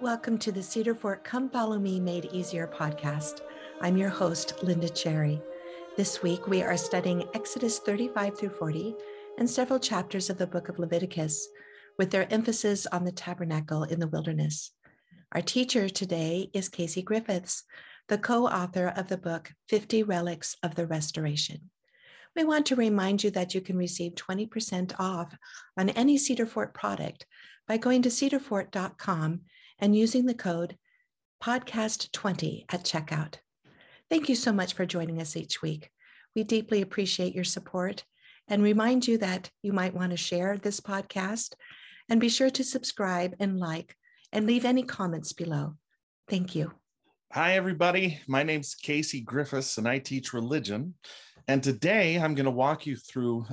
Welcome 0.00 0.38
to 0.38 0.50
the 0.50 0.62
Cedar 0.62 0.94
Fort 0.94 1.24
Come 1.24 1.50
Follow 1.50 1.78
Me 1.78 2.00
Made 2.00 2.30
Easier 2.32 2.66
podcast. 2.66 3.42
I'm 3.82 3.98
your 3.98 4.08
host, 4.08 4.54
Linda 4.62 4.88
Cherry. 4.88 5.42
This 5.98 6.22
week 6.22 6.46
we 6.46 6.62
are 6.62 6.78
studying 6.78 7.28
Exodus 7.34 7.80
35 7.80 8.38
through 8.38 8.48
40 8.48 8.94
and 9.36 9.48
several 9.48 9.78
chapters 9.78 10.30
of 10.30 10.38
the 10.38 10.46
book 10.46 10.70
of 10.70 10.78
Leviticus, 10.78 11.46
with 11.98 12.10
their 12.10 12.26
emphasis 12.32 12.86
on 12.86 13.04
the 13.04 13.12
tabernacle 13.12 13.82
in 13.82 14.00
the 14.00 14.08
wilderness. 14.08 14.72
Our 15.32 15.42
teacher 15.42 15.90
today 15.90 16.48
is 16.54 16.70
Casey 16.70 17.02
Griffiths, 17.02 17.64
the 18.08 18.16
co 18.16 18.46
author 18.46 18.94
of 18.96 19.08
the 19.08 19.18
book 19.18 19.52
50 19.68 20.02
Relics 20.04 20.56
of 20.62 20.76
the 20.76 20.86
Restoration. 20.86 21.68
We 22.34 22.44
want 22.44 22.64
to 22.66 22.74
remind 22.74 23.22
you 23.22 23.30
that 23.32 23.54
you 23.54 23.60
can 23.60 23.76
receive 23.76 24.12
20% 24.12 24.94
off 24.98 25.36
on 25.76 25.90
any 25.90 26.16
Cedar 26.16 26.46
Fort 26.46 26.72
product 26.72 27.26
by 27.68 27.76
going 27.76 28.00
to 28.00 28.08
cedarfort.com 28.08 29.42
and 29.80 29.96
using 29.96 30.26
the 30.26 30.34
code 30.34 30.76
podcast20 31.42 32.64
at 32.68 32.84
checkout. 32.84 33.36
Thank 34.10 34.28
you 34.28 34.34
so 34.34 34.52
much 34.52 34.74
for 34.74 34.84
joining 34.86 35.20
us 35.20 35.36
each 35.36 35.62
week. 35.62 35.90
We 36.36 36.44
deeply 36.44 36.82
appreciate 36.82 37.34
your 37.34 37.44
support 37.44 38.04
and 38.48 38.62
remind 38.62 39.08
you 39.08 39.18
that 39.18 39.50
you 39.62 39.72
might 39.72 39.94
want 39.94 40.10
to 40.10 40.16
share 40.16 40.58
this 40.58 40.80
podcast 40.80 41.54
and 42.08 42.20
be 42.20 42.28
sure 42.28 42.50
to 42.50 42.64
subscribe 42.64 43.34
and 43.40 43.58
like 43.58 43.96
and 44.32 44.46
leave 44.46 44.64
any 44.64 44.82
comments 44.82 45.32
below. 45.32 45.76
Thank 46.28 46.54
you. 46.54 46.72
Hi, 47.32 47.54
everybody. 47.54 48.20
My 48.26 48.42
name's 48.42 48.74
Casey 48.74 49.20
Griffiths, 49.20 49.78
and 49.78 49.88
I 49.88 49.98
teach 49.98 50.32
religion. 50.32 50.94
And 51.46 51.62
today 51.62 52.16
I'm 52.16 52.34
going 52.34 52.44
to 52.44 52.50
walk 52.50 52.86
you 52.86 52.96
through 52.96 53.46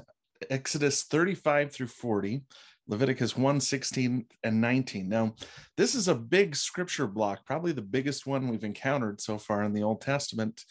Exodus 0.50 1.04
35 1.04 1.72
through 1.72 1.88
40, 1.88 2.42
Leviticus 2.88 3.36
1 3.36 3.60
16 3.60 4.26
and 4.44 4.62
19. 4.62 5.10
Now, 5.10 5.36
this 5.76 5.96
is 5.96 6.08
a 6.08 6.16
big 6.16 6.56
scripture 6.56 7.08
block, 7.08 7.46
probably 7.46 7.72
the 7.72 7.82
biggest 7.82 8.26
one 8.26 8.48
we've 8.48 8.64
encountered 8.64 9.20
so 9.22 9.38
far 9.38 9.64
in 9.64 9.74
the 9.74 9.84
Old 9.84 10.02
Testament. 10.02 10.64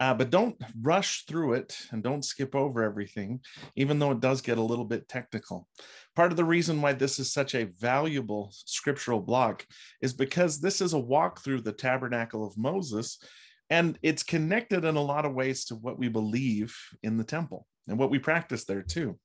Uh, 0.00 0.14
but 0.14 0.30
don't 0.30 0.56
rush 0.80 1.26
through 1.26 1.52
it 1.52 1.76
and 1.92 2.02
don't 2.02 2.24
skip 2.24 2.54
over 2.54 2.82
everything, 2.82 3.38
even 3.76 3.98
though 3.98 4.12
it 4.12 4.20
does 4.20 4.40
get 4.40 4.56
a 4.56 4.62
little 4.62 4.86
bit 4.86 5.06
technical. 5.08 5.68
Part 6.16 6.30
of 6.30 6.38
the 6.38 6.44
reason 6.44 6.80
why 6.80 6.94
this 6.94 7.18
is 7.18 7.30
such 7.30 7.54
a 7.54 7.68
valuable 7.78 8.50
scriptural 8.50 9.20
block 9.20 9.66
is 10.00 10.14
because 10.14 10.58
this 10.58 10.80
is 10.80 10.94
a 10.94 10.98
walk 10.98 11.44
through 11.44 11.60
the 11.60 11.72
tabernacle 11.72 12.46
of 12.46 12.56
Moses, 12.56 13.22
and 13.68 13.98
it's 14.02 14.22
connected 14.22 14.86
in 14.86 14.96
a 14.96 15.02
lot 15.02 15.26
of 15.26 15.34
ways 15.34 15.66
to 15.66 15.74
what 15.74 15.98
we 15.98 16.08
believe 16.08 16.74
in 17.02 17.18
the 17.18 17.24
temple 17.24 17.66
and 17.86 17.98
what 17.98 18.10
we 18.10 18.18
practice 18.18 18.64
there 18.64 18.82
too. 18.82 19.18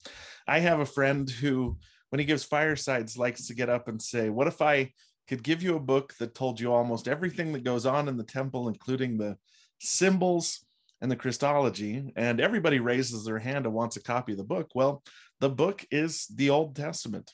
I 0.45 0.59
have 0.59 0.81
a 0.81 0.85
friend 0.85 1.29
who 1.29 1.77
when 2.09 2.19
he 2.19 2.25
gives 2.25 2.43
firesides 2.43 3.17
likes 3.17 3.47
to 3.47 3.55
get 3.55 3.69
up 3.69 3.87
and 3.87 4.01
say, 4.01 4.29
What 4.29 4.47
if 4.47 4.61
I 4.61 4.91
could 5.27 5.43
give 5.43 5.63
you 5.63 5.75
a 5.75 5.79
book 5.79 6.13
that 6.19 6.35
told 6.35 6.59
you 6.59 6.71
almost 6.71 7.07
everything 7.07 7.51
that 7.53 7.63
goes 7.63 7.85
on 7.85 8.07
in 8.07 8.17
the 8.17 8.23
temple, 8.23 8.67
including 8.67 9.17
the 9.17 9.37
symbols 9.79 10.65
and 11.01 11.09
the 11.09 11.15
Christology? 11.15 12.11
And 12.15 12.39
everybody 12.39 12.79
raises 12.79 13.25
their 13.25 13.39
hand 13.39 13.65
and 13.65 13.73
wants 13.73 13.97
a 13.97 14.03
copy 14.03 14.33
of 14.33 14.37
the 14.37 14.43
book. 14.43 14.69
Well, 14.75 15.03
the 15.39 15.49
book 15.49 15.85
is 15.91 16.27
the 16.27 16.49
Old 16.49 16.75
Testament. 16.75 17.31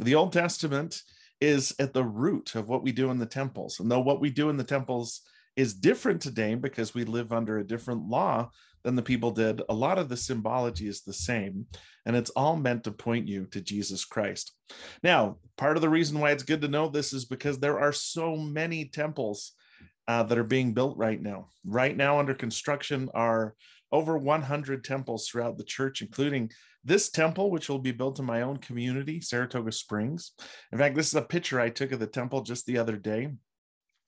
The 0.00 0.14
Old 0.14 0.32
Testament 0.32 1.00
is 1.40 1.74
at 1.78 1.92
the 1.92 2.04
root 2.04 2.54
of 2.54 2.68
what 2.68 2.82
we 2.82 2.92
do 2.92 3.10
in 3.10 3.18
the 3.18 3.26
temples. 3.26 3.78
And 3.80 3.90
though 3.90 4.00
what 4.00 4.20
we 4.20 4.30
do 4.30 4.48
in 4.48 4.56
the 4.56 4.64
temples 4.64 5.20
is 5.56 5.74
different 5.74 6.20
today 6.20 6.54
because 6.54 6.94
we 6.94 7.04
live 7.04 7.32
under 7.32 7.58
a 7.58 7.66
different 7.66 8.08
law 8.08 8.50
than 8.84 8.94
the 8.94 9.02
people 9.02 9.30
did, 9.30 9.62
a 9.68 9.74
lot 9.74 9.98
of 9.98 10.08
the 10.08 10.16
symbology 10.16 10.86
is 10.86 11.02
the 11.02 11.12
same. 11.12 11.66
And 12.06 12.14
it's 12.14 12.30
all 12.30 12.56
meant 12.56 12.84
to 12.84 12.92
point 12.92 13.26
you 13.26 13.46
to 13.46 13.60
Jesus 13.60 14.04
Christ. 14.04 14.54
Now, 15.02 15.38
part 15.56 15.76
of 15.76 15.80
the 15.80 15.88
reason 15.88 16.20
why 16.20 16.30
it's 16.30 16.42
good 16.42 16.60
to 16.60 16.68
know 16.68 16.88
this 16.88 17.12
is 17.12 17.24
because 17.24 17.58
there 17.58 17.80
are 17.80 17.92
so 17.92 18.36
many 18.36 18.84
temples 18.84 19.52
uh, 20.06 20.22
that 20.24 20.38
are 20.38 20.44
being 20.44 20.74
built 20.74 20.96
right 20.98 21.20
now. 21.20 21.48
Right 21.64 21.96
now, 21.96 22.18
under 22.18 22.34
construction, 22.34 23.08
are 23.14 23.54
over 23.90 24.18
100 24.18 24.84
temples 24.84 25.28
throughout 25.28 25.56
the 25.56 25.64
church, 25.64 26.02
including 26.02 26.50
this 26.84 27.08
temple, 27.10 27.50
which 27.50 27.70
will 27.70 27.78
be 27.78 27.92
built 27.92 28.18
in 28.18 28.26
my 28.26 28.42
own 28.42 28.58
community, 28.58 29.20
Saratoga 29.20 29.72
Springs. 29.72 30.32
In 30.72 30.78
fact, 30.78 30.94
this 30.94 31.08
is 31.08 31.14
a 31.14 31.22
picture 31.22 31.58
I 31.58 31.70
took 31.70 31.92
of 31.92 32.00
the 32.00 32.06
temple 32.06 32.42
just 32.42 32.66
the 32.66 32.76
other 32.76 32.96
day 32.96 33.30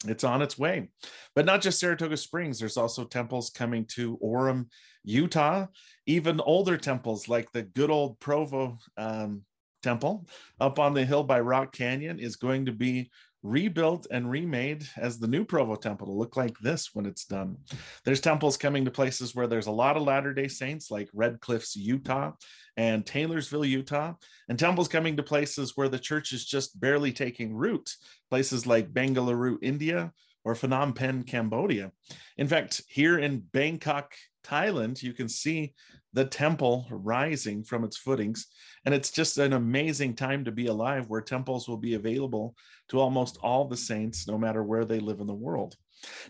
it's 0.07 0.25
on 0.25 0.43
its 0.43 0.59
way. 0.59 0.89
But 1.34 1.47
not 1.47 1.62
just 1.62 1.79
Saratoga 1.79 2.17
Springs, 2.17 2.59
there's 2.59 2.77
also 2.77 3.05
temples 3.05 3.51
coming 3.51 3.87
to 3.95 4.19
Orem, 4.19 4.67
Utah, 5.05 5.67
even 6.07 6.41
older 6.41 6.77
temples 6.77 7.29
like 7.29 7.51
the 7.53 7.62
good 7.62 7.91
old 7.91 8.19
Provo 8.21 8.79
um, 8.97 9.43
temple 9.83 10.27
up 10.61 10.79
on 10.79 10.95
the 10.95 11.05
hill 11.05 11.23
by 11.23 11.41
Rock 11.41 11.73
Canyon 11.73 12.19
is 12.19 12.37
going 12.37 12.67
to 12.67 12.73
be 12.73 13.11
rebuilt 13.42 14.06
and 14.10 14.30
remade 14.30 14.86
as 14.97 15.19
the 15.19 15.26
new 15.26 15.44
Provo 15.44 15.76
temple 15.76 16.06
to 16.06 16.12
look 16.12 16.36
like 16.36 16.58
this 16.58 16.91
when 16.94 17.06
it's 17.06 17.24
done. 17.24 17.56
There's 18.04 18.20
temples 18.20 18.56
coming 18.56 18.84
to 18.84 18.91
places 18.91 19.34
where 19.34 19.47
there's 19.47 19.66
a 19.66 19.72
lot 19.72 19.97
of 19.97 20.02
Latter 20.02 20.34
day 20.34 20.48
Saints, 20.48 20.91
like 20.91 21.08
Red 21.12 21.41
Cliffs, 21.41 21.76
Utah, 21.76 22.32
and 22.76 23.06
Taylorsville, 23.06 23.64
Utah, 23.64 24.14
and 24.48 24.58
temples 24.58 24.88
coming 24.88 25.16
to 25.16 25.22
places 25.22 25.72
where 25.76 25.88
the 25.88 25.98
church 25.98 26.32
is 26.32 26.44
just 26.44 26.78
barely 26.78 27.12
taking 27.12 27.54
root, 27.54 27.94
places 28.30 28.66
like 28.66 28.92
Bengaluru, 28.92 29.58
India, 29.62 30.12
or 30.44 30.54
Phnom 30.54 30.94
Penh, 30.94 31.24
Cambodia. 31.24 31.91
In 32.36 32.47
fact, 32.47 32.82
here 32.88 33.18
in 33.18 33.41
Bangkok, 33.41 34.14
Thailand, 34.44 35.03
you 35.03 35.12
can 35.12 35.28
see 35.28 35.74
the 36.16 36.25
temple 36.25 36.87
rising 36.91 37.62
from 37.62 37.84
its 37.84 37.99
footings. 37.99 38.47
And 38.87 38.94
it's 38.94 39.10
just 39.10 39.37
an 39.37 39.53
amazing 39.53 40.16
time 40.16 40.47
to 40.47 40.50
be 40.50 40.66
alive 40.66 41.10
where 41.10 41.21
temples 41.21 41.69
will 41.69 41.77
be 41.77 41.93
available 41.93 42.56
to 42.88 42.99
almost 42.99 43.38
all 43.43 43.69
the 43.69 43.77
saints, 43.77 44.27
no 44.27 44.38
matter 44.38 44.62
where 44.62 44.87
they 44.87 44.99
live 44.99 45.21
in 45.21 45.27
the 45.27 45.34
world. 45.34 45.77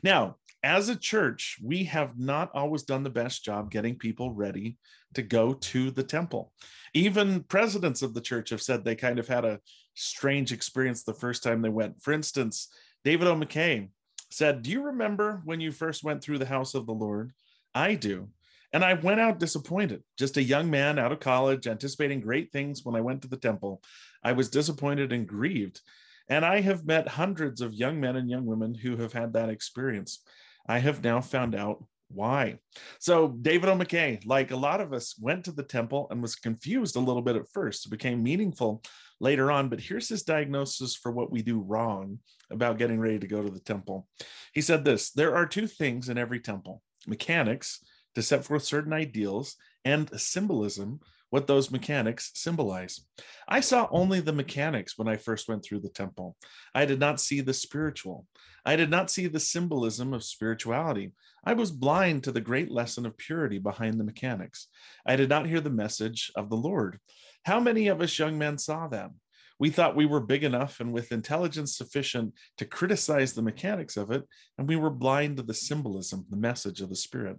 Now, 0.03 0.39
as 0.65 0.89
a 0.89 0.97
church, 0.97 1.59
we 1.63 1.85
have 1.85 2.19
not 2.19 2.51
always 2.53 2.83
done 2.83 3.05
the 3.05 3.11
best 3.11 3.45
job 3.45 3.71
getting 3.71 3.95
people 3.95 4.33
ready 4.33 4.77
to 5.15 5.23
go 5.23 5.55
to 5.55 5.93
the 5.93 6.03
temple. 6.03 6.53
Even 6.93 7.45
presidents 7.45 8.03
of 8.03 8.13
the 8.13 8.21
church 8.21 8.51
have 8.51 8.63
said 8.63 8.85
they 8.85 8.97
kind 8.97 9.21
of 9.21 9.29
had 9.29 9.45
a 9.45 9.61
strange 9.95 10.51
experience 10.51 11.05
the 11.05 11.15
first 11.15 11.45
time 11.45 11.63
they 11.63 11.69
went. 11.69 12.03
For 12.03 12.13
instance, 12.13 12.71
David 13.05 13.29
O. 13.29 13.37
McKay 13.37 13.89
said, 14.33 14.63
Do 14.63 14.71
you 14.73 14.83
remember 14.83 15.43
when 15.45 15.61
you 15.61 15.71
first 15.71 16.03
went 16.03 16.25
through 16.25 16.39
the 16.39 16.47
house 16.47 16.75
of 16.75 16.87
the 16.87 16.93
Lord? 16.93 17.33
I 17.73 17.95
do. 17.95 18.31
And 18.77 18.85
I 18.85 18.93
went 18.93 19.21
out 19.21 19.39
disappointed, 19.39 20.03
just 20.19 20.37
a 20.37 20.43
young 20.43 20.69
man 20.69 20.99
out 20.99 21.11
of 21.11 21.19
college, 21.19 21.67
anticipating 21.67 22.21
great 22.21 22.53
things 22.53 22.85
when 22.85 22.95
I 22.95 23.01
went 23.01 23.23
to 23.23 23.29
the 23.29 23.39
temple. 23.39 23.81
I 24.23 24.33
was 24.33 24.51
disappointed 24.51 25.15
and 25.15 25.27
grieved. 25.27 25.81
And 26.29 26.45
I 26.45 26.61
have 26.61 26.85
met 26.85 27.09
hundreds 27.09 27.63
of 27.63 27.73
young 27.73 27.99
men 27.99 28.17
and 28.17 28.29
young 28.29 28.45
women 28.45 28.75
who 28.75 28.99
have 28.99 29.15
had 29.15 29.33
that 29.33 29.49
experience. 29.49 30.23
I 30.69 30.81
have 30.81 31.03
now 31.03 31.23
found 31.23 31.55
out 31.55 31.87
why. 32.09 32.59
So, 32.99 33.29
David 33.29 33.71
O. 33.71 33.77
McKay, 33.79 34.21
like 34.27 34.51
a 34.51 34.57
lot 34.57 34.83
of 34.83 34.93
us, 34.93 35.15
went 35.19 35.47
to 35.47 35.53
the 35.53 35.63
temple 35.63 36.07
and 36.11 36.21
was 36.21 36.37
confused 36.37 36.97
a 36.97 37.01
little 37.01 37.23
bit 37.23 37.37
at 37.37 37.49
first. 37.55 37.87
It 37.87 37.91
became 37.91 38.23
meaningful 38.23 38.83
later 39.21 39.51
on. 39.51 39.71
But 39.71 39.81
here's 39.81 40.11
his 40.11 40.23
diagnosis 40.23 40.95
for 40.95 41.11
what 41.11 41.33
we 41.33 41.41
do 41.41 41.61
wrong 41.61 42.19
about 42.51 42.77
getting 42.77 43.01
ready 43.01 43.21
to 43.21 43.27
go 43.27 43.43
to 43.43 43.51
the 43.51 43.59
temple. 43.59 44.07
He 44.53 44.61
said 44.61 44.85
this 44.85 45.13
there 45.13 45.35
are 45.35 45.47
two 45.47 45.67
things 45.67 46.11
in 46.11 46.19
every 46.19 46.41
temple 46.41 46.83
mechanics 47.07 47.81
to 48.17 48.23
set 48.23 48.47
forth 48.47 48.65
certain 48.65 48.95
ideals 48.95 49.57
and 49.85 50.09
symbolism 50.19 51.01
what 51.29 51.47
those 51.47 51.71
mechanics 51.71 52.31
symbolize. 52.35 53.03
I 53.47 53.61
saw 53.61 53.89
only 53.91 54.21
the 54.21 54.33
mechanics 54.33 54.97
when 54.97 55.07
I 55.07 55.19
first 55.19 55.49
went 55.51 55.63
through 55.63 55.81
the 55.81 55.91
temple. 55.91 56.35
I 56.75 56.87
did 56.87 56.99
not 56.99 57.21
see 57.21 57.43
the 57.43 57.53
spiritual. 57.53 58.27
I 58.65 58.75
did 58.75 58.89
not 58.89 59.11
see 59.11 59.27
the 59.27 59.39
symbolism 59.39 60.15
of 60.15 60.25
spirituality. 60.25 61.13
I 61.45 61.53
was 61.53 61.71
blind 61.71 62.25
to 62.25 62.33
the 62.33 62.41
great 62.41 62.71
lesson 62.71 63.05
of 63.05 63.19
purity 63.19 63.59
behind 63.59 64.01
the 64.01 64.05
mechanics. 64.05 64.69
I 65.05 65.17
did 65.17 65.29
not 65.29 65.47
hear 65.47 65.61
the 65.61 65.69
message 65.69 66.33
of 66.37 66.49
the 66.49 66.57
Lord. 66.57 66.99
How 67.45 67.61
many 67.61 67.89
of 67.89 68.01
us 68.01 68.19
young 68.19 68.39
men 68.39 68.57
saw 68.57 68.89
them? 68.89 69.17
We 69.59 69.69
thought 69.69 69.95
we 69.95 70.07
were 70.07 70.21
big 70.21 70.43
enough 70.43 70.81
and 70.81 70.91
with 70.91 71.13
intelligence 71.13 71.77
sufficient 71.77 72.33
to 72.57 72.65
criticize 72.65 73.35
the 73.35 73.43
mechanics 73.43 73.99
of 73.99 74.11
it, 74.11 74.25
and 74.57 74.67
we 74.67 74.77
were 74.77 74.91
blind 74.91 75.37
to 75.37 75.43
the 75.43 75.55
symbolism, 75.55 76.25
the 76.31 76.37
message 76.37 76.81
of 76.81 76.89
the 76.89 76.97
Spirit. 76.97 77.39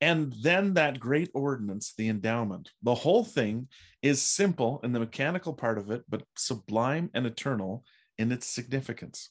And 0.00 0.32
then 0.42 0.74
that 0.74 1.00
great 1.00 1.30
ordinance, 1.34 1.94
the 1.96 2.08
endowment, 2.08 2.70
the 2.82 2.94
whole 2.94 3.24
thing 3.24 3.68
is 4.02 4.22
simple 4.22 4.80
in 4.84 4.92
the 4.92 5.00
mechanical 5.00 5.54
part 5.54 5.78
of 5.78 5.90
it, 5.90 6.04
but 6.08 6.22
sublime 6.36 7.10
and 7.14 7.26
eternal 7.26 7.84
in 8.18 8.32
its 8.32 8.46
significance. 8.46 9.28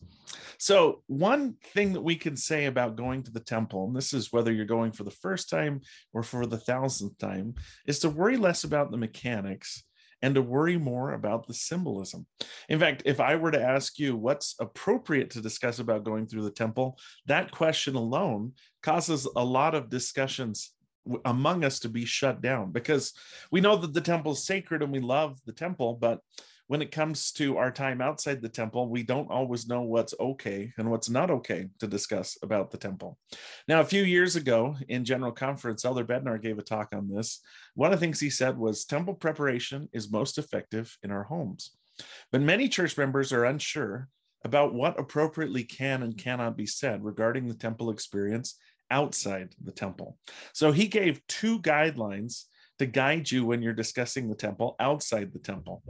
So, 0.60 1.02
one 1.08 1.56
thing 1.74 1.94
that 1.94 2.02
we 2.02 2.16
can 2.16 2.38
say 2.38 2.66
about 2.66 2.96
going 2.96 3.24
to 3.24 3.32
the 3.32 3.40
temple, 3.40 3.88
and 3.88 3.96
this 3.96 4.14
is 4.14 4.32
whether 4.32 4.52
you're 4.52 4.66
going 4.66 4.92
for 4.92 5.04
the 5.04 5.12
first 5.12 5.50
time 5.50 5.82
or 6.14 6.24
for 6.24 6.46
the 6.46 6.58
thousandth 6.58 7.18
time, 7.18 7.56
is 7.88 8.00
to 8.00 8.10
worry 8.10 8.38
less 8.38 8.64
about 8.64 8.92
the 8.92 8.98
mechanics 8.98 9.84
and 10.22 10.36
to 10.36 10.42
worry 10.42 10.78
more 10.78 11.14
about 11.14 11.48
the 11.48 11.54
symbolism. 11.54 12.26
In 12.70 12.80
fact, 12.80 13.04
if 13.06 13.20
I 13.20 13.36
were 13.36 13.52
to 13.52 13.62
ask 13.62 14.00
you 14.00 14.16
what's 14.16 14.56
appropriate 14.60 15.30
to 15.32 15.42
discuss 15.42 15.80
about 15.80 16.04
going 16.04 16.28
through 16.28 16.44
the 16.44 16.52
temple, 16.52 16.98
that 17.28 17.52
question 17.52 17.96
alone 17.96 18.54
causes 18.82 19.28
a 19.36 19.44
lot 19.44 19.76
of 19.76 19.90
discussions 19.90 20.72
among 21.26 21.64
us 21.64 21.80
to 21.80 21.90
be 21.90 22.06
shut 22.06 22.42
down 22.42 22.72
because 22.72 23.14
we 23.52 23.62
know 23.62 23.76
that 23.76 23.94
the 23.94 24.02
temple 24.02 24.32
is 24.32 24.46
sacred 24.46 24.82
and 24.82 24.92
we 24.92 25.00
love 25.00 25.40
the 25.46 25.54
temple, 25.54 25.94
but 25.94 26.20
when 26.68 26.82
it 26.82 26.92
comes 26.92 27.32
to 27.34 27.58
our 27.58 27.72
time 27.72 28.02
outside 28.02 28.42
the 28.42 28.50
temple, 28.50 28.90
we 28.90 29.04
don't 29.04 29.30
always 29.30 29.68
know 29.68 29.82
what's 29.82 30.16
okay 30.20 30.74
and 30.78 30.90
what's 30.90 31.10
not 31.10 31.30
okay 31.30 31.68
to 31.80 31.88
discuss 31.88 32.38
about 32.42 32.72
the 32.72 32.78
temple. 32.78 33.20
Now, 33.68 33.82
a 33.82 33.86
few 33.86 34.04
years 34.04 34.36
ago 34.36 34.76
in 34.88 35.06
General 35.06 35.32
Conference, 35.32 35.86
Elder 35.86 36.04
Bednar 36.04 36.42
gave 36.42 36.58
a 36.58 36.64
talk 36.64 36.90
on 36.94 37.08
this. 37.08 37.42
One 37.76 37.94
of 37.94 38.00
the 38.00 38.04
things 38.04 38.20
he 38.20 38.30
said 38.30 38.58
was 38.58 38.86
temple 38.86 39.14
preparation 39.14 39.90
is 39.94 40.12
most 40.12 40.38
effective 40.38 40.98
in 41.04 41.12
our 41.12 41.24
homes. 41.24 41.72
But 42.32 42.42
many 42.42 42.68
church 42.68 42.98
members 42.98 43.32
are 43.32 43.46
unsure 43.46 44.10
about 44.44 44.74
what 44.74 45.00
appropriately 45.00 45.64
can 45.64 46.04
and 46.04 46.18
cannot 46.18 46.58
be 46.58 46.66
said 46.66 47.04
regarding 47.04 47.48
the 47.48 47.56
temple 47.56 47.90
experience 47.90 48.58
outside 48.92 49.56
the 49.64 49.72
temple. 49.72 50.18
So 50.54 50.72
he 50.72 50.88
gave 50.88 51.26
two 51.28 51.60
guidelines 51.62 52.46
to 52.80 52.86
guide 52.86 53.32
you 53.32 53.46
when 53.46 53.62
you're 53.62 53.74
discussing 53.74 54.30
the 54.30 54.36
temple 54.36 54.76
outside 54.80 55.32
the 55.34 55.40
temple. 55.40 55.82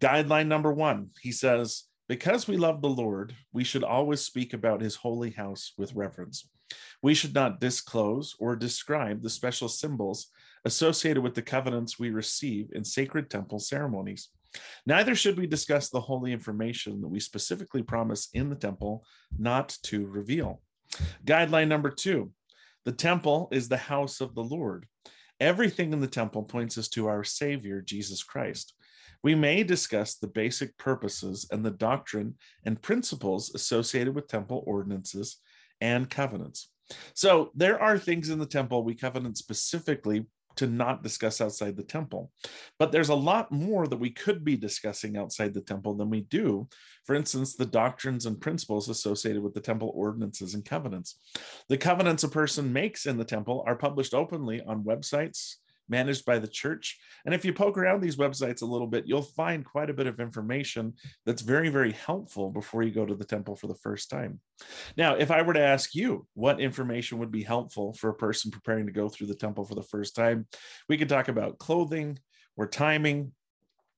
Guideline 0.00 0.46
number 0.46 0.72
one, 0.72 1.10
he 1.20 1.32
says, 1.32 1.84
because 2.08 2.48
we 2.48 2.56
love 2.56 2.80
the 2.80 2.88
Lord, 2.88 3.34
we 3.52 3.64
should 3.64 3.84
always 3.84 4.20
speak 4.20 4.54
about 4.54 4.80
his 4.80 4.96
holy 4.96 5.30
house 5.30 5.72
with 5.76 5.94
reverence. 5.94 6.48
We 7.02 7.14
should 7.14 7.34
not 7.34 7.60
disclose 7.60 8.34
or 8.38 8.56
describe 8.56 9.22
the 9.22 9.30
special 9.30 9.68
symbols 9.68 10.28
associated 10.64 11.22
with 11.22 11.34
the 11.34 11.42
covenants 11.42 11.98
we 11.98 12.10
receive 12.10 12.70
in 12.72 12.84
sacred 12.84 13.30
temple 13.30 13.58
ceremonies. 13.58 14.28
Neither 14.86 15.14
should 15.14 15.38
we 15.38 15.46
discuss 15.46 15.90
the 15.90 16.00
holy 16.00 16.32
information 16.32 17.00
that 17.00 17.08
we 17.08 17.20
specifically 17.20 17.82
promise 17.82 18.28
in 18.32 18.48
the 18.48 18.56
temple 18.56 19.04
not 19.38 19.76
to 19.84 20.06
reveal. 20.06 20.62
Guideline 21.24 21.68
number 21.68 21.90
two 21.90 22.32
the 22.84 22.92
temple 22.92 23.48
is 23.52 23.68
the 23.68 23.76
house 23.76 24.22
of 24.22 24.34
the 24.34 24.42
Lord. 24.42 24.86
Everything 25.40 25.92
in 25.92 26.00
the 26.00 26.06
temple 26.06 26.42
points 26.42 26.78
us 26.78 26.88
to 26.90 27.06
our 27.06 27.22
Savior, 27.22 27.82
Jesus 27.82 28.22
Christ. 28.22 28.72
We 29.22 29.34
may 29.34 29.62
discuss 29.62 30.14
the 30.14 30.28
basic 30.28 30.76
purposes 30.78 31.46
and 31.50 31.64
the 31.64 31.70
doctrine 31.70 32.34
and 32.64 32.80
principles 32.80 33.54
associated 33.54 34.14
with 34.14 34.28
temple 34.28 34.62
ordinances 34.66 35.38
and 35.80 36.08
covenants. 36.08 36.70
So, 37.14 37.50
there 37.54 37.80
are 37.80 37.98
things 37.98 38.30
in 38.30 38.38
the 38.38 38.46
temple 38.46 38.82
we 38.82 38.94
covenant 38.94 39.36
specifically 39.36 40.26
to 40.58 40.66
not 40.66 41.04
discuss 41.04 41.40
outside 41.40 41.76
the 41.76 41.84
temple. 41.84 42.32
But 42.80 42.90
there's 42.90 43.10
a 43.10 43.14
lot 43.14 43.52
more 43.52 43.86
that 43.86 44.00
we 44.00 44.10
could 44.10 44.44
be 44.44 44.56
discussing 44.56 45.16
outside 45.16 45.54
the 45.54 45.60
temple 45.60 45.94
than 45.94 46.10
we 46.10 46.22
do. 46.22 46.68
For 47.04 47.14
instance, 47.14 47.54
the 47.54 47.64
doctrines 47.64 48.26
and 48.26 48.40
principles 48.40 48.88
associated 48.88 49.40
with 49.40 49.54
the 49.54 49.60
temple 49.60 49.92
ordinances 49.94 50.54
and 50.54 50.64
covenants. 50.64 51.20
The 51.68 51.78
covenants 51.78 52.24
a 52.24 52.28
person 52.28 52.72
makes 52.72 53.06
in 53.06 53.18
the 53.18 53.24
temple 53.24 53.62
are 53.68 53.76
published 53.76 54.14
openly 54.14 54.60
on 54.60 54.82
websites 54.82 55.56
managed 55.88 56.24
by 56.24 56.38
the 56.38 56.48
church. 56.48 56.98
And 57.24 57.34
if 57.34 57.44
you 57.44 57.52
poke 57.52 57.78
around 57.78 58.00
these 58.00 58.16
websites 58.16 58.62
a 58.62 58.66
little 58.66 58.86
bit, 58.86 59.06
you'll 59.06 59.22
find 59.22 59.64
quite 59.64 59.90
a 59.90 59.94
bit 59.94 60.06
of 60.06 60.20
information 60.20 60.94
that's 61.24 61.42
very, 61.42 61.68
very 61.68 61.92
helpful 61.92 62.50
before 62.50 62.82
you 62.82 62.90
go 62.90 63.06
to 63.06 63.14
the 63.14 63.24
temple 63.24 63.56
for 63.56 63.66
the 63.66 63.74
first 63.74 64.10
time. 64.10 64.40
Now, 64.96 65.14
if 65.14 65.30
I 65.30 65.42
were 65.42 65.54
to 65.54 65.60
ask 65.60 65.94
you 65.94 66.26
what 66.34 66.60
information 66.60 67.18
would 67.18 67.30
be 67.30 67.42
helpful 67.42 67.92
for 67.94 68.10
a 68.10 68.14
person 68.14 68.50
preparing 68.50 68.86
to 68.86 68.92
go 68.92 69.08
through 69.08 69.28
the 69.28 69.34
temple 69.34 69.64
for 69.64 69.74
the 69.74 69.82
first 69.82 70.14
time, 70.14 70.46
we 70.88 70.98
could 70.98 71.08
talk 71.08 71.28
about 71.28 71.58
clothing 71.58 72.18
or 72.56 72.66
timing 72.66 73.32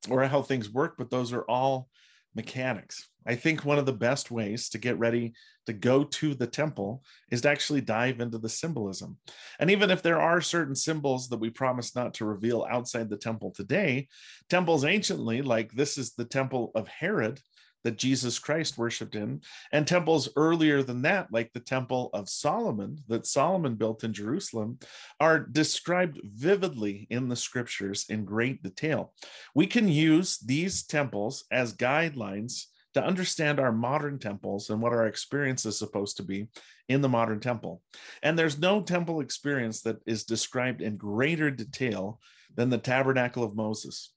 or 0.08 0.24
how 0.24 0.42
things 0.42 0.70
work, 0.70 0.94
but 0.96 1.10
those 1.10 1.32
are 1.32 1.42
all 1.42 1.88
mechanics. 2.34 3.08
I 3.26 3.34
think 3.34 3.64
one 3.64 3.78
of 3.78 3.86
the 3.86 3.92
best 3.92 4.30
ways 4.30 4.70
to 4.70 4.78
get 4.78 4.98
ready 4.98 5.34
to 5.66 5.72
go 5.72 6.04
to 6.04 6.34
the 6.34 6.46
temple 6.46 7.02
is 7.30 7.42
to 7.42 7.50
actually 7.50 7.82
dive 7.82 8.20
into 8.20 8.38
the 8.38 8.48
symbolism. 8.48 9.18
And 9.58 9.70
even 9.70 9.90
if 9.90 10.02
there 10.02 10.20
are 10.20 10.40
certain 10.40 10.74
symbols 10.74 11.28
that 11.28 11.40
we 11.40 11.50
promise 11.50 11.94
not 11.94 12.14
to 12.14 12.24
reveal 12.24 12.66
outside 12.70 13.10
the 13.10 13.16
temple 13.16 13.50
today, 13.50 14.08
temples 14.48 14.84
anciently, 14.84 15.42
like 15.42 15.72
this 15.72 15.98
is 15.98 16.14
the 16.14 16.24
temple 16.24 16.72
of 16.74 16.88
Herod, 16.88 17.40
that 17.84 17.98
Jesus 17.98 18.38
Christ 18.38 18.78
worshiped 18.78 19.14
in, 19.14 19.40
and 19.72 19.86
temples 19.86 20.28
earlier 20.36 20.82
than 20.82 21.02
that, 21.02 21.28
like 21.32 21.52
the 21.52 21.60
Temple 21.60 22.10
of 22.12 22.28
Solomon 22.28 22.98
that 23.08 23.26
Solomon 23.26 23.74
built 23.74 24.04
in 24.04 24.12
Jerusalem, 24.12 24.78
are 25.18 25.38
described 25.38 26.20
vividly 26.24 27.06
in 27.10 27.28
the 27.28 27.36
scriptures 27.36 28.06
in 28.08 28.24
great 28.24 28.62
detail. 28.62 29.12
We 29.54 29.66
can 29.66 29.88
use 29.88 30.38
these 30.38 30.84
temples 30.84 31.44
as 31.50 31.74
guidelines 31.74 32.66
to 32.94 33.04
understand 33.04 33.60
our 33.60 33.72
modern 33.72 34.18
temples 34.18 34.70
and 34.70 34.80
what 34.80 34.92
our 34.92 35.06
experience 35.06 35.64
is 35.64 35.78
supposed 35.78 36.16
to 36.16 36.22
be 36.22 36.48
in 36.88 37.00
the 37.00 37.08
modern 37.08 37.40
temple. 37.40 37.82
And 38.22 38.38
there's 38.38 38.58
no 38.58 38.82
temple 38.82 39.20
experience 39.20 39.82
that 39.82 39.98
is 40.06 40.24
described 40.24 40.82
in 40.82 40.96
greater 40.96 41.50
detail 41.50 42.20
than 42.56 42.68
the 42.68 42.78
tabernacle 42.78 43.44
of 43.44 43.54
Moses. 43.54 44.12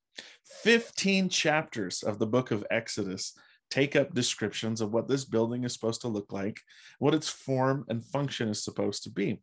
15 0.63 1.30
chapters 1.30 2.04
of 2.04 2.19
the 2.19 2.27
book 2.27 2.51
of 2.51 2.65
Exodus 2.71 3.33
take 3.73 3.95
up 3.95 4.13
descriptions 4.13 4.81
of 4.81 4.93
what 4.93 5.07
this 5.07 5.25
building 5.25 5.63
is 5.63 5.73
supposed 5.73 6.01
to 6.01 6.07
look 6.07 6.31
like, 6.31 6.61
what 6.99 7.15
its 7.15 7.27
form 7.27 7.85
and 7.89 8.05
function 8.05 8.47
is 8.47 8.63
supposed 8.63 9.01
to 9.03 9.09
be. 9.09 9.41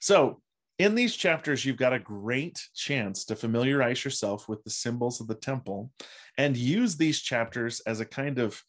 So, 0.00 0.40
in 0.78 0.94
these 0.94 1.16
chapters, 1.16 1.64
you've 1.64 1.76
got 1.76 1.92
a 1.92 1.98
great 1.98 2.60
chance 2.74 3.24
to 3.26 3.36
familiarize 3.36 4.04
yourself 4.04 4.48
with 4.48 4.62
the 4.62 4.70
symbols 4.70 5.20
of 5.20 5.26
the 5.26 5.34
temple 5.34 5.90
and 6.38 6.56
use 6.56 6.96
these 6.96 7.20
chapters 7.20 7.80
as 7.80 8.00
a 8.00 8.06
kind 8.06 8.38
of 8.38 8.62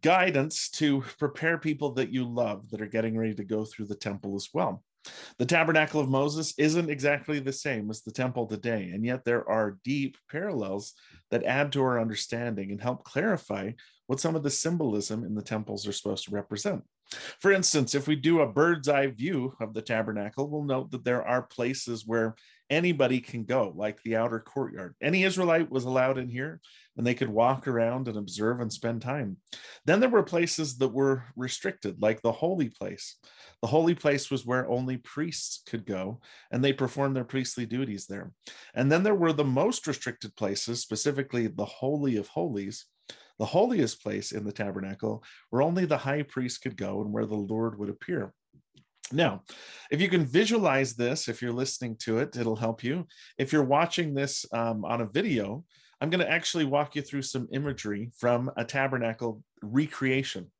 guidance 0.00 0.70
to 0.70 1.04
prepare 1.18 1.58
people 1.58 1.92
that 1.94 2.10
you 2.10 2.24
love 2.24 2.70
that 2.70 2.80
are 2.80 2.86
getting 2.86 3.18
ready 3.18 3.34
to 3.34 3.44
go 3.44 3.64
through 3.64 3.86
the 3.86 3.94
temple 3.96 4.34
as 4.36 4.48
well. 4.54 4.82
The 5.38 5.46
tabernacle 5.46 6.00
of 6.00 6.08
Moses 6.08 6.54
isn't 6.58 6.88
exactly 6.88 7.38
the 7.38 7.52
same 7.52 7.90
as 7.90 8.02
the 8.02 8.12
temple 8.12 8.46
today, 8.46 8.90
and 8.94 9.04
yet 9.04 9.24
there 9.24 9.48
are 9.48 9.78
deep 9.84 10.16
parallels 10.30 10.94
that 11.30 11.44
add 11.44 11.72
to 11.72 11.82
our 11.82 12.00
understanding 12.00 12.70
and 12.70 12.80
help 12.80 13.04
clarify 13.04 13.72
what 14.06 14.20
some 14.20 14.36
of 14.36 14.42
the 14.42 14.50
symbolism 14.50 15.24
in 15.24 15.34
the 15.34 15.42
temples 15.42 15.86
are 15.86 15.92
supposed 15.92 16.24
to 16.24 16.34
represent. 16.34 16.82
For 17.40 17.52
instance, 17.52 17.94
if 17.94 18.06
we 18.06 18.16
do 18.16 18.40
a 18.40 18.50
bird's 18.50 18.88
eye 18.88 19.06
view 19.08 19.54
of 19.60 19.74
the 19.74 19.82
tabernacle, 19.82 20.48
we'll 20.48 20.64
note 20.64 20.90
that 20.90 21.04
there 21.04 21.22
are 21.22 21.42
places 21.42 22.06
where 22.06 22.34
anybody 22.70 23.20
can 23.20 23.44
go, 23.44 23.72
like 23.76 24.02
the 24.02 24.16
outer 24.16 24.40
courtyard. 24.40 24.94
Any 25.02 25.22
Israelite 25.24 25.70
was 25.70 25.84
allowed 25.84 26.18
in 26.18 26.28
here 26.28 26.60
and 26.96 27.06
they 27.06 27.14
could 27.14 27.28
walk 27.28 27.68
around 27.68 28.08
and 28.08 28.16
observe 28.16 28.60
and 28.60 28.72
spend 28.72 29.02
time. 29.02 29.36
Then 29.84 30.00
there 30.00 30.08
were 30.08 30.22
places 30.22 30.78
that 30.78 30.88
were 30.88 31.24
restricted, 31.36 32.00
like 32.00 32.22
the 32.22 32.32
holy 32.32 32.70
place. 32.70 33.16
The 33.60 33.68
holy 33.68 33.94
place 33.94 34.30
was 34.30 34.46
where 34.46 34.68
only 34.68 34.96
priests 34.96 35.62
could 35.68 35.84
go 35.84 36.20
and 36.50 36.64
they 36.64 36.72
performed 36.72 37.14
their 37.14 37.24
priestly 37.24 37.66
duties 37.66 38.06
there. 38.06 38.32
And 38.74 38.90
then 38.90 39.02
there 39.02 39.14
were 39.14 39.32
the 39.32 39.44
most 39.44 39.86
restricted 39.86 40.34
places, 40.34 40.80
specifically 40.80 41.46
the 41.48 41.64
Holy 41.64 42.16
of 42.16 42.28
Holies, 42.28 42.86
the 43.38 43.46
holiest 43.46 44.02
place 44.02 44.32
in 44.32 44.44
the 44.44 44.52
tabernacle, 44.52 45.24
where 45.50 45.62
only 45.62 45.84
the 45.84 45.98
high 45.98 46.22
priest 46.22 46.62
could 46.62 46.76
go 46.76 47.00
and 47.00 47.12
where 47.12 47.26
the 47.26 47.34
Lord 47.34 47.78
would 47.78 47.88
appear. 47.88 48.32
Now, 49.12 49.42
if 49.90 50.00
you 50.00 50.08
can 50.08 50.24
visualize 50.24 50.94
this, 50.94 51.28
if 51.28 51.42
you're 51.42 51.52
listening 51.52 51.96
to 52.00 52.18
it, 52.18 52.36
it'll 52.36 52.56
help 52.56 52.82
you. 52.82 53.06
If 53.38 53.52
you're 53.52 53.64
watching 53.64 54.14
this 54.14 54.46
um, 54.52 54.84
on 54.84 55.02
a 55.02 55.06
video, 55.06 55.64
I'm 56.00 56.10
going 56.10 56.24
to 56.24 56.30
actually 56.30 56.64
walk 56.64 56.96
you 56.96 57.02
through 57.02 57.22
some 57.22 57.48
imagery 57.52 58.10
from 58.18 58.50
a 58.56 58.64
tabernacle 58.64 59.42
recreation 59.62 60.50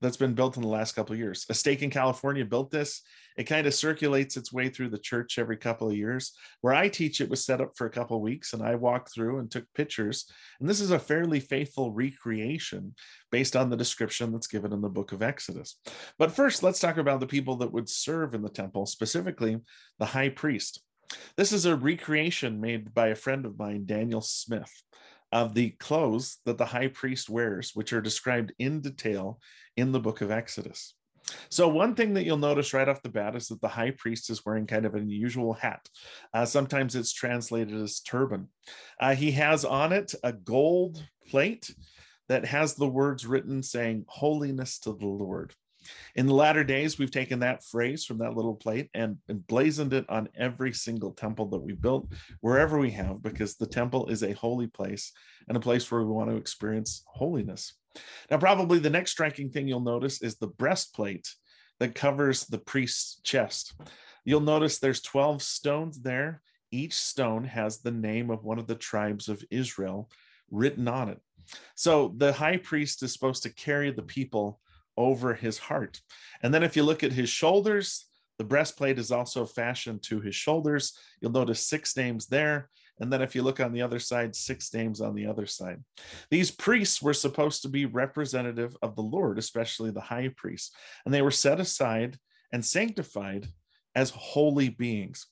that's 0.00 0.16
been 0.16 0.34
built 0.34 0.56
in 0.56 0.62
the 0.62 0.68
last 0.68 0.92
couple 0.92 1.12
of 1.12 1.18
years. 1.18 1.46
A 1.48 1.54
stake 1.54 1.82
in 1.82 1.90
California 1.90 2.44
built 2.44 2.70
this. 2.70 3.02
It 3.36 3.44
kind 3.44 3.66
of 3.66 3.74
circulates 3.74 4.36
its 4.36 4.52
way 4.52 4.68
through 4.68 4.90
the 4.90 4.98
church 4.98 5.38
every 5.38 5.56
couple 5.56 5.88
of 5.88 5.96
years. 5.96 6.32
Where 6.60 6.74
I 6.74 6.88
teach, 6.88 7.20
it 7.20 7.28
was 7.28 7.44
set 7.44 7.60
up 7.60 7.72
for 7.76 7.86
a 7.86 7.90
couple 7.90 8.16
of 8.16 8.22
weeks, 8.22 8.52
and 8.52 8.62
I 8.62 8.74
walked 8.76 9.12
through 9.12 9.38
and 9.38 9.50
took 9.50 9.64
pictures. 9.74 10.26
And 10.60 10.68
this 10.68 10.80
is 10.80 10.90
a 10.90 10.98
fairly 10.98 11.40
faithful 11.40 11.90
recreation 11.90 12.94
based 13.30 13.56
on 13.56 13.70
the 13.70 13.76
description 13.76 14.32
that's 14.32 14.46
given 14.46 14.72
in 14.72 14.80
the 14.80 14.88
book 14.88 15.12
of 15.12 15.22
Exodus. 15.22 15.80
But 16.18 16.32
first, 16.32 16.62
let's 16.62 16.80
talk 16.80 16.96
about 16.96 17.20
the 17.20 17.26
people 17.26 17.56
that 17.56 17.72
would 17.72 17.88
serve 17.88 18.34
in 18.34 18.42
the 18.42 18.48
temple, 18.48 18.86
specifically 18.86 19.58
the 19.98 20.06
high 20.06 20.28
priest. 20.28 20.80
This 21.36 21.52
is 21.52 21.66
a 21.66 21.76
recreation 21.76 22.60
made 22.60 22.94
by 22.94 23.08
a 23.08 23.14
friend 23.14 23.44
of 23.44 23.58
mine, 23.58 23.84
Daniel 23.86 24.20
Smith 24.20 24.70
of 25.34 25.52
the 25.52 25.70
clothes 25.70 26.38
that 26.46 26.56
the 26.58 26.64
high 26.64 26.86
priest 26.86 27.28
wears, 27.28 27.72
which 27.74 27.92
are 27.92 28.00
described 28.00 28.54
in 28.60 28.80
detail 28.80 29.40
in 29.76 29.90
the 29.90 29.98
book 29.98 30.20
of 30.20 30.30
Exodus. 30.30 30.94
So, 31.50 31.66
one 31.68 31.96
thing 31.96 32.14
that 32.14 32.24
you'll 32.24 32.36
notice 32.36 32.72
right 32.72 32.88
off 32.88 33.02
the 33.02 33.08
bat 33.08 33.34
is 33.34 33.48
that 33.48 33.60
the 33.60 33.68
high 33.68 33.90
priest 33.90 34.30
is 34.30 34.44
wearing 34.46 34.66
kind 34.66 34.86
of 34.86 34.94
an 34.94 35.02
unusual 35.02 35.52
hat. 35.54 35.88
Uh, 36.32 36.44
sometimes 36.44 36.94
it's 36.94 37.12
translated 37.12 37.74
as 37.74 38.00
turban. 38.00 38.48
Uh, 39.00 39.14
he 39.14 39.32
has 39.32 39.64
on 39.64 39.92
it 39.92 40.14
a 40.22 40.32
gold 40.32 41.02
plate 41.28 41.74
that 42.28 42.44
has 42.44 42.74
the 42.74 42.86
words 42.86 43.26
written 43.26 43.62
saying, 43.62 44.04
Holiness 44.06 44.78
to 44.80 44.92
the 44.92 45.06
Lord. 45.06 45.54
In 46.14 46.26
the 46.26 46.34
latter 46.34 46.64
days, 46.64 46.98
we've 46.98 47.10
taken 47.10 47.40
that 47.40 47.64
phrase 47.64 48.04
from 48.04 48.18
that 48.18 48.34
little 48.34 48.54
plate 48.54 48.90
and 48.94 49.18
emblazoned 49.28 49.92
it 49.92 50.04
on 50.08 50.28
every 50.36 50.72
single 50.72 51.12
temple 51.12 51.46
that 51.50 51.60
we 51.62 51.72
built, 51.72 52.12
wherever 52.40 52.78
we 52.78 52.90
have, 52.92 53.22
because 53.22 53.56
the 53.56 53.66
temple 53.66 54.06
is 54.08 54.22
a 54.22 54.32
holy 54.32 54.66
place 54.66 55.12
and 55.48 55.56
a 55.56 55.60
place 55.60 55.90
where 55.90 56.02
we 56.02 56.12
want 56.12 56.30
to 56.30 56.36
experience 56.36 57.02
holiness. 57.06 57.74
Now, 58.30 58.38
probably 58.38 58.78
the 58.78 58.90
next 58.90 59.12
striking 59.12 59.50
thing 59.50 59.68
you'll 59.68 59.80
notice 59.80 60.22
is 60.22 60.36
the 60.36 60.46
breastplate 60.46 61.28
that 61.80 61.94
covers 61.94 62.44
the 62.44 62.58
priest's 62.58 63.20
chest. 63.22 63.74
You'll 64.24 64.40
notice 64.40 64.78
there's 64.78 65.02
12 65.02 65.42
stones 65.42 66.00
there. 66.00 66.42
Each 66.70 66.94
stone 66.94 67.44
has 67.44 67.78
the 67.78 67.90
name 67.90 68.30
of 68.30 68.44
one 68.44 68.58
of 68.58 68.66
the 68.66 68.74
tribes 68.74 69.28
of 69.28 69.44
Israel 69.50 70.10
written 70.50 70.88
on 70.88 71.08
it. 71.08 71.20
So 71.74 72.14
the 72.16 72.32
high 72.32 72.56
priest 72.56 73.02
is 73.02 73.12
supposed 73.12 73.42
to 73.42 73.52
carry 73.52 73.90
the 73.90 74.02
people 74.02 74.60
over 74.96 75.34
his 75.34 75.58
heart. 75.58 76.00
And 76.42 76.52
then 76.52 76.62
if 76.62 76.76
you 76.76 76.82
look 76.82 77.02
at 77.02 77.12
his 77.12 77.28
shoulders, 77.28 78.06
the 78.38 78.44
breastplate 78.44 78.98
is 78.98 79.12
also 79.12 79.44
fashioned 79.46 80.02
to 80.04 80.20
his 80.20 80.34
shoulders. 80.34 80.98
You'll 81.20 81.32
notice 81.32 81.66
six 81.66 81.96
names 81.96 82.26
there. 82.26 82.70
And 83.00 83.12
then 83.12 83.22
if 83.22 83.34
you 83.34 83.42
look 83.42 83.60
on 83.60 83.72
the 83.72 83.82
other 83.82 83.98
side, 83.98 84.36
six 84.36 84.72
names 84.72 85.00
on 85.00 85.14
the 85.14 85.26
other 85.26 85.46
side. 85.46 85.82
These 86.30 86.52
priests 86.52 87.02
were 87.02 87.14
supposed 87.14 87.62
to 87.62 87.68
be 87.68 87.86
representative 87.86 88.76
of 88.82 88.94
the 88.94 89.02
Lord, 89.02 89.38
especially 89.38 89.90
the 89.90 90.00
high 90.00 90.30
priest. 90.36 90.74
And 91.04 91.12
they 91.12 91.22
were 91.22 91.32
set 91.32 91.58
aside 91.58 92.18
and 92.52 92.64
sanctified 92.64 93.48
as 93.96 94.10
holy 94.10 94.68
beings. 94.68 95.26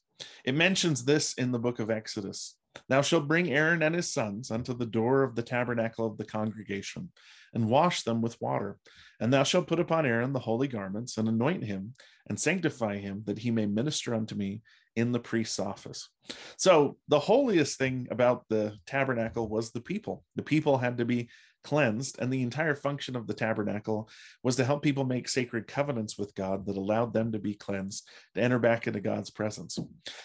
It 0.44 0.54
mentions 0.54 1.04
this 1.04 1.34
in 1.34 1.52
the 1.52 1.58
book 1.58 1.78
of 1.78 1.90
Exodus. 1.90 2.56
Thou 2.88 3.02
shalt 3.02 3.28
bring 3.28 3.50
Aaron 3.50 3.82
and 3.82 3.94
his 3.94 4.12
sons 4.12 4.50
unto 4.50 4.74
the 4.74 4.86
door 4.86 5.22
of 5.22 5.34
the 5.34 5.42
tabernacle 5.42 6.06
of 6.06 6.16
the 6.16 6.24
congregation, 6.24 7.10
and 7.54 7.68
wash 7.68 8.02
them 8.02 8.22
with 8.22 8.40
water. 8.40 8.78
And 9.20 9.32
thou 9.32 9.42
shalt 9.42 9.66
put 9.66 9.80
upon 9.80 10.06
Aaron 10.06 10.32
the 10.32 10.38
holy 10.38 10.68
garments, 10.68 11.18
and 11.18 11.28
anoint 11.28 11.64
him, 11.64 11.94
and 12.28 12.38
sanctify 12.38 12.98
him, 12.98 13.22
that 13.26 13.38
he 13.38 13.50
may 13.50 13.66
minister 13.66 14.14
unto 14.14 14.34
me 14.34 14.62
in 14.96 15.12
the 15.12 15.20
priest's 15.20 15.58
office. 15.58 16.08
So, 16.56 16.96
the 17.08 17.20
holiest 17.20 17.78
thing 17.78 18.08
about 18.10 18.44
the 18.48 18.76
tabernacle 18.86 19.48
was 19.48 19.70
the 19.70 19.80
people. 19.80 20.24
The 20.36 20.42
people 20.42 20.78
had 20.78 20.98
to 20.98 21.04
be 21.04 21.28
cleansed, 21.64 22.18
and 22.18 22.32
the 22.32 22.42
entire 22.42 22.74
function 22.74 23.16
of 23.16 23.26
the 23.26 23.34
tabernacle 23.34 24.08
was 24.42 24.56
to 24.56 24.64
help 24.64 24.82
people 24.82 25.04
make 25.04 25.28
sacred 25.28 25.66
covenants 25.66 26.18
with 26.18 26.34
God 26.34 26.66
that 26.66 26.76
allowed 26.76 27.12
them 27.12 27.32
to 27.32 27.38
be 27.38 27.54
cleansed, 27.54 28.08
to 28.34 28.40
enter 28.40 28.58
back 28.58 28.86
into 28.86 29.00
God's 29.00 29.30
presence. 29.30 29.78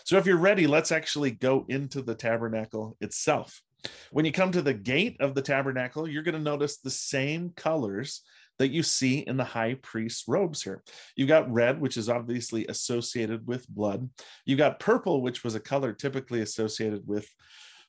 So, 0.06 0.18
if 0.18 0.26
you're 0.26 0.38
ready, 0.38 0.68
let's 0.68 0.92
actually 0.92 1.32
go 1.32 1.66
into 1.70 2.02
the 2.02 2.16
tabernacle 2.16 2.98
itself. 3.02 3.62
When 4.12 4.26
you 4.26 4.32
come 4.32 4.52
to 4.52 4.62
the 4.62 4.74
gate 4.74 5.18
of 5.20 5.36
the 5.36 5.42
tabernacle, 5.42 6.08
you're 6.08 6.24
going 6.24 6.36
to 6.36 6.42
notice 6.42 6.78
the 6.78 6.90
same 6.90 7.52
colors 7.56 8.22
that 8.60 8.70
you 8.70 8.84
see 8.84 9.20
in 9.20 9.38
the 9.38 9.44
high 9.44 9.76
priest's 9.76 10.28
robes 10.28 10.64
here. 10.64 10.82
You've 11.16 11.28
got 11.28 11.52
red, 11.52 11.80
which 11.80 11.98
is 11.98 12.10
obviously 12.10 12.66
associated 12.68 13.46
with 13.46 13.70
blood. 13.70 14.10
You've 14.46 14.58
got 14.58 14.80
purple, 14.80 15.22
which 15.22 15.44
was 15.44 15.56
a 15.56 15.60
color 15.60 15.94
typically 15.94 16.42
associated 16.42 17.08
with 17.08 17.30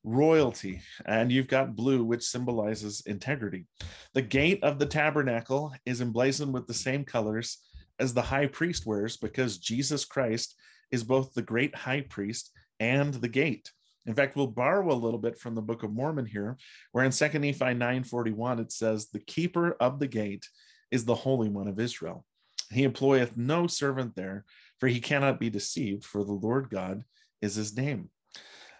royalty, 0.04 0.80
and 1.06 1.30
you've 1.30 1.48
got 1.48 1.76
blue, 1.76 2.04
which 2.04 2.22
symbolizes 2.22 3.02
integrity. 3.06 3.66
The 4.14 4.22
gate 4.22 4.62
of 4.62 4.78
the 4.78 4.86
tabernacle 4.86 5.72
is 5.84 6.00
emblazoned 6.00 6.54
with 6.54 6.66
the 6.66 6.74
same 6.74 7.04
colors 7.04 7.58
as 7.98 8.14
the 8.14 8.22
high 8.22 8.46
priest 8.46 8.86
wears 8.86 9.16
because 9.16 9.58
Jesus 9.58 10.04
Christ 10.04 10.54
is 10.90 11.04
both 11.04 11.34
the 11.34 11.42
great 11.42 11.74
high 11.74 12.02
priest 12.02 12.50
and 12.80 13.14
the 13.14 13.28
gate. 13.28 13.72
In 14.06 14.14
fact, 14.14 14.36
we'll 14.36 14.46
borrow 14.46 14.90
a 14.90 14.94
little 14.94 15.18
bit 15.18 15.38
from 15.38 15.54
the 15.54 15.62
Book 15.62 15.82
of 15.82 15.92
Mormon 15.92 16.24
here, 16.24 16.56
where 16.92 17.04
in 17.04 17.12
2 17.12 17.38
Nephi 17.38 17.74
9:41 17.74 18.60
it 18.60 18.72
says, 18.72 19.08
"The 19.08 19.20
keeper 19.20 19.72
of 19.72 19.98
the 19.98 20.06
gate 20.06 20.48
is 20.90 21.04
the 21.04 21.14
Holy 21.14 21.48
One 21.50 21.68
of 21.68 21.78
Israel. 21.78 22.24
He 22.70 22.84
employeth 22.84 23.36
no 23.36 23.66
servant 23.66 24.14
there, 24.14 24.44
for 24.78 24.88
he 24.88 25.00
cannot 25.00 25.40
be 25.40 25.50
deceived, 25.50 26.04
for 26.04 26.24
the 26.24 26.32
Lord 26.32 26.70
God 26.70 27.04
is 27.42 27.56
his 27.56 27.76
name." 27.76 28.10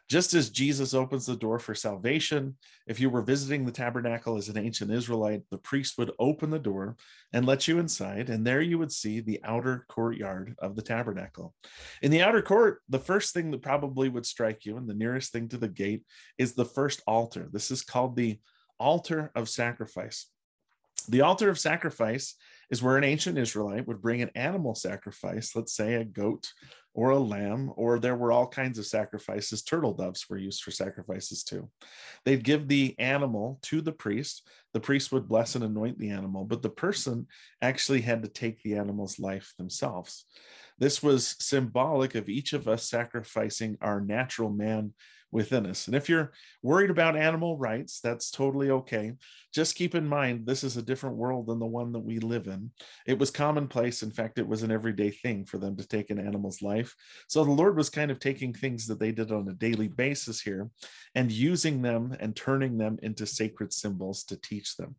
Just 0.09 0.33
as 0.33 0.49
Jesus 0.49 0.95
opens 0.95 1.27
the 1.27 1.37
door 1.37 1.59
for 1.59 1.75
salvation, 1.75 2.57
if 2.87 2.99
you 2.99 3.11
were 3.11 3.21
visiting 3.21 3.67
the 3.67 3.73
tabernacle 3.73 4.39
as 4.39 4.49
an 4.49 4.57
ancient 4.57 4.91
Israelite, 4.91 5.43
the 5.51 5.59
priest 5.59 5.99
would 5.99 6.13
open 6.19 6.49
the 6.49 6.59
door 6.59 6.97
and 7.35 7.45
let 7.45 7.69
you 7.69 7.79
inside, 7.79 8.31
and 8.31 8.47
there 8.47 8.63
you 8.63 8.79
would 8.79 8.91
see 8.91 9.21
the 9.21 9.39
outer 9.45 9.85
courtyard 9.89 10.55
of 10.61 10.77
the 10.77 10.83
tabernacle. 10.83 11.55
In 12.01 12.11
the 12.11 12.23
outer 12.23 12.41
court, 12.41 12.81
the 12.89 12.99
first 12.99 13.35
thing 13.35 13.51
that 13.51 13.61
probably 13.61 14.09
would 14.09 14.25
strike 14.25 14.65
you, 14.65 14.79
and 14.79 14.89
the 14.89 14.95
nearest 14.95 15.31
thing 15.31 15.47
to 15.51 15.59
the 15.59 15.69
gate, 15.69 16.05
is 16.39 16.55
the 16.55 16.65
first 16.65 17.03
altar. 17.07 17.49
This 17.53 17.71
is 17.71 17.83
called 17.83 18.17
the 18.17 18.41
altar 18.81 19.31
of 19.35 19.51
sacrifice. 19.51 20.27
The 21.09 21.21
altar 21.21 21.51
of 21.51 21.59
sacrifice 21.59 22.35
is 22.71 22.83
where 22.83 22.97
an 22.97 23.05
ancient 23.05 23.39
Israelite 23.39 23.87
would 23.87 24.03
bring 24.03 24.23
an 24.23 24.31
animal 24.35 24.75
sacrifice, 24.75 25.55
let's 25.57 25.75
say 25.75 25.95
a 25.95 26.05
goat 26.05 26.53
or 26.95 27.11
a 27.11 27.19
lamb, 27.19 27.73
or 27.77 27.99
there 27.99 28.17
were 28.17 28.33
all 28.33 28.47
kinds 28.47 28.79
of 28.79 28.87
sacrifices. 28.87 29.63
Turtle 29.63 29.95
doves 29.95 30.29
were 30.29 30.37
used 30.37 30.63
for 30.63 30.71
sacrifices 30.71 31.45
too. 31.45 31.71
They'd 32.25 32.43
give 32.43 32.67
the 32.67 32.99
animal 32.99 33.59
to 33.63 33.81
the 33.81 33.93
priest. 33.93 34.49
The 34.75 34.81
priest 34.81 35.13
would 35.13 35.29
bless 35.29 35.55
and 35.55 35.65
anoint 35.65 35.99
the 35.99 36.11
animal, 36.11 36.45
but 36.45 36.61
the 36.61 36.71
person 36.71 37.29
actually 37.63 38.01
had 38.01 38.23
to 38.23 38.29
take 38.29 38.63
the 38.63 38.75
animal's 38.75 39.19
life 39.19 39.55
themselves. 39.59 40.25
This 40.79 41.03
was 41.03 41.37
symbolic 41.39 42.15
of 42.15 42.29
each 42.29 42.53
of 42.53 42.67
us 42.67 42.89
sacrificing 42.89 43.79
our 43.81 44.01
natural 44.01 44.51
man 44.51 44.93
within 45.31 45.67
us. 45.67 45.87
And 45.87 45.95
if 45.95 46.09
you're 46.09 46.33
worried 46.63 46.91
about 46.91 47.17
animal 47.17 47.57
rights, 47.57 48.01
that's 48.01 48.31
totally 48.31 48.71
okay. 48.71 49.13
Just 49.53 49.75
keep 49.75 49.95
in 49.95 50.07
mind, 50.07 50.47
this 50.47 50.65
is 50.65 50.77
a 50.77 50.83
different 50.83 51.17
world 51.17 51.47
than 51.47 51.59
the 51.59 51.67
one 51.67 51.93
that 51.93 52.01
we 52.01 52.19
live 52.19 52.47
in. 52.47 52.71
It 53.07 53.19
was 53.19 53.31
commonplace. 53.31 54.03
In 54.03 54.11
fact, 54.11 54.39
it 54.39 54.49
was 54.49 54.63
an 54.63 54.71
everyday 54.71 55.11
thing 55.11 55.45
for 55.45 55.59
them 55.59 55.77
to 55.77 55.87
take 55.87 56.11
an 56.11 56.19
animal's 56.19 56.63
life. 56.63 56.95
So 57.29 57.45
the 57.45 57.51
Lord 57.51 57.77
was 57.77 57.91
kind 57.91 58.11
of 58.11 58.21
taking 58.21 58.53
things 58.53 58.87
that 58.87 58.99
they 58.99 59.13
did 59.13 59.31
on 59.33 59.49
a 59.49 59.55
daily 59.55 59.89
basis 59.89 60.41
here 60.41 60.71
and 61.15 61.31
using 61.31 61.83
them 61.83 62.17
and 62.21 62.35
turning 62.35 62.79
them 62.79 62.99
into 63.03 63.27
sacred 63.27 63.73
symbols 63.73 64.25
to 64.25 64.37
teach 64.37 64.77
them. 64.77 64.97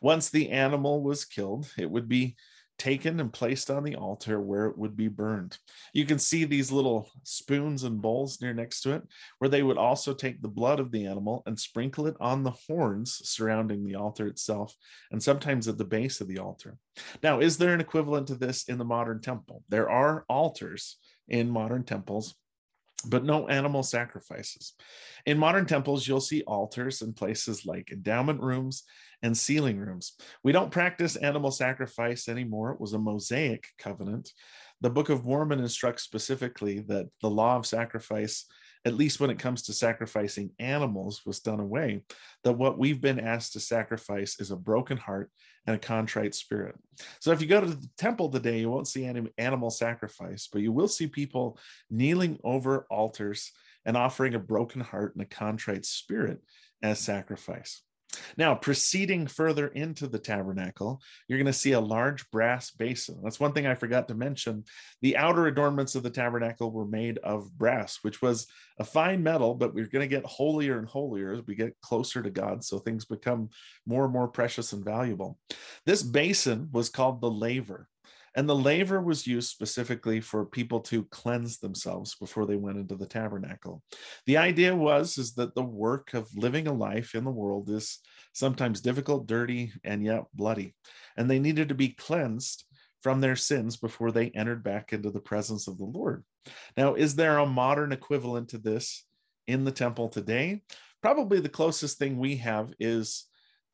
Once 0.00 0.30
the 0.30 0.50
animal 0.50 1.02
was 1.02 1.24
killed, 1.24 1.70
it 1.78 1.90
would 1.90 2.08
be 2.08 2.36
taken 2.78 3.20
and 3.20 3.32
placed 3.32 3.70
on 3.70 3.82
the 3.82 3.96
altar 3.96 4.40
where 4.40 4.66
it 4.66 4.78
would 4.78 4.96
be 4.96 5.08
burned. 5.08 5.58
You 5.92 6.06
can 6.06 6.18
see 6.18 6.44
these 6.44 6.72
little 6.72 7.10
spoons 7.24 7.82
and 7.82 8.00
bowls 8.00 8.40
near 8.40 8.54
next 8.54 8.82
to 8.82 8.92
it, 8.92 9.02
where 9.38 9.48
they 9.48 9.62
would 9.62 9.76
also 9.76 10.14
take 10.14 10.40
the 10.40 10.48
blood 10.48 10.80
of 10.80 10.92
the 10.92 11.06
animal 11.06 11.42
and 11.46 11.58
sprinkle 11.58 12.06
it 12.06 12.16
on 12.20 12.44
the 12.44 12.52
horns 12.52 13.20
surrounding 13.24 13.84
the 13.84 13.96
altar 13.96 14.26
itself, 14.26 14.74
and 15.10 15.22
sometimes 15.22 15.68
at 15.68 15.76
the 15.76 15.84
base 15.84 16.20
of 16.20 16.28
the 16.28 16.38
altar. 16.38 16.78
Now, 17.22 17.40
is 17.40 17.58
there 17.58 17.74
an 17.74 17.80
equivalent 17.80 18.28
to 18.28 18.34
this 18.34 18.68
in 18.68 18.78
the 18.78 18.84
modern 18.84 19.20
temple? 19.20 19.64
There 19.68 19.90
are 19.90 20.24
altars 20.28 20.96
in 21.28 21.50
modern 21.50 21.84
temples 21.84 22.34
but 23.06 23.24
no 23.24 23.46
animal 23.48 23.82
sacrifices. 23.82 24.74
In 25.24 25.38
modern 25.38 25.66
temples, 25.66 26.06
you'll 26.06 26.20
see 26.20 26.42
altars 26.42 27.00
in 27.02 27.12
places 27.12 27.64
like 27.64 27.92
endowment 27.92 28.40
rooms 28.40 28.84
and 29.22 29.36
sealing 29.36 29.78
rooms. 29.78 30.12
We 30.44 30.52
don't 30.52 30.70
practice 30.70 31.16
animal 31.16 31.50
sacrifice 31.50 32.28
anymore. 32.28 32.72
It 32.72 32.80
was 32.80 32.92
a 32.92 32.98
Mosaic 32.98 33.68
covenant. 33.78 34.32
The 34.80 34.90
Book 34.90 35.08
of 35.08 35.24
Mormon 35.24 35.60
instructs 35.60 36.04
specifically 36.04 36.80
that 36.88 37.08
the 37.20 37.30
law 37.30 37.56
of 37.56 37.66
sacrifice, 37.66 38.46
at 38.84 38.94
least 38.94 39.18
when 39.18 39.30
it 39.30 39.38
comes 39.38 39.62
to 39.62 39.72
sacrificing 39.72 40.50
animals, 40.60 41.22
was 41.26 41.40
done 41.40 41.58
away. 41.58 42.02
That 42.44 42.52
what 42.52 42.78
we've 42.78 43.00
been 43.00 43.18
asked 43.18 43.54
to 43.54 43.60
sacrifice 43.60 44.38
is 44.38 44.52
a 44.52 44.56
broken 44.56 44.96
heart 44.96 45.30
and 45.66 45.74
a 45.74 45.80
contrite 45.80 46.34
spirit. 46.34 46.76
So 47.20 47.32
if 47.32 47.40
you 47.40 47.48
go 47.48 47.60
to 47.60 47.66
the 47.66 47.88
temple 47.98 48.30
today, 48.30 48.60
you 48.60 48.70
won't 48.70 48.88
see 48.88 49.04
any 49.04 49.26
animal 49.36 49.70
sacrifice, 49.70 50.48
but 50.50 50.62
you 50.62 50.70
will 50.70 50.88
see 50.88 51.08
people 51.08 51.58
kneeling 51.90 52.38
over 52.44 52.86
altars 52.88 53.50
and 53.84 53.96
offering 53.96 54.34
a 54.34 54.38
broken 54.38 54.80
heart 54.80 55.14
and 55.14 55.22
a 55.22 55.26
contrite 55.26 55.84
spirit 55.84 56.40
as 56.82 57.00
sacrifice. 57.00 57.82
Now, 58.36 58.54
proceeding 58.54 59.26
further 59.26 59.68
into 59.68 60.06
the 60.06 60.18
tabernacle, 60.18 61.00
you're 61.26 61.38
going 61.38 61.46
to 61.46 61.52
see 61.52 61.72
a 61.72 61.80
large 61.80 62.30
brass 62.30 62.70
basin. 62.70 63.20
That's 63.22 63.40
one 63.40 63.52
thing 63.52 63.66
I 63.66 63.74
forgot 63.74 64.08
to 64.08 64.14
mention. 64.14 64.64
The 65.02 65.16
outer 65.16 65.46
adornments 65.46 65.94
of 65.94 66.02
the 66.02 66.10
tabernacle 66.10 66.70
were 66.70 66.86
made 66.86 67.18
of 67.18 67.56
brass, 67.56 67.98
which 68.02 68.22
was 68.22 68.46
a 68.78 68.84
fine 68.84 69.22
metal, 69.22 69.54
but 69.54 69.74
we're 69.74 69.86
going 69.86 70.08
to 70.08 70.14
get 70.14 70.24
holier 70.24 70.78
and 70.78 70.88
holier 70.88 71.32
as 71.32 71.46
we 71.46 71.54
get 71.54 71.80
closer 71.80 72.22
to 72.22 72.30
God. 72.30 72.64
So 72.64 72.78
things 72.78 73.04
become 73.04 73.50
more 73.86 74.04
and 74.04 74.12
more 74.12 74.28
precious 74.28 74.72
and 74.72 74.84
valuable. 74.84 75.38
This 75.86 76.02
basin 76.02 76.68
was 76.72 76.88
called 76.88 77.20
the 77.20 77.30
laver. 77.30 77.88
And 78.36 78.48
the 78.48 78.54
laver 78.54 79.00
was 79.00 79.26
used 79.26 79.50
specifically 79.50 80.20
for 80.20 80.44
people 80.44 80.80
to 80.80 81.04
cleanse 81.04 81.58
themselves 81.58 82.14
before 82.14 82.46
they 82.46 82.56
went 82.56 82.78
into 82.78 82.96
the 82.96 83.06
tabernacle. 83.06 83.82
The 84.26 84.36
idea 84.36 84.74
was 84.74 85.18
is 85.18 85.34
that 85.34 85.54
the 85.54 85.62
work 85.62 86.14
of 86.14 86.28
living 86.36 86.66
a 86.66 86.72
life 86.72 87.14
in 87.14 87.24
the 87.24 87.30
world 87.30 87.68
is 87.70 87.98
sometimes 88.32 88.80
difficult, 88.80 89.26
dirty, 89.26 89.72
and 89.84 90.04
yet 90.04 90.24
bloody. 90.34 90.74
And 91.16 91.30
they 91.30 91.38
needed 91.38 91.68
to 91.68 91.74
be 91.74 91.90
cleansed 91.90 92.64
from 93.02 93.20
their 93.20 93.36
sins 93.36 93.76
before 93.76 94.10
they 94.10 94.30
entered 94.30 94.62
back 94.62 94.92
into 94.92 95.10
the 95.10 95.20
presence 95.20 95.68
of 95.68 95.78
the 95.78 95.84
Lord. 95.84 96.24
Now, 96.76 96.94
is 96.94 97.14
there 97.14 97.38
a 97.38 97.46
modern 97.46 97.92
equivalent 97.92 98.50
to 98.50 98.58
this 98.58 99.04
in 99.46 99.64
the 99.64 99.72
temple 99.72 100.08
today? 100.08 100.62
Probably 101.00 101.40
the 101.40 101.48
closest 101.48 101.98
thing 101.98 102.18
we 102.18 102.36
have 102.36 102.72
is 102.80 103.27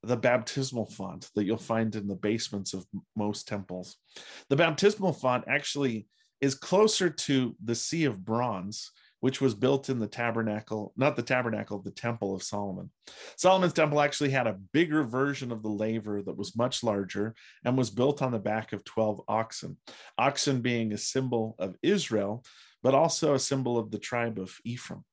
the 0.06 0.16
baptismal 0.16 0.86
font 0.86 1.30
that 1.34 1.44
you'll 1.44 1.56
find 1.56 1.94
in 1.94 2.06
the 2.06 2.14
basements 2.14 2.74
of 2.74 2.86
most 3.16 3.48
temples. 3.48 3.96
The 4.48 4.56
baptismal 4.56 5.12
font 5.12 5.44
actually 5.48 6.06
is 6.40 6.54
closer 6.54 7.08
to 7.08 7.56
the 7.64 7.74
Sea 7.74 8.04
of 8.04 8.24
Bronze, 8.24 8.90
which 9.20 9.40
was 9.40 9.54
built 9.54 9.88
in 9.88 9.98
the 9.98 10.06
tabernacle, 10.06 10.92
not 10.96 11.16
the 11.16 11.22
tabernacle, 11.22 11.78
the 11.78 11.90
temple 11.90 12.34
of 12.34 12.42
Solomon. 12.42 12.90
Solomon's 13.38 13.72
temple 13.72 14.00
actually 14.00 14.28
had 14.28 14.46
a 14.46 14.58
bigger 14.74 15.02
version 15.02 15.50
of 15.50 15.62
the 15.62 15.70
laver 15.70 16.20
that 16.20 16.36
was 16.36 16.54
much 16.54 16.82
larger 16.82 17.34
and 17.64 17.78
was 17.78 17.88
built 17.88 18.20
on 18.20 18.32
the 18.32 18.38
back 18.38 18.74
of 18.74 18.84
12 18.84 19.22
oxen, 19.26 19.78
oxen 20.18 20.60
being 20.60 20.92
a 20.92 20.98
symbol 20.98 21.56
of 21.58 21.74
Israel, 21.82 22.44
but 22.82 22.94
also 22.94 23.32
a 23.32 23.38
symbol 23.38 23.78
of 23.78 23.90
the 23.90 23.98
tribe 23.98 24.38
of 24.38 24.54
Ephraim. 24.64 25.04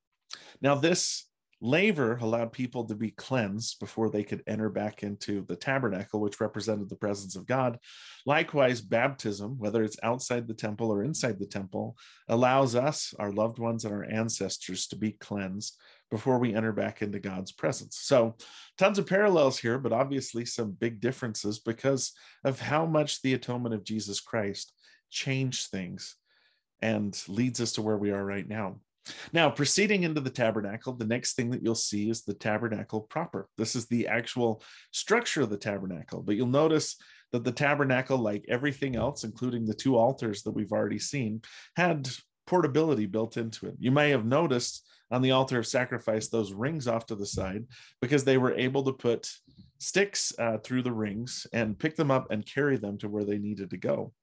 Now, 0.61 0.75
this 0.75 1.30
Laver 1.63 2.17
allowed 2.17 2.51
people 2.51 2.85
to 2.85 2.95
be 2.95 3.11
cleansed 3.11 3.79
before 3.79 4.09
they 4.09 4.23
could 4.23 4.41
enter 4.47 4.67
back 4.67 5.03
into 5.03 5.45
the 5.45 5.55
tabernacle, 5.55 6.19
which 6.19 6.41
represented 6.41 6.89
the 6.89 6.95
presence 6.95 7.35
of 7.35 7.45
God. 7.45 7.77
Likewise, 8.25 8.81
baptism, 8.81 9.59
whether 9.59 9.83
it's 9.83 9.99
outside 10.01 10.47
the 10.47 10.55
temple 10.55 10.91
or 10.91 11.03
inside 11.03 11.37
the 11.37 11.45
temple, 11.45 11.95
allows 12.27 12.75
us, 12.75 13.13
our 13.19 13.31
loved 13.31 13.59
ones, 13.59 13.85
and 13.85 13.93
our 13.93 14.05
ancestors 14.05 14.87
to 14.87 14.95
be 14.95 15.11
cleansed 15.11 15.77
before 16.09 16.39
we 16.39 16.55
enter 16.55 16.73
back 16.73 17.03
into 17.03 17.19
God's 17.19 17.51
presence. 17.51 17.99
So, 18.01 18.35
tons 18.79 18.97
of 18.97 19.05
parallels 19.05 19.59
here, 19.59 19.77
but 19.77 19.93
obviously 19.93 20.45
some 20.45 20.71
big 20.71 20.99
differences 20.99 21.59
because 21.59 22.11
of 22.43 22.59
how 22.59 22.87
much 22.87 23.21
the 23.21 23.35
atonement 23.35 23.75
of 23.75 23.83
Jesus 23.83 24.19
Christ 24.19 24.73
changed 25.11 25.69
things 25.69 26.15
and 26.81 27.21
leads 27.27 27.61
us 27.61 27.73
to 27.73 27.83
where 27.83 27.97
we 27.97 28.09
are 28.09 28.25
right 28.25 28.47
now. 28.47 28.79
Now, 29.33 29.49
proceeding 29.49 30.03
into 30.03 30.21
the 30.21 30.29
tabernacle, 30.29 30.93
the 30.93 31.05
next 31.05 31.33
thing 31.33 31.49
that 31.51 31.63
you'll 31.63 31.75
see 31.75 32.09
is 32.09 32.23
the 32.23 32.33
tabernacle 32.33 33.01
proper. 33.01 33.47
This 33.57 33.75
is 33.75 33.87
the 33.87 34.07
actual 34.07 34.63
structure 34.91 35.41
of 35.41 35.49
the 35.49 35.57
tabernacle, 35.57 36.21
but 36.21 36.35
you'll 36.35 36.47
notice 36.47 36.97
that 37.31 37.43
the 37.43 37.51
tabernacle, 37.51 38.17
like 38.17 38.45
everything 38.47 38.95
else, 38.95 39.23
including 39.23 39.65
the 39.65 39.73
two 39.73 39.97
altars 39.97 40.43
that 40.43 40.51
we've 40.51 40.71
already 40.71 40.99
seen, 40.99 41.41
had 41.75 42.09
portability 42.47 43.05
built 43.05 43.37
into 43.37 43.67
it. 43.67 43.75
You 43.79 43.91
may 43.91 44.09
have 44.09 44.25
noticed 44.25 44.87
on 45.11 45.21
the 45.21 45.31
altar 45.31 45.59
of 45.59 45.67
sacrifice 45.67 46.29
those 46.29 46.53
rings 46.53 46.87
off 46.87 47.05
to 47.07 47.15
the 47.15 47.25
side 47.25 47.65
because 48.01 48.23
they 48.23 48.37
were 48.37 48.53
able 48.53 48.83
to 48.83 48.93
put 48.93 49.29
sticks 49.81 50.31
uh, 50.37 50.57
through 50.59 50.83
the 50.83 50.91
rings 50.91 51.47
and 51.53 51.77
pick 51.77 51.95
them 51.95 52.11
up 52.11 52.29
and 52.29 52.45
carry 52.45 52.77
them 52.77 52.99
to 52.99 53.09
where 53.09 53.25
they 53.25 53.39
needed 53.39 53.71
to 53.71 53.77
go. 53.77 54.13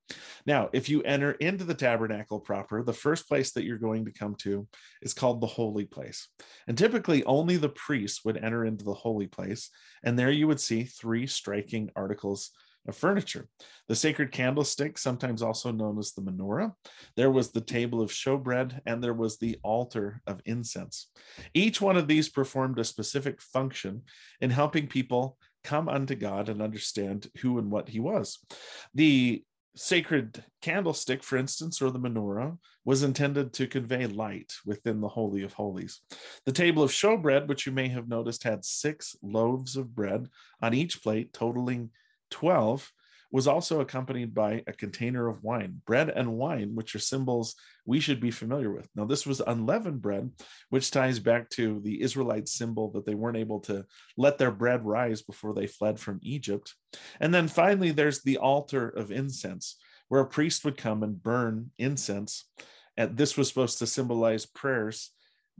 Now, 0.47 0.71
if 0.73 0.89
you 0.89 1.03
enter 1.03 1.33
into 1.33 1.65
the 1.65 1.75
tabernacle 1.75 2.39
proper, 2.39 2.83
the 2.83 2.93
first 2.93 3.29
place 3.29 3.51
that 3.53 3.65
you're 3.65 3.77
going 3.77 4.05
to 4.05 4.13
come 4.13 4.37
to 4.37 4.69
is 5.03 5.13
called 5.13 5.41
the 5.41 5.49
holy 5.49 5.85
place. 5.85 6.29
And 6.69 6.79
typically, 6.79 7.25
only 7.25 7.57
the 7.57 7.69
priests 7.71 8.25
would 8.25 8.37
enter 8.37 8.65
into 8.65 8.85
the 8.85 8.95
holy 8.95 9.27
place. 9.27 9.69
And 10.05 10.17
there 10.17 10.31
you 10.31 10.47
would 10.47 10.61
see 10.61 10.85
three 10.85 11.27
striking 11.27 11.91
articles 11.97 12.53
of 12.87 12.97
furniture. 12.97 13.49
The 13.89 13.97
sacred 13.97 14.33
candlestick, 14.33 14.99
sometimes 14.99 15.43
also 15.43 15.73
known 15.73 15.99
as 15.99 16.13
the 16.13 16.23
menorah, 16.23 16.73
there 17.17 17.31
was 17.31 17.51
the 17.51 17.61
table 17.61 18.01
of 18.01 18.11
showbread, 18.11 18.81
and 18.87 19.03
there 19.03 19.15
was 19.15 19.39
the 19.39 19.59
altar 19.63 20.23
of 20.27 20.41
incense. 20.45 21.11
Each 21.55 21.81
one 21.81 21.97
of 21.97 22.09
these 22.09 22.29
performed 22.29 22.79
a 22.79 22.85
specific 22.85 23.41
function 23.41 24.03
in 24.41 24.51
helping 24.51 24.87
people 24.87 25.39
come 25.65 25.89
unto 25.89 26.15
God 26.15 26.49
and 26.49 26.63
understand 26.63 27.29
who 27.41 27.59
and 27.59 27.71
what 27.71 27.89
he 27.89 28.01
was. 28.01 28.39
The 28.95 29.43
sacred 29.77 30.45
candlestick, 30.61 31.23
for 31.23 31.37
instance, 31.37 31.81
or 31.81 31.91
the 31.91 32.01
menorah, 32.01 32.59
was 32.85 33.03
intended 33.03 33.53
to 33.53 33.67
convey 33.67 34.07
light 34.07 34.53
within 34.65 35.01
the 35.01 35.09
Holy 35.09 35.43
of 35.43 35.53
Holies. 35.53 36.01
The 36.47 36.53
table 36.53 36.83
of 36.83 36.91
showbread, 36.91 37.49
which 37.49 37.67
you 37.67 37.73
may 37.73 37.89
have 37.89 38.09
noticed, 38.09 38.45
had 38.45 38.65
six 38.65 39.15
loaves 39.23 39.77
of 39.77 39.95
bread 39.95 40.29
on 40.61 40.75
each 40.75 41.03
plate, 41.03 41.33
totaling 41.33 41.91
12 42.31 42.91
was 43.31 43.47
also 43.47 43.81
accompanied 43.81 44.35
by 44.35 44.63
a 44.67 44.73
container 44.73 45.29
of 45.29 45.43
wine, 45.43 45.83
bread 45.85 46.09
and 46.09 46.39
wine, 46.39 46.75
which 46.75 46.95
are 46.95 47.01
symbols 47.01 47.55
we 47.85 48.01
should 48.01 48.21
be 48.21 48.31
familiar 48.31 48.73
with. 48.73 48.89
Now, 48.95 49.05
this 49.05 49.27
was 49.27 49.41
unleavened 49.41 50.01
bread, 50.01 50.31
which 50.71 50.91
ties 50.91 51.19
back 51.19 51.51
to 51.51 51.81
the 51.81 52.01
Israelite 52.01 52.49
symbol 52.49 52.91
that 52.93 53.05
they 53.05 53.15
weren't 53.15 53.37
able 53.37 53.61
to 53.61 53.85
let 54.17 54.39
their 54.39 54.51
bread 54.51 54.85
rise 54.85 55.21
before 55.21 55.53
they 55.53 55.67
fled 55.67 56.01
from 56.01 56.21
Egypt. 56.23 56.75
And 57.21 57.35
then 57.35 57.49
finally, 57.49 57.91
there's 57.91 58.23
the 58.23 58.39
altar 58.39 58.89
of 58.89 59.13
incense, 59.13 59.77
where 60.09 60.23
a 60.23 60.27
priest 60.27 60.65
would 60.65 60.79
come 60.79 61.03
and 61.03 61.23
burn 61.23 61.71
incense. 61.79 62.47
And 62.97 63.17
this 63.17 63.37
was 63.37 63.49
supposed 63.49 63.79
to 63.79 63.87
symbolize 63.87 64.47
prayers 64.47 65.11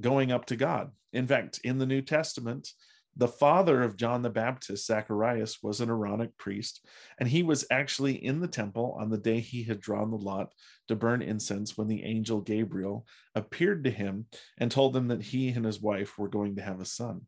going 0.01 0.33
up 0.33 0.47
to 0.47 0.57
God. 0.57 0.91
In 1.13 1.27
fact, 1.27 1.61
in 1.65 1.79
the 1.79 1.87
New 1.87 2.01
Testament, 2.01 2.71
the 3.17 3.29
father 3.29 3.83
of 3.83 3.97
John 3.97 4.23
the 4.23 4.31
Baptist, 4.31 4.87
Zacharias, 4.87 5.59
was 5.63 5.81
an 5.81 5.91
Aaronic 5.91 6.37
priest, 6.37 6.87
and 7.19 7.29
he 7.29 7.43
was 7.43 7.67
actually 7.71 8.25
in 8.25 8.41
the 8.41 8.49
temple 8.49 8.97
on 9.01 9.11
the 9.11 9.19
day 9.19 9.41
he 9.41 9.65
had 9.65 9.81
drawn 9.81 10.11
the 10.11 10.17
lot 10.17 10.53
to 10.87 10.97
burn 10.97 11.23
incense 11.23 11.77
when 11.77 11.89
the 11.89 12.05
angel 12.05 12.41
Gabriel 12.41 13.07
appeared 13.35 13.85
to 13.85 13.91
him 13.91 14.27
and 14.59 14.71
told 14.71 14.97
him 14.97 15.09
that 15.09 15.23
he 15.23 15.49
and 15.49 15.65
his 15.65 15.81
wife 15.81 16.19
were 16.19 16.29
going 16.29 16.57
to 16.57 16.63
have 16.63 16.81
a 16.81 16.85
son. 16.85 17.23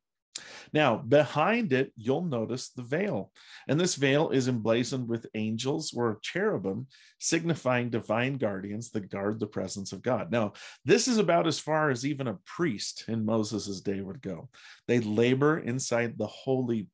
Now, 0.72 0.96
behind 0.96 1.72
it, 1.72 1.92
you'll 1.96 2.24
notice 2.24 2.68
the 2.68 2.82
veil. 2.82 3.32
And 3.68 3.78
this 3.78 3.96
veil 3.96 4.30
is 4.30 4.48
emblazoned 4.48 5.08
with 5.08 5.26
angels 5.34 5.92
or 5.94 6.18
cherubim, 6.22 6.86
signifying 7.18 7.90
divine 7.90 8.36
guardians 8.36 8.90
that 8.90 9.10
guard 9.10 9.40
the 9.40 9.46
presence 9.46 9.92
of 9.92 10.02
God. 10.02 10.30
Now, 10.30 10.52
this 10.84 11.08
is 11.08 11.18
about 11.18 11.46
as 11.46 11.58
far 11.58 11.90
as 11.90 12.06
even 12.06 12.28
a 12.28 12.38
priest 12.44 13.04
in 13.08 13.24
Moses' 13.24 13.80
day 13.80 14.00
would 14.00 14.22
go. 14.22 14.48
They 14.86 15.00
labor 15.00 15.58
inside 15.58 16.16
the 16.16 16.26
holy 16.26 16.88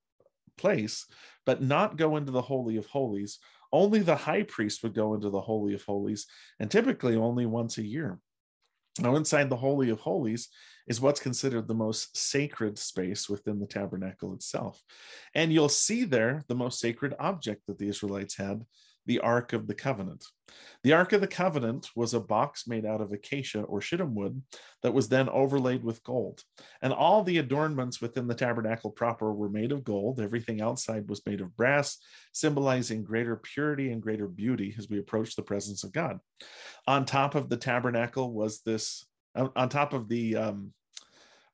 place, 0.57 1.07
but 1.45 1.63
not 1.63 1.97
go 1.97 2.17
into 2.17 2.33
the 2.33 2.43
Holy 2.43 2.77
of 2.77 2.87
Holies. 2.87 3.39
Only 3.73 4.01
the 4.01 4.17
high 4.17 4.45
priest 4.45 4.83
would 4.83 4.95
go 4.95 5.15
into 5.15 5.29
the 5.29 5.41
Holy 5.41 5.75
of 5.75 5.83
Holies, 5.83 6.27
and 6.59 6.71
typically 6.71 7.17
only 7.17 7.47
once 7.47 7.79
a 7.79 7.87
year. 7.87 8.19
Now, 8.99 9.17
inside 9.17 9.51
the 9.51 9.57
Holy 9.57 9.91
of 9.91 10.01
Holies 10.01 10.49
is 10.87 11.01
what's 11.01 11.21
considered 11.21 11.67
the 11.67 11.75
most 11.75 12.17
sacred 12.17 12.79
space 12.79 13.29
within 13.29 13.59
the 13.59 13.67
tabernacle 13.67 14.35
itself. 14.35 14.83
And 15.35 15.53
you'll 15.53 15.69
see 15.69 16.05
there 16.05 16.45
the 16.49 16.55
most 16.55 16.81
sacred 16.81 17.15
object 17.19 17.67
that 17.67 17.79
the 17.79 17.89
Israelites 17.89 18.37
had 18.37 18.65
the 19.07 19.21
Ark 19.21 19.53
of 19.53 19.67
the 19.67 19.75
Covenant. 19.75 20.25
The 20.83 20.93
Ark 20.93 21.13
of 21.13 21.21
the 21.21 21.27
Covenant 21.27 21.91
was 21.95 22.13
a 22.13 22.21
box 22.21 22.67
made 22.67 22.85
out 22.85 23.01
of 23.01 23.13
acacia 23.13 23.63
or 23.63 23.81
shittim 23.81 24.15
wood 24.15 24.43
that 24.83 24.95
was 24.95 25.09
then 25.09 25.29
overlaid 25.29 25.83
with 25.83 26.03
gold. 26.03 26.43
And 26.83 26.93
all 26.93 27.23
the 27.23 27.39
adornments 27.39 28.01
within 28.01 28.27
the 28.27 28.35
tabernacle 28.35 28.91
proper 28.91 29.33
were 29.33 29.49
made 29.49 29.73
of 29.73 29.85
gold. 29.85 30.21
Everything 30.21 30.61
outside 30.61 31.09
was 31.09 31.25
made 31.25 31.41
of 31.41 31.57
brass, 31.57 31.99
symbolizing 32.33 33.05
greater 33.05 33.37
purity 33.37 33.93
and 33.93 34.03
greater 34.03 34.29
beauty 34.29 34.75
as 34.77 34.89
we 34.89 34.99
approach 34.99 35.37
the 35.37 35.43
presence 35.43 35.85
of 35.85 35.93
God. 35.93 36.19
On 36.87 37.05
top 37.05 37.35
of 37.35 37.49
the 37.49 37.57
tabernacle 37.57 38.33
was 38.33 38.61
this, 38.63 39.05
on 39.37 39.69
top 39.69 39.93
of 39.93 40.09
the 40.09 40.37
um, 40.37 40.73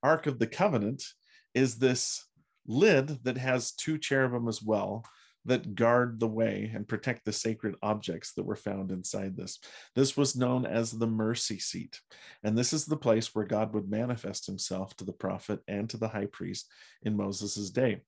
Ark 0.03 0.27
of 0.27 0.39
the 0.39 0.47
Covenant, 0.47 1.05
is 1.55 1.77
this 1.79 2.25
lid 2.67 3.25
that 3.25 3.37
has 3.37 3.73
two 3.73 3.99
cherubim 3.99 4.49
as 4.49 4.63
well 4.63 5.05
that 5.45 5.75
guard 5.75 6.21
the 6.21 6.29
way 6.29 6.71
and 6.75 6.87
protect 6.87 7.25
the 7.25 7.33
sacred 7.33 7.75
objects 7.83 8.33
that 8.35 8.45
were 8.45 8.57
found 8.57 8.93
inside 8.93 9.37
this. 9.37 9.59
This 9.95 10.17
was 10.17 10.37
known 10.37 10.65
as 10.65 10.93
the 10.93 11.07
mercy 11.07 11.59
seat. 11.59 12.01
And 12.45 12.57
this 12.57 12.73
is 12.73 12.87
the 12.87 12.97
place 12.97 13.35
where 13.35 13.45
God 13.45 13.75
would 13.75 13.91
manifest 13.91 14.47
himself 14.47 14.95
to 14.97 15.05
the 15.05 15.13
prophet 15.13 15.61
and 15.67 15.91
to 15.91 15.97
the 15.97 16.09
high 16.09 16.27
priest 16.27 16.71
in 17.03 17.17
Moses' 17.17 17.71
day. 17.71 18.03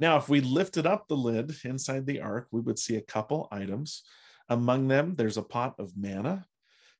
Now, 0.00 0.16
if 0.16 0.28
we 0.28 0.40
lifted 0.40 0.86
up 0.86 1.06
the 1.06 1.16
lid 1.16 1.54
inside 1.64 2.06
the 2.06 2.20
ark, 2.20 2.48
we 2.50 2.60
would 2.60 2.78
see 2.78 2.96
a 2.96 3.02
couple 3.02 3.48
items. 3.52 4.02
Among 4.48 4.88
them, 4.88 5.14
there's 5.14 5.36
a 5.36 5.42
pot 5.42 5.76
of 5.78 5.96
manna, 5.96 6.46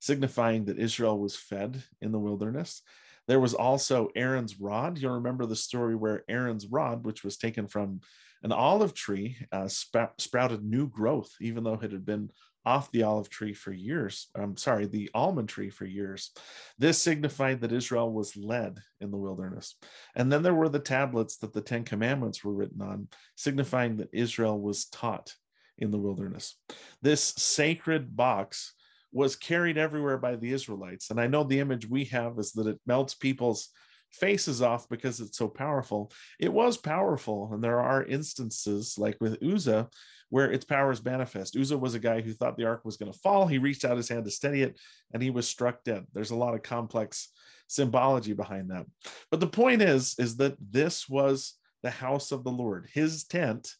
signifying 0.01 0.65
that 0.65 0.79
Israel 0.79 1.19
was 1.19 1.37
fed 1.37 1.83
in 2.01 2.11
the 2.11 2.19
wilderness. 2.19 2.83
There 3.29 3.41
was 3.41 3.55
also 3.55 4.09
Aaron's 4.17 4.59
rod. 4.59 4.99
You'll 4.99 5.13
remember 5.13 5.47
the 5.47 5.55
story 5.55 5.95
where 5.95 6.25
Aaron's 6.29 6.67
rod, 6.67 7.05
which 7.05 7.23
was 7.23 7.37
taken 7.37 7.69
from 7.69 8.01
an 8.43 8.51
olive 8.51 8.95
tree 8.95 9.37
uh, 9.53 9.69
sp- 9.71 10.19
sprouted 10.19 10.65
new 10.65 10.89
growth, 10.89 11.31
even 11.41 11.63
though 11.63 11.75
it 11.75 11.93
had 11.93 12.05
been 12.05 12.31
off 12.65 12.91
the 12.91 13.03
olive 13.03 13.31
tree 13.31 13.55
for 13.55 13.73
years. 13.73 14.29
I'm 14.35 14.57
sorry, 14.57 14.87
the 14.87 15.11
almond 15.15 15.49
tree 15.49 15.71
for 15.71 15.85
years. 15.85 16.31
This 16.79 17.01
signified 17.01 17.61
that 17.61 17.73
Israel 17.73 18.13
was 18.13 18.37
led 18.37 18.81
in 19.01 19.11
the 19.11 19.17
wilderness. 19.17 19.77
And 20.15 20.31
then 20.31 20.43
there 20.43 20.55
were 20.55 20.69
the 20.69 20.79
tablets 20.79 21.39
that 21.39 21.53
the 21.53 21.63
Ten 21.63 21.85
Commandments 21.85 22.45
were 22.45 22.53
written 22.53 22.83
on, 22.83 23.09
signifying 23.37 23.97
that 23.97 24.11
Israel 24.13 24.61
was 24.61 24.87
taught 24.87 25.35
in 25.79 25.91
the 25.91 25.99
wilderness. 25.99 26.57
This 27.01 27.23
sacred 27.23 28.15
box 28.15 28.75
was 29.13 29.37
carried 29.37 29.79
everywhere 29.79 30.19
by 30.19 30.37
the 30.37 30.53
Israelites. 30.53 31.11
And 31.11 31.21
I 31.21 31.27
know 31.27 31.45
the 31.45 31.61
image 31.61 31.89
we 31.89 32.05
have 32.07 32.39
is 32.39 32.53
that 32.53 32.67
it 32.67 32.81
melts 32.87 33.15
people's 33.15 33.69
faces 34.13 34.61
off 34.63 34.89
because 34.89 35.21
it's 35.21 35.39
so 35.39 35.49
powerful. 35.49 36.13
It 36.39 36.53
was 36.53 36.77
powerful, 36.77 37.51
and 37.53 37.63
there 37.63 37.81
are 37.81 38.05
instances 38.05 38.97
like 38.99 39.17
with 39.21 39.43
Uzzah 39.43 39.89
where 40.31 40.51
its 40.51 40.65
power 40.65 40.93
is 40.93 41.05
manifest. 41.05 41.57
Uzzah 41.57 41.77
was 41.77 41.95
a 41.95 42.01
guy 42.01 42.21
who 42.21 42.33
thought 42.33 42.57
the 42.57 42.65
ark 42.65 42.85
was 42.85 42.97
going 42.97 43.13
to 43.13 43.19
fall. 43.19 43.47
He 43.47 43.59
reached 43.59 43.85
out 43.85 43.97
his 43.97 44.09
hand 44.09 44.25
to 44.25 44.31
steady 44.31 44.63
it, 44.63 44.79
and 45.13 45.23
he 45.23 45.31
was 45.31 45.47
struck 45.47 45.83
dead. 45.83 46.07
There's 46.13 46.31
a 46.31 46.37
lot 46.37 46.55
of 46.55 46.63
complex 46.63 47.29
symbology 47.67 48.33
behind 48.33 48.71
that. 48.71 48.87
But 49.31 49.41
the 49.41 49.49
point 49.49 49.83
is, 49.83 50.15
is 50.19 50.37
that 50.37 50.57
this 50.61 51.09
was 51.09 51.55
the 51.83 51.91
house 51.91 52.31
of 52.31 52.45
the 52.45 52.53
Lord, 52.53 52.89
his 52.93 53.25
tent 53.25 53.75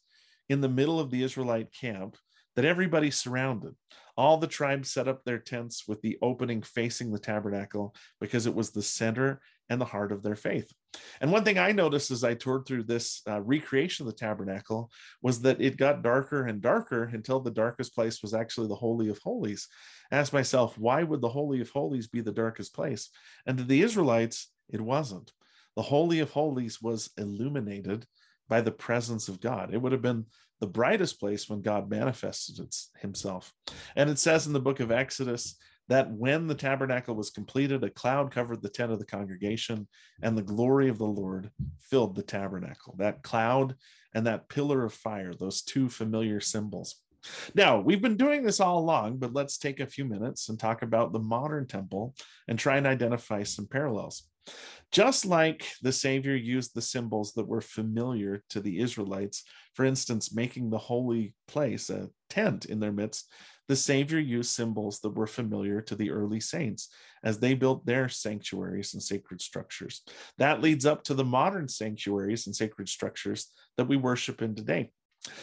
in 0.49 0.59
the 0.59 0.69
middle 0.69 0.99
of 0.99 1.09
the 1.09 1.23
Israelite 1.23 1.73
camp 1.73 2.17
that 2.55 2.65
everybody 2.65 3.11
surrounded. 3.11 3.75
All 4.17 4.37
the 4.37 4.47
tribes 4.47 4.91
set 4.91 5.07
up 5.07 5.23
their 5.23 5.39
tents 5.39 5.87
with 5.87 6.01
the 6.01 6.17
opening 6.21 6.61
facing 6.61 7.11
the 7.11 7.19
tabernacle 7.19 7.95
because 8.19 8.45
it 8.45 8.53
was 8.53 8.71
the 8.71 8.81
center 8.81 9.41
and 9.69 9.79
the 9.79 9.85
heart 9.85 10.11
of 10.11 10.21
their 10.21 10.35
faith. 10.35 10.69
And 11.21 11.31
one 11.31 11.45
thing 11.45 11.57
I 11.57 11.71
noticed 11.71 12.11
as 12.11 12.25
I 12.25 12.33
toured 12.33 12.65
through 12.65 12.83
this 12.83 13.21
uh, 13.27 13.41
recreation 13.41 14.05
of 14.05 14.11
the 14.11 14.17
tabernacle 14.17 14.91
was 15.21 15.41
that 15.41 15.61
it 15.61 15.77
got 15.77 16.03
darker 16.03 16.45
and 16.45 16.61
darker 16.61 17.09
until 17.13 17.39
the 17.39 17.51
darkest 17.51 17.95
place 17.95 18.21
was 18.21 18.33
actually 18.33 18.67
the 18.67 18.75
Holy 18.75 19.07
of 19.07 19.17
Holies. 19.19 19.69
I 20.11 20.17
asked 20.17 20.33
myself, 20.33 20.77
why 20.77 21.03
would 21.03 21.21
the 21.21 21.29
Holy 21.29 21.61
of 21.61 21.69
Holies 21.69 22.07
be 22.07 22.19
the 22.19 22.33
darkest 22.33 22.75
place? 22.75 23.09
And 23.45 23.57
to 23.57 23.63
the 23.63 23.81
Israelites, 23.81 24.51
it 24.69 24.81
wasn't. 24.81 25.31
The 25.77 25.83
Holy 25.83 26.19
of 26.19 26.31
Holies 26.31 26.81
was 26.81 27.09
illuminated 27.17 28.05
by 28.49 28.59
the 28.59 28.71
presence 28.71 29.29
of 29.29 29.39
God. 29.39 29.73
It 29.73 29.81
would 29.81 29.93
have 29.93 30.01
been 30.01 30.25
the 30.61 30.67
brightest 30.67 31.19
place 31.19 31.49
when 31.49 31.61
God 31.61 31.89
manifested 31.89 32.65
himself. 33.01 33.53
And 33.95 34.09
it 34.09 34.19
says 34.19 34.47
in 34.47 34.53
the 34.53 34.59
book 34.59 34.79
of 34.79 34.91
Exodus 34.91 35.55
that 35.89 36.09
when 36.09 36.47
the 36.47 36.55
tabernacle 36.55 37.15
was 37.15 37.31
completed, 37.31 37.83
a 37.83 37.89
cloud 37.89 38.31
covered 38.31 38.61
the 38.61 38.69
tent 38.69 38.93
of 38.93 38.99
the 38.99 39.05
congregation, 39.05 39.87
and 40.21 40.37
the 40.37 40.43
glory 40.43 40.87
of 40.87 40.97
the 40.97 41.03
Lord 41.03 41.51
filled 41.81 42.15
the 42.15 42.23
tabernacle. 42.23 42.95
That 42.97 43.23
cloud 43.23 43.75
and 44.13 44.25
that 44.27 44.47
pillar 44.47 44.85
of 44.85 44.93
fire, 44.93 45.33
those 45.33 45.61
two 45.61 45.89
familiar 45.89 46.39
symbols. 46.39 46.95
Now, 47.53 47.79
we've 47.79 48.01
been 48.01 48.17
doing 48.17 48.43
this 48.43 48.59
all 48.59 48.79
along, 48.79 49.17
but 49.17 49.33
let's 49.33 49.57
take 49.57 49.79
a 49.79 49.87
few 49.87 50.05
minutes 50.05 50.49
and 50.49 50.59
talk 50.59 50.81
about 50.81 51.13
the 51.13 51.19
modern 51.19 51.67
temple 51.67 52.15
and 52.47 52.57
try 52.57 52.77
and 52.77 52.87
identify 52.87 53.43
some 53.43 53.67
parallels. 53.67 54.23
Just 54.91 55.25
like 55.25 55.65
the 55.81 55.93
Savior 55.93 56.35
used 56.35 56.73
the 56.73 56.81
symbols 56.81 57.33
that 57.33 57.47
were 57.47 57.61
familiar 57.61 58.43
to 58.49 58.59
the 58.59 58.79
Israelites, 58.79 59.43
for 59.73 59.85
instance, 59.85 60.33
making 60.33 60.69
the 60.69 60.77
holy 60.77 61.33
place 61.47 61.89
a 61.89 62.09
tent 62.29 62.65
in 62.65 62.79
their 62.79 62.91
midst, 62.91 63.31
the 63.67 63.75
Savior 63.75 64.19
used 64.19 64.51
symbols 64.51 64.99
that 64.99 65.15
were 65.15 65.27
familiar 65.27 65.79
to 65.81 65.95
the 65.95 66.11
early 66.11 66.41
saints 66.41 66.89
as 67.23 67.39
they 67.39 67.53
built 67.53 67.85
their 67.85 68.09
sanctuaries 68.09 68.93
and 68.93 69.01
sacred 69.01 69.41
structures. 69.41 70.01
That 70.39 70.61
leads 70.61 70.85
up 70.85 71.05
to 71.05 71.13
the 71.13 71.23
modern 71.23 71.69
sanctuaries 71.69 72.47
and 72.47 72.55
sacred 72.55 72.89
structures 72.89 73.47
that 73.77 73.87
we 73.87 73.95
worship 73.95 74.41
in 74.41 74.55
today. 74.55 74.91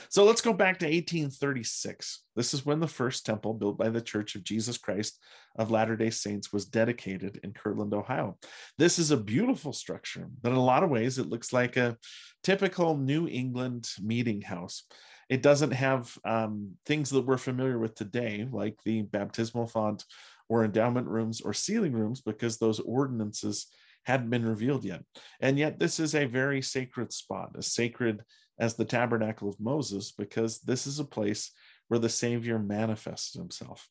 So 0.09 0.25
let's 0.25 0.41
go 0.41 0.53
back 0.53 0.79
to 0.81 0.87
1836. 0.87 2.25
This 2.35 2.53
is 2.53 2.67
when 2.67 2.81
the 2.81 2.88
first 2.88 3.25
temple 3.25 3.55
built 3.55 3.79
by 3.79 3.88
the 3.91 4.01
Church 4.01 4.35
of 4.35 4.43
Jesus 4.43 4.77
Christ 4.77 5.19
of 5.57 5.71
Latter 5.71 5.97
day 5.97 6.11
Saints 6.11 6.53
was 6.53 6.64
dedicated 6.64 7.38
in 7.43 7.53
Kirtland, 7.53 7.95
Ohio. 7.95 8.38
This 8.77 8.99
is 8.99 9.11
a 9.11 9.17
beautiful 9.17 9.73
structure, 9.73 10.29
but 10.43 10.51
in 10.51 10.59
a 10.59 10.64
lot 10.64 10.83
of 10.83 10.91
ways, 10.91 11.19
it 11.19 11.29
looks 11.29 11.53
like 11.53 11.77
a 11.77 11.97
typical 12.43 12.97
New 12.97 13.29
England 13.29 13.88
meeting 14.03 14.41
house. 14.43 14.85
It 15.29 15.43
doesn't 15.43 15.73
have 15.73 16.17
um, 16.25 16.73
things 16.87 17.11
that 17.11 17.27
we're 17.27 17.37
familiar 17.37 17.79
with 17.79 17.95
today, 17.95 18.49
like 18.51 18.79
the 18.85 19.03
baptismal 19.03 19.67
font 19.67 20.05
or 20.49 20.64
endowment 20.64 21.07
rooms 21.07 21.41
or 21.41 21.53
sealing 21.53 21.93
rooms, 21.93 22.21
because 22.21 22.59
those 22.59 22.81
ordinances 22.81 23.67
hadn't 24.05 24.31
been 24.31 24.47
revealed 24.47 24.85
yet. 24.85 25.03
And 25.41 25.59
yet, 25.59 25.79
this 25.79 26.01
is 26.01 26.14
a 26.14 26.25
very 26.25 26.62
sacred 26.62 27.12
spot, 27.12 27.51
a 27.57 27.62
sacred 27.62 28.23
as 28.59 28.75
the 28.75 28.85
tabernacle 28.85 29.49
of 29.49 29.61
Moses, 29.61 30.12
because 30.12 30.61
this 30.61 30.87
is 30.87 30.99
a 30.99 31.05
place 31.05 31.53
where 31.88 32.01
the 32.01 32.09
Savior 32.09 32.59
manifested 32.59 33.40
himself. 33.40 33.88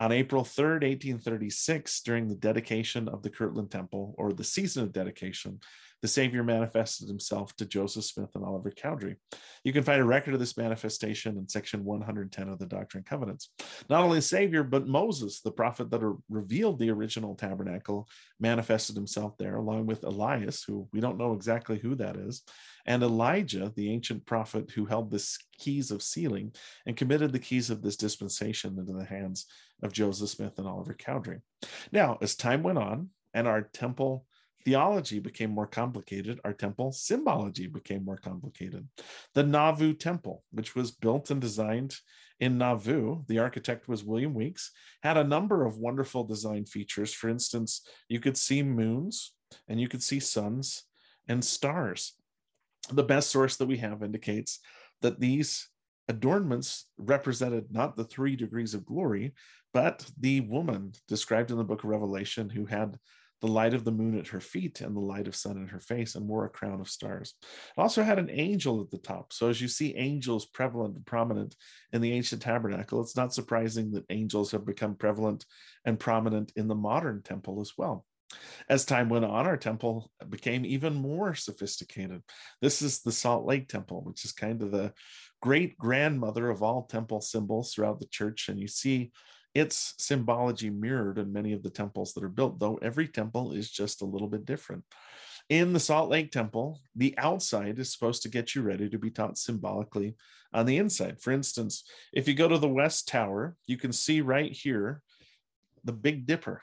On 0.00 0.12
April 0.12 0.44
3rd, 0.44 0.82
1836, 0.82 2.00
during 2.00 2.26
the 2.26 2.34
dedication 2.34 3.06
of 3.06 3.22
the 3.22 3.28
Kirtland 3.28 3.70
Temple, 3.70 4.14
or 4.16 4.32
the 4.32 4.42
season 4.42 4.82
of 4.82 4.94
dedication, 4.94 5.60
the 6.00 6.08
Savior 6.08 6.42
manifested 6.42 7.06
himself 7.06 7.54
to 7.56 7.66
Joseph 7.66 8.04
Smith 8.04 8.30
and 8.34 8.42
Oliver 8.42 8.70
Cowdery. 8.70 9.16
You 9.62 9.74
can 9.74 9.82
find 9.82 10.00
a 10.00 10.04
record 10.04 10.32
of 10.32 10.40
this 10.40 10.56
manifestation 10.56 11.36
in 11.36 11.46
section 11.46 11.84
110 11.84 12.48
of 12.48 12.58
the 12.58 12.64
Doctrine 12.64 13.00
and 13.00 13.06
Covenants. 13.06 13.50
Not 13.90 14.02
only 14.02 14.18
the 14.18 14.22
Savior, 14.22 14.62
but 14.62 14.88
Moses, 14.88 15.42
the 15.42 15.50
prophet 15.50 15.90
that 15.90 16.16
revealed 16.30 16.78
the 16.78 16.88
original 16.88 17.34
tabernacle, 17.34 18.08
manifested 18.40 18.96
himself 18.96 19.36
there, 19.36 19.56
along 19.56 19.84
with 19.84 20.04
Elias, 20.04 20.64
who 20.64 20.88
we 20.94 21.00
don't 21.00 21.18
know 21.18 21.34
exactly 21.34 21.78
who 21.78 21.94
that 21.96 22.16
is, 22.16 22.42
and 22.86 23.02
Elijah, 23.02 23.70
the 23.76 23.92
ancient 23.92 24.24
prophet 24.24 24.70
who 24.70 24.86
held 24.86 25.10
the 25.10 25.22
keys 25.58 25.90
of 25.90 26.02
sealing 26.02 26.54
and 26.86 26.96
committed 26.96 27.32
the 27.32 27.38
keys 27.38 27.68
of 27.68 27.82
this 27.82 27.96
dispensation 27.96 28.78
into 28.78 28.94
the 28.94 29.04
hands 29.04 29.44
of 29.82 29.92
Joseph 29.92 30.30
Smith 30.30 30.58
and 30.58 30.66
Oliver 30.66 30.94
Cowdery. 30.94 31.40
Now, 31.92 32.18
as 32.20 32.34
time 32.34 32.62
went 32.62 32.78
on 32.78 33.10
and 33.34 33.46
our 33.46 33.62
temple 33.62 34.26
theology 34.64 35.18
became 35.18 35.50
more 35.50 35.66
complicated, 35.66 36.40
our 36.44 36.52
temple 36.52 36.92
symbology 36.92 37.66
became 37.66 38.04
more 38.04 38.18
complicated. 38.18 38.86
The 39.34 39.42
Nauvoo 39.42 39.94
Temple, 39.94 40.44
which 40.50 40.74
was 40.74 40.90
built 40.90 41.30
and 41.30 41.40
designed 41.40 41.96
in 42.40 42.58
Nauvoo, 42.58 43.24
the 43.26 43.38
architect 43.38 43.88
was 43.88 44.04
William 44.04 44.34
Weeks, 44.34 44.70
had 45.02 45.16
a 45.16 45.24
number 45.24 45.64
of 45.64 45.78
wonderful 45.78 46.24
design 46.24 46.66
features. 46.66 47.12
For 47.12 47.28
instance, 47.28 47.82
you 48.08 48.20
could 48.20 48.36
see 48.36 48.62
moons 48.62 49.32
and 49.68 49.80
you 49.80 49.88
could 49.88 50.02
see 50.02 50.20
suns 50.20 50.84
and 51.28 51.44
stars. 51.44 52.14
The 52.92 53.02
best 53.02 53.30
source 53.30 53.56
that 53.56 53.68
we 53.68 53.78
have 53.78 54.02
indicates 54.02 54.60
that 55.00 55.20
these 55.20 55.68
adornments 56.10 56.86
represented 56.98 57.66
not 57.70 57.96
the 57.96 58.04
three 58.04 58.36
degrees 58.36 58.74
of 58.74 58.84
glory, 58.84 59.32
but 59.72 60.04
the 60.18 60.40
woman 60.40 60.92
described 61.06 61.50
in 61.50 61.56
the 61.56 61.64
book 61.64 61.84
of 61.84 61.90
Revelation 61.90 62.50
who 62.50 62.66
had 62.66 62.98
the 63.40 63.46
light 63.46 63.72
of 63.72 63.84
the 63.84 63.92
moon 63.92 64.18
at 64.18 64.26
her 64.26 64.40
feet 64.40 64.80
and 64.80 64.94
the 64.94 65.00
light 65.00 65.26
of 65.26 65.36
sun 65.36 65.56
in 65.56 65.68
her 65.68 65.80
face 65.80 66.14
and 66.14 66.28
wore 66.28 66.44
a 66.44 66.50
crown 66.50 66.80
of 66.80 66.90
stars. 66.90 67.34
It 67.42 67.80
also 67.80 68.02
had 68.02 68.18
an 68.18 68.28
angel 68.28 68.82
at 68.82 68.90
the 68.90 68.98
top. 68.98 69.32
So 69.32 69.48
as 69.48 69.62
you 69.62 69.68
see 69.68 69.96
angels 69.96 70.44
prevalent 70.46 70.96
and 70.96 71.06
prominent 71.06 71.54
in 71.92 72.02
the 72.02 72.12
ancient 72.12 72.42
tabernacle, 72.42 73.00
it's 73.00 73.16
not 73.16 73.32
surprising 73.32 73.92
that 73.92 74.04
angels 74.10 74.50
have 74.50 74.66
become 74.66 74.94
prevalent 74.94 75.46
and 75.84 75.98
prominent 75.98 76.52
in 76.56 76.68
the 76.68 76.74
modern 76.74 77.22
temple 77.22 77.60
as 77.60 77.72
well. 77.78 78.04
As 78.68 78.84
time 78.84 79.08
went 79.08 79.24
on, 79.24 79.46
our 79.46 79.56
temple 79.56 80.10
became 80.28 80.64
even 80.64 80.94
more 80.94 81.34
sophisticated. 81.34 82.22
This 82.60 82.82
is 82.82 83.00
the 83.00 83.12
Salt 83.12 83.44
Lake 83.44 83.68
Temple, 83.68 84.02
which 84.02 84.24
is 84.24 84.32
kind 84.32 84.62
of 84.62 84.70
the 84.70 84.92
great 85.40 85.78
grandmother 85.78 86.50
of 86.50 86.62
all 86.62 86.84
temple 86.84 87.20
symbols 87.20 87.72
throughout 87.72 87.98
the 87.98 88.06
church. 88.06 88.48
And 88.48 88.58
you 88.58 88.68
see 88.68 89.12
its 89.54 89.94
symbology 89.98 90.70
mirrored 90.70 91.18
in 91.18 91.32
many 91.32 91.52
of 91.52 91.62
the 91.62 91.70
temples 91.70 92.12
that 92.14 92.24
are 92.24 92.28
built, 92.28 92.60
though 92.60 92.76
every 92.76 93.08
temple 93.08 93.52
is 93.52 93.70
just 93.70 94.02
a 94.02 94.06
little 94.06 94.28
bit 94.28 94.44
different. 94.44 94.84
In 95.48 95.72
the 95.72 95.80
Salt 95.80 96.08
Lake 96.10 96.30
Temple, 96.30 96.80
the 96.94 97.14
outside 97.18 97.80
is 97.80 97.92
supposed 97.92 98.22
to 98.22 98.28
get 98.28 98.54
you 98.54 98.62
ready 98.62 98.88
to 98.88 98.98
be 98.98 99.10
taught 99.10 99.36
symbolically 99.36 100.14
on 100.52 100.64
the 100.66 100.76
inside. 100.76 101.20
For 101.20 101.32
instance, 101.32 101.82
if 102.12 102.28
you 102.28 102.34
go 102.34 102.46
to 102.46 102.58
the 102.58 102.68
West 102.68 103.08
Tower, 103.08 103.56
you 103.66 103.76
can 103.76 103.92
see 103.92 104.20
right 104.20 104.52
here 104.52 105.02
the 105.82 105.92
Big 105.92 106.26
Dipper 106.26 106.62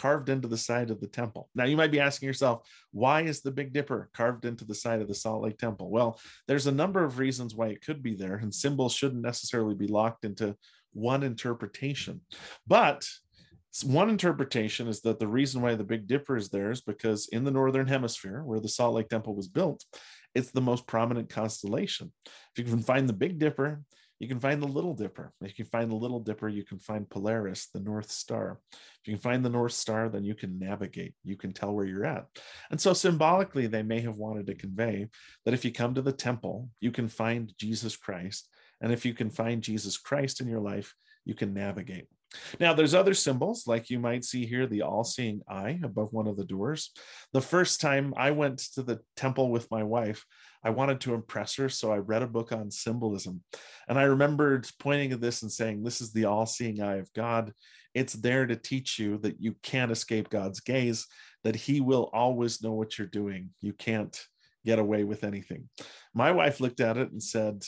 carved 0.00 0.30
into 0.30 0.48
the 0.48 0.56
side 0.56 0.90
of 0.90 0.98
the 0.98 1.06
temple. 1.06 1.50
Now, 1.54 1.64
you 1.64 1.76
might 1.76 1.90
be 1.90 2.00
asking 2.00 2.26
yourself, 2.26 2.66
why 2.90 3.20
is 3.20 3.42
the 3.42 3.50
Big 3.50 3.74
Dipper 3.74 4.08
carved 4.14 4.46
into 4.46 4.64
the 4.64 4.74
side 4.74 5.02
of 5.02 5.08
the 5.08 5.14
Salt 5.14 5.42
Lake 5.42 5.58
Temple? 5.58 5.90
Well, 5.90 6.18
there's 6.48 6.66
a 6.66 6.72
number 6.72 7.04
of 7.04 7.18
reasons 7.18 7.54
why 7.54 7.68
it 7.68 7.84
could 7.84 8.02
be 8.02 8.14
there, 8.14 8.36
and 8.36 8.54
symbols 8.54 8.94
shouldn't 8.94 9.20
necessarily 9.20 9.74
be 9.74 9.86
locked 9.86 10.24
into 10.24 10.56
one 10.94 11.22
interpretation. 11.22 12.22
But 12.66 13.06
one 13.84 14.08
interpretation 14.08 14.88
is 14.88 15.02
that 15.02 15.20
the 15.20 15.28
reason 15.28 15.60
why 15.60 15.74
the 15.74 15.84
Big 15.84 16.06
Dipper 16.06 16.38
is 16.38 16.48
there 16.48 16.70
is 16.70 16.80
because 16.80 17.28
in 17.28 17.44
the 17.44 17.50
Northern 17.50 17.86
Hemisphere, 17.86 18.42
where 18.42 18.60
the 18.60 18.70
Salt 18.70 18.94
Lake 18.94 19.10
Temple 19.10 19.36
was 19.36 19.48
built, 19.48 19.84
it's 20.34 20.50
the 20.50 20.62
most 20.62 20.86
prominent 20.86 21.28
constellation. 21.28 22.10
If 22.26 22.32
you 22.56 22.64
can 22.64 22.82
find 22.82 23.06
the 23.06 23.12
Big 23.12 23.38
Dipper, 23.38 23.82
you 24.20 24.28
can 24.28 24.38
find 24.38 24.62
the 24.62 24.68
Little 24.68 24.94
Dipper. 24.94 25.32
If 25.40 25.58
you 25.58 25.64
can 25.64 25.70
find 25.70 25.90
the 25.90 25.96
Little 25.96 26.20
Dipper, 26.20 26.48
you 26.48 26.62
can 26.62 26.78
find 26.78 27.08
Polaris, 27.10 27.68
the 27.74 27.80
North 27.80 28.12
Star. 28.12 28.60
If 28.72 29.08
you 29.08 29.14
can 29.14 29.20
find 29.20 29.44
the 29.44 29.50
North 29.50 29.72
Star, 29.72 30.08
then 30.08 30.24
you 30.24 30.36
can 30.36 30.58
navigate. 30.58 31.14
You 31.24 31.36
can 31.36 31.52
tell 31.52 31.72
where 31.72 31.86
you're 31.86 32.06
at. 32.06 32.26
And 32.70 32.80
so 32.80 32.92
symbolically, 32.92 33.66
they 33.66 33.82
may 33.82 34.00
have 34.00 34.16
wanted 34.16 34.46
to 34.46 34.54
convey 34.54 35.08
that 35.44 35.54
if 35.54 35.64
you 35.64 35.72
come 35.72 35.94
to 35.94 36.02
the 36.02 36.12
temple, 36.12 36.68
you 36.80 36.92
can 36.92 37.08
find 37.08 37.52
Jesus 37.58 37.96
Christ 37.96 38.48
and 38.80 38.92
if 38.92 39.04
you 39.04 39.14
can 39.14 39.30
find 39.30 39.62
Jesus 39.62 39.98
Christ 39.98 40.40
in 40.40 40.48
your 40.48 40.60
life, 40.60 40.94
you 41.24 41.34
can 41.34 41.52
navigate. 41.52 42.06
Now, 42.60 42.74
there's 42.74 42.94
other 42.94 43.14
symbols, 43.14 43.66
like 43.66 43.90
you 43.90 43.98
might 43.98 44.24
see 44.24 44.46
here 44.46 44.66
the 44.66 44.82
all 44.82 45.02
seeing 45.02 45.42
eye 45.48 45.80
above 45.82 46.12
one 46.12 46.28
of 46.28 46.36
the 46.36 46.44
doors. 46.44 46.92
The 47.32 47.40
first 47.40 47.80
time 47.80 48.14
I 48.16 48.30
went 48.30 48.58
to 48.74 48.82
the 48.82 49.00
temple 49.16 49.50
with 49.50 49.70
my 49.70 49.82
wife, 49.82 50.24
I 50.62 50.70
wanted 50.70 51.00
to 51.02 51.14
impress 51.14 51.56
her. 51.56 51.68
So 51.68 51.92
I 51.92 51.98
read 51.98 52.22
a 52.22 52.26
book 52.26 52.52
on 52.52 52.70
symbolism. 52.70 53.42
And 53.88 53.98
I 53.98 54.02
remembered 54.02 54.68
pointing 54.78 55.12
at 55.12 55.20
this 55.20 55.42
and 55.42 55.50
saying, 55.50 55.82
This 55.82 56.00
is 56.00 56.12
the 56.12 56.26
all 56.26 56.46
seeing 56.46 56.82
eye 56.82 56.96
of 56.96 57.12
God. 57.12 57.52
It's 57.94 58.12
there 58.12 58.46
to 58.46 58.56
teach 58.56 58.98
you 58.98 59.18
that 59.18 59.40
you 59.40 59.54
can't 59.62 59.90
escape 59.90 60.30
God's 60.30 60.60
gaze, 60.60 61.06
that 61.44 61.56
He 61.56 61.80
will 61.80 62.10
always 62.12 62.62
know 62.62 62.72
what 62.72 62.98
you're 62.98 63.06
doing. 63.06 63.50
You 63.60 63.72
can't 63.72 64.16
get 64.64 64.78
away 64.78 65.04
with 65.04 65.24
anything. 65.24 65.68
My 66.14 66.32
wife 66.32 66.60
looked 66.60 66.80
at 66.80 66.98
it 66.98 67.10
and 67.10 67.22
said, 67.22 67.64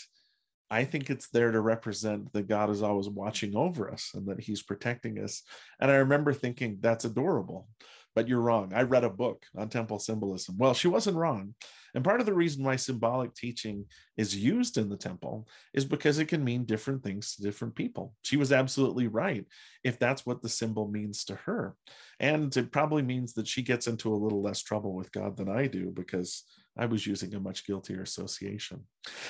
I 0.71 0.85
think 0.85 1.11
it's 1.11 1.29
there 1.29 1.51
to 1.51 1.61
represent 1.61 2.33
that 2.33 2.49
God 2.49 2.71
is 2.71 2.83
always 2.83 3.09
watching 3.09 3.55
over 3.55 3.91
us 3.91 4.13
and 4.15 4.27
that 4.29 4.41
he's 4.41 4.63
protecting 4.63 5.19
us. 5.19 5.43
And 5.79 5.91
I 5.91 5.97
remember 5.97 6.33
thinking, 6.33 6.79
that's 6.81 7.05
adorable, 7.05 7.69
but 8.15 8.29
you're 8.29 8.41
wrong. 8.41 8.73
I 8.75 8.83
read 8.83 9.05
a 9.05 9.11
book 9.11 9.45
on 9.57 9.69
temple 9.69 9.99
symbolism. 9.99 10.57
Well, 10.59 10.75
she 10.75 10.89
wasn't 10.89 11.17
wrong. 11.17 11.55
And 11.95 12.05
part 12.05 12.21
of 12.21 12.27
the 12.27 12.35
reason 12.35 12.65
why 12.65 12.77
symbolic 12.77 13.35
teaching 13.35 13.85
is 14.17 14.37
used 14.37 14.79
in 14.79 14.89
the 14.89 14.97
temple 14.97 15.47
is 15.75 15.85
because 15.85 16.19
it 16.19 16.27
can 16.27 16.43
mean 16.43 16.65
different 16.65 17.03
things 17.03 17.35
to 17.35 17.43
different 17.43 17.75
people. 17.75 18.15
She 18.23 18.37
was 18.37 18.53
absolutely 18.53 19.09
right 19.09 19.45
if 19.85 19.99
that's 19.99 20.25
what 20.25 20.43
the 20.43 20.49
symbol 20.49 20.89
means 20.89 21.25
to 21.25 21.35
her. 21.35 21.75
And 22.19 22.55
it 22.57 22.73
probably 22.73 23.03
means 23.03 23.35
that 23.35 23.47
she 23.47 23.63
gets 23.63 23.87
into 23.87 24.13
a 24.13 24.17
little 24.17 24.43
less 24.43 24.63
trouble 24.63 24.95
with 24.95 25.13
God 25.13 25.37
than 25.37 25.51
I 25.51 25.67
do 25.67 25.91
because 25.91 26.45
I 26.77 26.87
was 26.87 27.07
using 27.07 27.35
a 27.35 27.41
much 27.41 27.67
guiltier 27.67 28.03
association. 28.03 28.85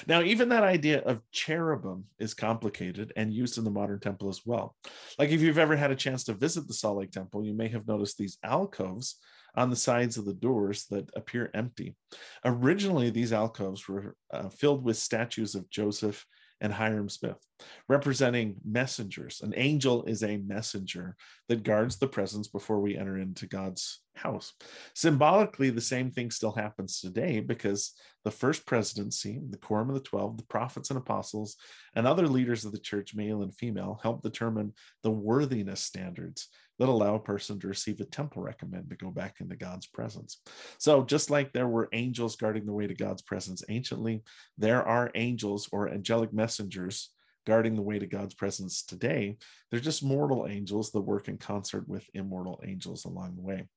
Now, 0.07 0.23
even 0.23 0.49
that 0.51 0.63
idea 0.63 1.01
of 1.03 1.29
cherubim 1.33 2.05
is 2.19 2.35
complicated 2.35 3.13
and 3.17 3.33
used 3.33 3.59
in 3.59 3.65
the 3.65 3.71
modern 3.71 3.99
temple 3.99 4.29
as 4.29 4.43
well. 4.45 4.77
Like 5.19 5.31
if 5.31 5.41
you've 5.41 5.59
ever 5.59 5.77
had 5.77 5.91
a 5.91 5.97
chance 5.97 6.25
to 6.25 6.35
visit 6.35 6.69
the 6.69 6.75
Salt 6.75 6.99
Lake 6.99 7.11
Temple, 7.11 7.45
you 7.45 7.55
may 7.55 7.69
have 7.69 7.89
noticed 7.89 8.17
these 8.17 8.39
alcoves 8.45 9.17
on 9.57 9.71
the 9.71 9.77
sides 9.77 10.17
of 10.17 10.25
the 10.25 10.35
doors 10.35 10.87
that 10.91 11.11
appear 11.15 11.51
empty. 11.53 11.97
Originally, 12.45 13.11
these 13.11 13.33
alcoves 13.33 13.89
were 13.89 14.17
uh, 14.33 14.49
filled 14.49 14.85
with 14.85 14.97
statues 14.97 15.55
of 15.55 15.69
Joseph 15.69 16.25
and 16.63 16.73
Hyrum 16.73 17.11
Smith, 17.11 17.45
representing 17.89 18.55
messengers. 18.65 19.41
An 19.43 19.53
angel 19.57 20.05
is 20.05 20.23
a 20.23 20.39
messenger 20.39 21.17
that 21.49 21.65
guards 21.65 21.97
the 21.97 22.07
presence 22.07 22.47
before 22.47 22.81
we 22.81 22.97
enter 22.97 23.19
into 23.19 23.47
God's 23.47 24.01
house. 24.15 24.55
Symbolically, 24.95 25.71
the 25.71 25.81
same 25.81 26.13
thing 26.13 26.31
still 26.31 26.53
happens 26.53 27.01
today 27.01 27.41
because 27.41 27.93
the 28.25 28.31
first 28.31 28.65
presidency, 28.65 29.41
the 29.51 29.59
Quorum 29.59 29.89
of 29.89 29.97
the 29.97 30.01
Twelve, 30.01 30.37
the 30.37 30.45
prophets 30.45 30.91
and 30.91 30.99
apostles, 30.99 31.57
and 31.97 32.07
other 32.07 32.29
leaders 32.29 32.65
of 32.65 32.71
the 32.71 32.79
church, 32.79 33.15
male 33.15 33.43
and 33.43 33.55
female, 33.55 33.99
help 34.03 34.23
determine 34.23 34.73
the 35.03 35.11
worthiness 35.11 35.81
standards 35.81 36.49
that 36.83 36.89
allow 36.89 37.15
a 37.15 37.21
person 37.21 37.61
to 37.61 37.69
receive 37.69 38.01
a 38.01 38.05
temple 38.05 38.43
recommend 38.43 38.91
to 38.91 38.97
go 38.97 39.09
back 39.09 39.37
into 39.39 39.55
God's 39.55 39.87
presence. 39.87 40.41
So, 40.79 41.05
just 41.05 41.31
like 41.31 41.53
there 41.53 41.69
were 41.69 41.89
angels 41.93 42.35
guarding 42.35 42.67
the 42.67 42.73
way 42.73 42.89
to 42.89 42.95
God's 42.95 43.23
presence 43.23 43.63
anciently, 43.69 44.25
there 44.59 44.83
are 44.83 45.13
angels 45.15 45.69
or 45.71 45.89
angelic 45.89 46.33
messengers 46.33 47.11
guarding 47.47 47.77
the 47.77 47.83
way 47.83 48.01
to 48.01 48.07
God's 48.09 48.35
presence 48.35 48.83
today. 48.83 49.37
They're 49.71 49.79
just 49.79 50.03
mortal 50.03 50.49
angels 50.49 50.91
that 50.91 51.03
work 51.03 51.29
in 51.29 51.39
concert 51.39 51.89
with 51.89 52.05
immortal 52.15 52.61
angels 52.67 53.05
along 53.05 53.37
the 53.37 53.43
way. 53.43 53.69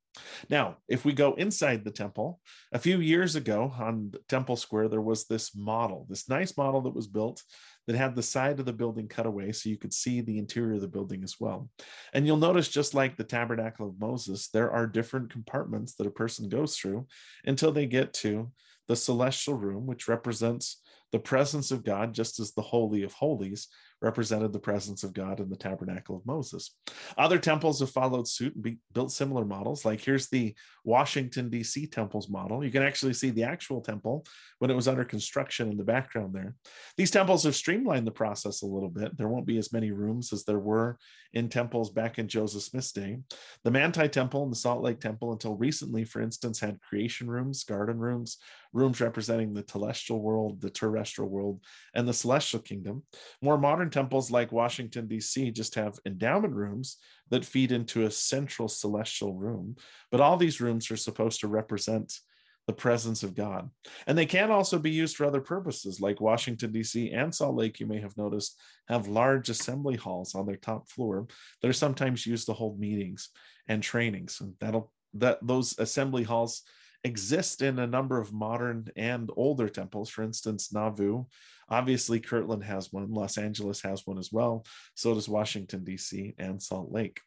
Now, 0.50 0.78
if 0.88 1.06
we 1.06 1.14
go 1.14 1.36
inside 1.36 1.84
the 1.84 1.92
temple, 1.92 2.40
a 2.72 2.80
few 2.80 3.02
years 3.02 3.36
ago 3.36 3.72
on 3.78 4.14
Temple 4.30 4.56
Square, 4.56 4.90
there 4.90 5.02
was 5.02 5.26
this 5.26 5.56
model, 5.56 6.08
this 6.10 6.28
nice 6.28 6.58
model 6.58 6.82
that 6.82 6.96
was 6.96 7.06
built 7.06 7.44
that 7.88 7.96
had 7.96 8.16
the 8.16 8.24
side 8.24 8.60
of 8.60 8.66
the 8.66 8.74
building 8.74 9.08
cut 9.08 9.26
away 9.26 9.52
so 9.52 9.70
you 9.70 9.78
could 9.78 9.94
see 9.94 10.22
the 10.22 10.38
interior 10.38 10.76
of 10.76 10.82
the 10.82 10.88
building 10.88 11.24
as 11.24 11.36
well. 11.40 11.70
And 12.14 12.26
you'll 12.26 12.38
notice, 12.38 12.68
just 12.68 12.94
like 12.94 13.16
the 13.16 13.24
tabernacle 13.24 13.90
of 13.90 14.00
Moses, 14.00 14.48
there 14.48 14.72
are 14.72 14.88
different 14.88 15.32
compartments 15.32 15.96
that 15.96 16.08
a 16.08 16.12
person 16.12 16.50
goes 16.50 16.78
through 16.78 17.08
until 17.46 17.72
they 17.72 17.86
get 17.86 18.14
to 18.16 18.52
the 18.88 18.96
celestial 18.96 19.56
room, 19.56 19.86
which 19.86 20.08
represents 20.08 20.82
the 21.12 21.20
presence 21.20 21.72
of 21.72 21.84
God, 21.84 22.14
just 22.14 22.40
as 22.40 22.52
the 22.52 22.62
Holy 22.62 23.04
of 23.04 23.14
Holies 23.14 23.68
represented 24.02 24.52
the 24.52 24.60
presence 24.60 25.04
of 25.04 25.14
God 25.14 25.40
in 25.40 25.50
the 25.50 25.56
tabernacle 25.56 26.16
of 26.16 26.26
Moses. 26.26 26.76
Other 27.18 27.40
temples 27.40 27.80
have 27.80 27.90
followed 27.90 28.28
suit 28.28 28.54
and 28.54 28.64
be, 28.64 28.78
built 28.94 29.12
similar 29.12 29.46
models. 29.46 29.86
Like 29.86 30.02
here's 30.02 30.28
the 30.28 30.54
Washington, 30.84 31.50
D.C. 31.50 31.88
temple's 31.88 32.30
model. 32.30 32.64
You 32.64 32.72
can 32.72 32.84
actually 32.84 33.14
see 33.14 33.30
the 33.30 33.44
actual 33.44 33.82
temple 33.82 34.26
when 34.60 34.70
it 34.70 34.76
was 34.76 34.88
under 34.88 35.06
construction 35.06 35.72
in 35.72 35.78
the 35.78 35.84
background 35.84 36.36
there. 36.36 36.54
These 36.98 37.12
temples 37.12 37.44
have 37.44 37.56
streamlined 37.56 38.06
the 38.06 38.12
process 38.12 38.62
a 38.62 38.68
little 38.68 38.90
bit. 38.90 39.18
There 39.18 39.30
won't 39.30 39.48
be 39.48 39.58
as 39.58 39.74
many 39.74 39.92
rooms 39.92 40.34
as 40.34 40.44
there 40.44 40.60
were 40.60 40.98
in 41.34 41.50
temples 41.50 41.90
back 41.90 42.20
in 42.20 42.28
Joseph 42.28 42.64
Smith's 42.64 42.92
day. 42.92 43.20
The 43.64 43.72
Manti 43.72 44.08
Temple 44.08 44.44
and 44.44 44.52
the 44.52 44.58
Salt 44.58 44.84
Lake 44.84 45.00
Temple, 45.00 45.32
until 45.32 45.56
recently, 45.56 46.04
for 46.04 46.22
instance, 46.22 46.60
had 46.60 46.82
creation 46.82 47.30
rooms, 47.30 47.64
garden 47.64 47.98
rooms, 47.98 48.38
rooms 48.76 49.00
representing 49.00 49.54
the 49.54 49.64
telestial 49.64 50.20
world, 50.20 50.60
the 50.60 50.70
terrestrial 50.70 51.30
world, 51.30 51.62
and 51.94 52.06
the 52.06 52.14
celestial 52.14 52.60
kingdom. 52.60 53.04
More 53.42 53.58
modern 53.58 53.90
temples 53.90 54.30
like 54.30 54.52
Washington, 54.52 55.08
D.C., 55.08 55.52
just 55.52 55.76
have 55.76 55.98
endowment 56.06 56.54
rooms 56.54 56.98
that 57.30 57.46
feed 57.46 57.72
into 57.72 58.06
a 58.06 58.12
central 58.12 58.68
celestial 58.68 59.34
room. 59.34 59.78
But 60.12 60.20
all 60.20 60.36
these 60.36 60.60
rooms 60.60 60.92
are 60.92 60.98
supposed 60.98 61.40
to 61.40 61.48
represent 61.48 62.20
the 62.68 62.74
presence 62.74 63.24
of 63.24 63.36
God. 63.36 63.70
And 64.08 64.18
they 64.18 64.26
can 64.26 64.52
also 64.52 64.78
be 64.78 64.92
used 64.92 65.16
for 65.16 65.26
other 65.26 65.42
purposes, 65.42 66.02
like 66.02 66.20
Washington, 66.20 66.74
D.C. 66.74 67.12
and 67.12 67.34
Salt 67.34 67.56
Lake, 67.56 67.80
you 67.80 67.86
may 67.86 68.02
have 68.02 68.18
noticed, 68.18 68.60
have 68.90 69.08
large 69.08 69.50
assembly 69.50 69.96
halls 69.96 70.36
on 70.36 70.46
their 70.46 70.58
top 70.58 70.90
floor 70.90 71.28
that 71.62 71.70
are 71.70 71.74
sometimes 71.74 72.26
used 72.26 72.48
to 72.48 72.54
hold 72.54 72.78
meetings 72.78 73.30
and 73.68 73.82
trainings. 73.82 74.42
And 74.42 74.54
that'll 74.60 74.92
that 75.14 75.40
those 75.42 75.80
assembly 75.80 76.24
halls 76.24 76.64
exist 77.06 77.62
in 77.62 77.78
a 77.78 77.86
number 77.86 78.20
of 78.20 78.34
modern 78.34 78.90
and 78.96 79.30
older 79.38 79.70
temples. 79.70 80.10
For 80.10 80.24
instance, 80.24 80.74
Nauvoo, 80.74 81.26
obviously 81.70 82.20
Kirtland 82.20 82.64
has 82.64 82.92
one, 82.92 83.14
Los 83.14 83.38
Angeles 83.38 83.80
has 83.82 84.08
one 84.08 84.18
as 84.18 84.32
well. 84.32 84.66
So 84.96 85.14
does 85.14 85.30
Washington, 85.30 85.84
D.C. 85.84 86.34
and 86.40 86.62
Salt 86.62 86.92
Lake. 86.92 87.22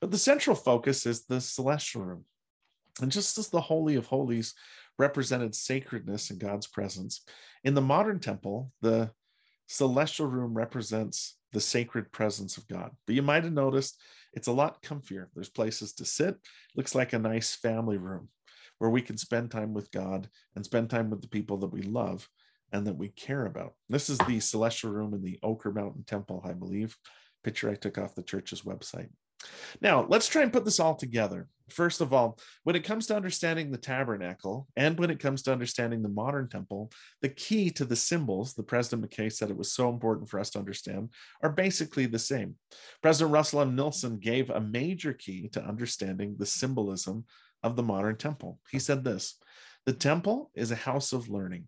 But 0.00 0.12
the 0.12 0.18
central 0.18 0.54
focus 0.54 1.04
is 1.04 1.24
the 1.24 1.40
celestial 1.40 2.04
room. 2.04 2.24
And 3.02 3.10
just 3.10 3.36
as 3.36 3.48
the 3.48 3.60
Holy 3.60 3.96
of 3.96 4.06
Holies 4.06 4.54
represented 5.00 5.56
sacredness 5.56 6.30
and 6.30 6.38
God's 6.38 6.68
presence, 6.68 7.24
in 7.64 7.74
the 7.74 7.80
modern 7.80 8.20
temple, 8.20 8.70
the 8.82 9.10
celestial 9.66 10.26
room 10.26 10.54
represents 10.54 11.38
the 11.52 11.60
sacred 11.60 12.12
presence 12.12 12.56
of 12.56 12.68
God. 12.68 12.92
But 13.04 13.16
you 13.16 13.22
might 13.22 13.42
have 13.42 13.52
noticed 13.52 14.00
it's 14.32 14.46
a 14.46 14.52
lot 14.52 14.80
comfier. 14.80 15.26
There's 15.34 15.48
places 15.48 15.92
to 15.94 16.04
sit. 16.04 16.36
Looks 16.76 16.94
like 16.94 17.12
a 17.12 17.18
nice 17.18 17.56
family 17.56 17.96
room 17.96 18.28
where 18.78 18.90
we 18.90 19.02
can 19.02 19.16
spend 19.16 19.50
time 19.50 19.72
with 19.72 19.90
God 19.90 20.28
and 20.56 20.64
spend 20.64 20.90
time 20.90 21.10
with 21.10 21.22
the 21.22 21.28
people 21.28 21.58
that 21.58 21.72
we 21.72 21.82
love 21.82 22.28
and 22.72 22.86
that 22.86 22.96
we 22.96 23.08
care 23.08 23.46
about. 23.46 23.74
This 23.88 24.08
is 24.10 24.18
the 24.18 24.40
celestial 24.40 24.90
room 24.90 25.14
in 25.14 25.22
the 25.22 25.38
Oquirrh 25.44 25.74
Mountain 25.74 26.04
Temple, 26.06 26.42
I 26.44 26.52
believe. 26.52 26.96
Picture 27.42 27.70
I 27.70 27.74
took 27.74 27.98
off 27.98 28.14
the 28.14 28.22
church's 28.22 28.62
website. 28.62 29.08
Now, 29.80 30.06
let's 30.08 30.28
try 30.28 30.42
and 30.42 30.52
put 30.52 30.64
this 30.64 30.80
all 30.80 30.94
together. 30.94 31.48
First 31.70 32.00
of 32.00 32.12
all, 32.12 32.38
when 32.64 32.76
it 32.76 32.84
comes 32.84 33.06
to 33.06 33.16
understanding 33.16 33.70
the 33.70 33.78
tabernacle 33.78 34.66
and 34.76 34.98
when 34.98 35.10
it 35.10 35.18
comes 35.18 35.42
to 35.42 35.52
understanding 35.52 36.02
the 36.02 36.10
modern 36.10 36.48
temple, 36.48 36.90
the 37.22 37.28
key 37.28 37.70
to 37.70 37.84
the 37.84 37.96
symbols, 37.96 38.54
the 38.54 38.62
President 38.62 39.08
McKay 39.08 39.32
said 39.32 39.50
it 39.50 39.56
was 39.56 39.72
so 39.72 39.88
important 39.88 40.28
for 40.28 40.38
us 40.38 40.50
to 40.50 40.58
understand, 40.58 41.10
are 41.42 41.50
basically 41.50 42.06
the 42.06 42.18
same. 42.18 42.56
President 43.02 43.32
Russell 43.32 43.62
M. 43.62 43.74
Nelson 43.74 44.18
gave 44.18 44.50
a 44.50 44.60
major 44.60 45.14
key 45.14 45.48
to 45.48 45.64
understanding 45.64 46.36
the 46.38 46.46
symbolism 46.46 47.24
of 47.64 47.74
the 47.74 47.82
modern 47.82 48.16
temple. 48.16 48.60
He 48.70 48.78
said 48.78 49.02
this 49.02 49.38
The 49.86 49.92
temple 49.94 50.52
is 50.54 50.70
a 50.70 50.76
house 50.76 51.12
of 51.12 51.28
learning. 51.28 51.66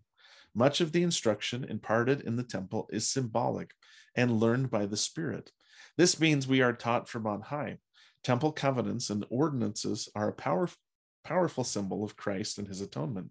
Much 0.55 0.79
of 0.79 0.91
the 0.91 1.03
instruction 1.03 1.65
imparted 1.65 2.21
in 2.21 2.37
the 2.37 2.43
temple 2.43 2.87
is 2.91 3.09
symbolic 3.09 3.73
and 4.15 4.39
learned 4.39 4.71
by 4.71 4.85
the 4.85 4.95
Spirit. 4.95 5.51
This 5.97 6.19
means 6.19 6.47
we 6.47 6.61
are 6.61 6.73
taught 6.73 7.09
from 7.09 7.27
on 7.27 7.41
high. 7.41 7.79
Temple 8.23 8.51
covenants 8.51 9.09
and 9.09 9.25
ordinances 9.29 10.07
are 10.15 10.29
a 10.29 10.33
powerful 10.33 10.77
powerful 11.23 11.65
symbol 11.65 12.05
of 12.05 12.15
Christ 12.15 12.57
and 12.57 12.69
his 12.69 12.79
atonement. 12.79 13.29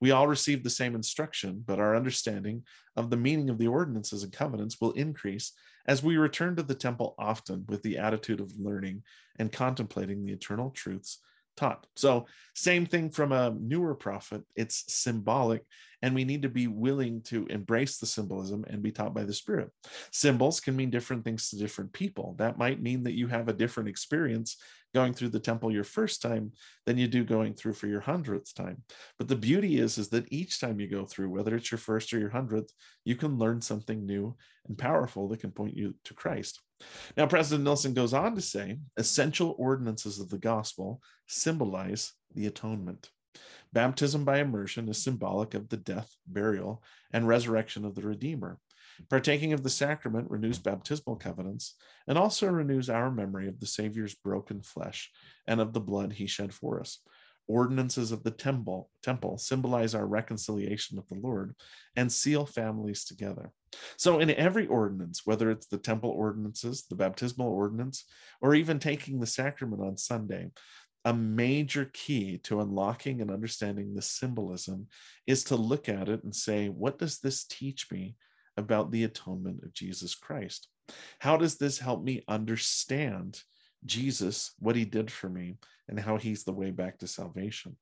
We 0.00 0.10
all 0.10 0.26
receive 0.26 0.64
the 0.64 0.70
same 0.70 0.96
instruction, 0.96 1.62
but 1.64 1.78
our 1.78 1.94
understanding 1.94 2.64
of 2.96 3.08
the 3.08 3.16
meaning 3.16 3.50
of 3.50 3.58
the 3.58 3.68
ordinances 3.68 4.24
and 4.24 4.32
covenants 4.32 4.80
will 4.80 4.90
increase 4.92 5.52
as 5.86 6.02
we 6.02 6.16
return 6.16 6.56
to 6.56 6.64
the 6.64 6.74
temple 6.74 7.14
often 7.20 7.64
with 7.68 7.84
the 7.84 7.98
attitude 7.98 8.40
of 8.40 8.58
learning 8.58 9.04
and 9.38 9.52
contemplating 9.52 10.24
the 10.24 10.32
eternal 10.32 10.70
truths 10.70 11.20
taught. 11.56 11.86
So, 11.96 12.26
same 12.54 12.86
thing 12.86 13.10
from 13.10 13.32
a 13.32 13.50
newer 13.50 13.94
prophet, 13.94 14.42
it's 14.54 14.84
symbolic, 14.88 15.62
and 16.02 16.14
we 16.14 16.24
need 16.24 16.42
to 16.42 16.48
be 16.48 16.66
willing 16.66 17.22
to 17.22 17.46
embrace 17.46 17.98
the 17.98 18.06
symbolism 18.06 18.64
and 18.68 18.82
be 18.82 18.92
taught 18.92 19.14
by 19.14 19.24
the 19.24 19.32
Spirit. 19.32 19.70
Symbols 20.12 20.60
can 20.60 20.76
mean 20.76 20.90
different 20.90 21.24
things 21.24 21.50
to 21.50 21.56
different 21.56 21.92
people. 21.92 22.34
That 22.38 22.58
might 22.58 22.82
mean 22.82 23.04
that 23.04 23.16
you 23.16 23.26
have 23.28 23.48
a 23.48 23.54
different 23.54 23.88
experience 23.88 24.56
going 24.94 25.12
through 25.12 25.28
the 25.28 25.40
temple 25.40 25.70
your 25.70 25.84
first 25.84 26.22
time 26.22 26.52
than 26.86 26.96
you 26.96 27.06
do 27.06 27.24
going 27.24 27.54
through 27.54 27.74
for 27.74 27.86
your 27.86 28.00
hundredth 28.00 28.54
time. 28.54 28.82
But 29.18 29.28
the 29.28 29.36
beauty 29.36 29.78
is, 29.78 29.98
is 29.98 30.08
that 30.08 30.32
each 30.32 30.60
time 30.60 30.80
you 30.80 30.88
go 30.88 31.04
through, 31.04 31.28
whether 31.30 31.54
it's 31.54 31.70
your 31.70 31.78
first 31.78 32.14
or 32.14 32.18
your 32.18 32.30
hundredth, 32.30 32.72
you 33.04 33.16
can 33.16 33.36
learn 33.36 33.60
something 33.60 34.06
new 34.06 34.36
and 34.66 34.78
powerful 34.78 35.28
that 35.28 35.40
can 35.40 35.50
point 35.50 35.76
you 35.76 35.94
to 36.04 36.14
Christ. 36.14 36.60
Now, 37.16 37.26
President 37.26 37.64
Nelson 37.64 37.94
goes 37.94 38.12
on 38.12 38.34
to 38.34 38.40
say 38.40 38.78
essential 38.96 39.54
ordinances 39.58 40.18
of 40.18 40.30
the 40.30 40.38
gospel 40.38 41.00
symbolize 41.26 42.12
the 42.34 42.46
atonement. 42.46 43.10
Baptism 43.72 44.24
by 44.24 44.38
immersion 44.38 44.88
is 44.88 45.02
symbolic 45.02 45.54
of 45.54 45.68
the 45.68 45.76
death, 45.76 46.14
burial, 46.26 46.82
and 47.12 47.28
resurrection 47.28 47.84
of 47.84 47.94
the 47.94 48.02
Redeemer. 48.02 48.58
Partaking 49.10 49.52
of 49.52 49.62
the 49.62 49.70
sacrament 49.70 50.30
renews 50.30 50.58
baptismal 50.58 51.16
covenants 51.16 51.74
and 52.06 52.16
also 52.16 52.46
renews 52.46 52.88
our 52.88 53.10
memory 53.10 53.48
of 53.48 53.60
the 53.60 53.66
Savior's 53.66 54.14
broken 54.14 54.62
flesh 54.62 55.10
and 55.46 55.60
of 55.60 55.72
the 55.72 55.80
blood 55.80 56.14
he 56.14 56.26
shed 56.26 56.54
for 56.54 56.80
us 56.80 57.00
ordinances 57.48 58.12
of 58.12 58.22
the 58.22 58.30
temple, 58.30 58.90
temple 59.02 59.38
symbolize 59.38 59.94
our 59.94 60.06
reconciliation 60.06 60.96
with 60.96 61.08
the 61.08 61.14
Lord 61.14 61.54
and 61.94 62.10
seal 62.10 62.46
families 62.46 63.04
together. 63.04 63.50
So, 63.96 64.18
in 64.20 64.30
every 64.30 64.66
ordinance, 64.66 65.22
whether 65.24 65.50
it's 65.50 65.66
the 65.66 65.78
temple 65.78 66.10
ordinances, 66.10 66.86
the 66.88 66.96
baptismal 66.96 67.48
ordinance, 67.48 68.04
or 68.40 68.54
even 68.54 68.78
taking 68.78 69.20
the 69.20 69.26
sacrament 69.26 69.82
on 69.82 69.96
Sunday, 69.96 70.50
a 71.04 71.14
major 71.14 71.88
key 71.92 72.38
to 72.38 72.60
unlocking 72.60 73.20
and 73.20 73.30
understanding 73.30 73.94
the 73.94 74.02
symbolism 74.02 74.88
is 75.26 75.44
to 75.44 75.54
look 75.56 75.88
at 75.88 76.08
it 76.08 76.24
and 76.24 76.34
say, 76.34 76.68
what 76.68 76.98
does 76.98 77.20
this 77.20 77.44
teach 77.44 77.92
me 77.92 78.16
about 78.56 78.90
the 78.90 79.04
atonement 79.04 79.62
of 79.62 79.72
Jesus 79.72 80.16
Christ? 80.16 80.66
How 81.20 81.36
does 81.36 81.58
this 81.58 81.78
help 81.78 82.02
me 82.02 82.24
understand 82.26 83.40
Jesus, 83.84 84.52
what 84.58 84.76
he 84.76 84.84
did 84.84 85.10
for 85.10 85.28
me, 85.28 85.56
and 85.88 85.98
how 85.98 86.16
he's 86.16 86.44
the 86.44 86.52
way 86.52 86.70
back 86.70 86.98
to 86.98 87.06
salvation. 87.06 87.76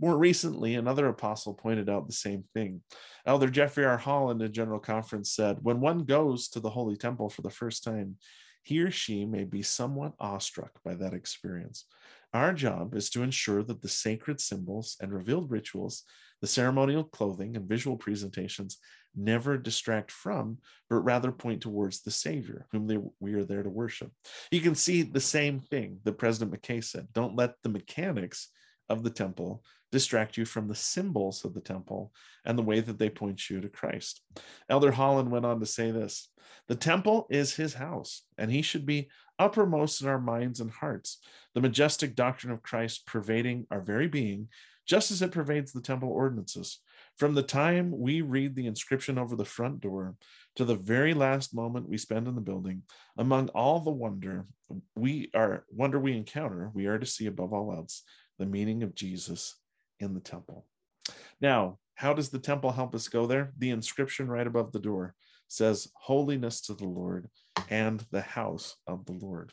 More 0.00 0.16
recently, 0.16 0.74
another 0.76 1.08
apostle 1.08 1.54
pointed 1.54 1.90
out 1.90 2.06
the 2.06 2.12
same 2.12 2.44
thing. 2.54 2.82
Elder 3.26 3.50
Jeffrey 3.50 3.84
R. 3.84 3.96
Hall 3.96 4.30
in 4.30 4.40
a 4.40 4.48
General 4.48 4.78
Conference 4.78 5.32
said, 5.32 5.58
When 5.62 5.80
one 5.80 6.04
goes 6.04 6.48
to 6.50 6.60
the 6.60 6.70
Holy 6.70 6.96
Temple 6.96 7.30
for 7.30 7.42
the 7.42 7.50
first 7.50 7.82
time, 7.82 8.16
he 8.62 8.80
or 8.80 8.90
she 8.90 9.24
may 9.24 9.44
be 9.44 9.62
somewhat 9.62 10.12
awestruck 10.20 10.72
by 10.84 10.94
that 10.94 11.14
experience. 11.14 11.86
Our 12.34 12.52
job 12.52 12.94
is 12.94 13.08
to 13.10 13.22
ensure 13.22 13.62
that 13.62 13.80
the 13.80 13.88
sacred 13.88 14.40
symbols 14.40 14.96
and 15.00 15.12
revealed 15.12 15.50
rituals, 15.50 16.04
the 16.40 16.46
ceremonial 16.46 17.04
clothing 17.04 17.56
and 17.56 17.68
visual 17.68 17.96
presentations 17.96 18.78
never 19.16 19.56
distract 19.56 20.10
from, 20.10 20.58
but 20.90 20.96
rather 20.96 21.32
point 21.32 21.62
towards 21.62 22.02
the 22.02 22.10
Savior, 22.10 22.66
whom 22.70 22.86
they, 22.86 22.98
we 23.18 23.34
are 23.34 23.44
there 23.44 23.62
to 23.62 23.70
worship. 23.70 24.12
You 24.50 24.60
can 24.60 24.74
see 24.74 25.02
the 25.02 25.20
same 25.20 25.60
thing 25.60 26.00
that 26.04 26.18
President 26.18 26.52
McKay 26.52 26.84
said 26.84 27.08
don't 27.12 27.36
let 27.36 27.54
the 27.62 27.70
mechanics 27.70 28.48
of 28.88 29.02
the 29.02 29.10
temple 29.10 29.62
distract 29.90 30.36
you 30.36 30.44
from 30.44 30.68
the 30.68 30.74
symbols 30.74 31.44
of 31.44 31.54
the 31.54 31.60
temple 31.60 32.12
and 32.44 32.58
the 32.58 32.62
way 32.62 32.80
that 32.80 32.98
they 32.98 33.10
point 33.10 33.48
you 33.48 33.60
to 33.60 33.68
Christ. 33.68 34.20
Elder 34.68 34.92
Holland 34.92 35.30
went 35.30 35.46
on 35.46 35.60
to 35.60 35.66
say 35.66 35.90
this 35.90 36.28
The 36.66 36.74
temple 36.74 37.26
is 37.30 37.54
his 37.54 37.74
house, 37.74 38.22
and 38.36 38.50
he 38.50 38.62
should 38.62 38.86
be 38.86 39.08
uppermost 39.38 40.02
in 40.02 40.08
our 40.08 40.20
minds 40.20 40.60
and 40.60 40.70
hearts, 40.70 41.18
the 41.54 41.60
majestic 41.60 42.14
doctrine 42.14 42.52
of 42.52 42.62
Christ 42.62 43.06
pervading 43.06 43.66
our 43.70 43.80
very 43.80 44.08
being, 44.08 44.48
just 44.86 45.10
as 45.10 45.22
it 45.22 45.32
pervades 45.32 45.72
the 45.72 45.80
temple 45.80 46.10
ordinances. 46.10 46.80
From 47.16 47.34
the 47.34 47.42
time 47.42 47.92
we 47.96 48.20
read 48.20 48.54
the 48.54 48.66
inscription 48.66 49.18
over 49.18 49.36
the 49.36 49.44
front 49.44 49.80
door 49.80 50.14
to 50.56 50.64
the 50.64 50.76
very 50.76 51.14
last 51.14 51.54
moment 51.54 51.88
we 51.88 51.98
spend 51.98 52.28
in 52.28 52.34
the 52.34 52.40
building, 52.40 52.82
among 53.16 53.48
all 53.50 53.80
the 53.80 53.90
wonder 53.90 54.46
we 54.94 55.30
are 55.34 55.64
wonder 55.70 55.98
we 55.98 56.16
encounter, 56.16 56.70
we 56.74 56.86
are 56.86 56.98
to 56.98 57.06
see 57.06 57.26
above 57.26 57.52
all 57.52 57.72
else 57.72 58.02
the 58.38 58.46
meaning 58.46 58.82
of 58.82 58.94
Jesus 58.94 59.56
in 60.00 60.14
the 60.14 60.20
temple. 60.20 60.66
Now, 61.40 61.78
how 61.94 62.14
does 62.14 62.28
the 62.28 62.38
temple 62.38 62.72
help 62.72 62.94
us 62.94 63.08
go 63.08 63.26
there? 63.26 63.52
The 63.58 63.70
inscription 63.70 64.28
right 64.28 64.46
above 64.46 64.72
the 64.72 64.78
door 64.78 65.14
says, 65.48 65.88
Holiness 65.94 66.60
to 66.62 66.74
the 66.74 66.86
Lord 66.86 67.28
and 67.70 68.04
the 68.10 68.20
house 68.20 68.76
of 68.86 69.04
the 69.06 69.12
Lord. 69.12 69.52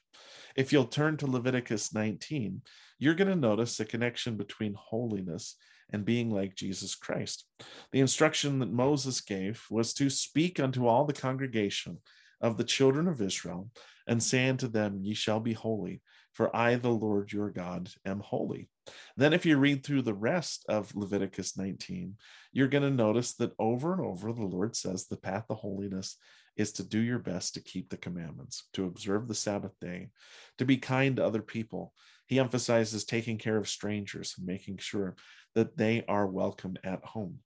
If 0.56 0.72
you'll 0.72 0.86
turn 0.86 1.18
to 1.18 1.28
Leviticus 1.28 1.94
19, 1.94 2.62
you're 3.00 3.16
going 3.16 3.30
to 3.30 3.36
notice 3.36 3.80
a 3.80 3.86
connection 3.86 4.38
between 4.38 4.76
holiness 4.78 5.56
and 5.92 6.06
being 6.06 6.30
like 6.30 6.56
Jesus 6.56 6.96
Christ. 6.96 7.46
The 7.92 8.00
instruction 8.00 8.60
that 8.60 8.72
Moses 8.72 9.22
gave 9.22 9.64
was 9.70 9.94
to 9.96 10.10
speak 10.10 10.60
unto 10.60 10.88
all 10.88 11.06
the 11.06 11.14
congregation 11.14 12.00
of 12.42 12.58
the 12.58 12.64
children 12.64 13.08
of 13.08 13.22
Israel 13.22 13.70
and 14.08 14.22
say 14.22 14.48
unto 14.50 14.68
them, 14.68 15.00
Ye 15.02 15.14
shall 15.14 15.40
be 15.40 15.54
holy, 15.54 16.02
for 16.34 16.56
I, 16.56 16.76
the 16.76 16.90
Lord 16.90 17.32
your 17.32 17.50
God, 17.50 17.90
am 18.06 18.20
holy. 18.20 18.70
Then, 19.18 19.34
if 19.34 19.46
you 19.46 19.58
read 19.58 19.84
through 19.84 20.04
the 20.04 20.14
rest 20.14 20.66
of 20.70 20.96
Leviticus 20.96 21.58
19, 21.58 22.16
you're 22.52 22.68
going 22.68 22.84
to 22.84 22.90
notice 22.90 23.34
that 23.36 23.54
over 23.58 23.94
and 23.94 24.02
over 24.02 24.32
the 24.32 24.44
Lord 24.44 24.76
says 24.76 25.08
the 25.08 25.18
path 25.18 25.48
to 25.48 25.56
holiness 25.56 26.18
is 26.56 26.72
to 26.74 26.84
do 26.84 27.00
your 27.00 27.20
best 27.20 27.54
to 27.54 27.62
keep 27.62 27.90
the 27.90 27.98
commandments, 27.98 28.68
to 28.74 28.86
observe 28.86 29.28
the 29.28 29.36
Sabbath 29.36 29.74
day, 29.82 30.10
to 30.58 30.66
be 30.66 30.78
kind 30.78 31.18
to 31.18 31.26
other 31.26 31.42
people. 31.42 31.94
He 32.28 32.40
emphasizes 32.40 33.06
taking 33.06 33.38
care 33.38 33.58
of 33.58 33.68
strangers 33.68 34.36
and 34.38 34.46
making 34.46 34.78
sure 34.78 35.16
that 35.54 35.78
they 35.78 36.04
are 36.08 36.28
welcome 36.28 36.76
at 36.84 37.04
home. 37.04 37.40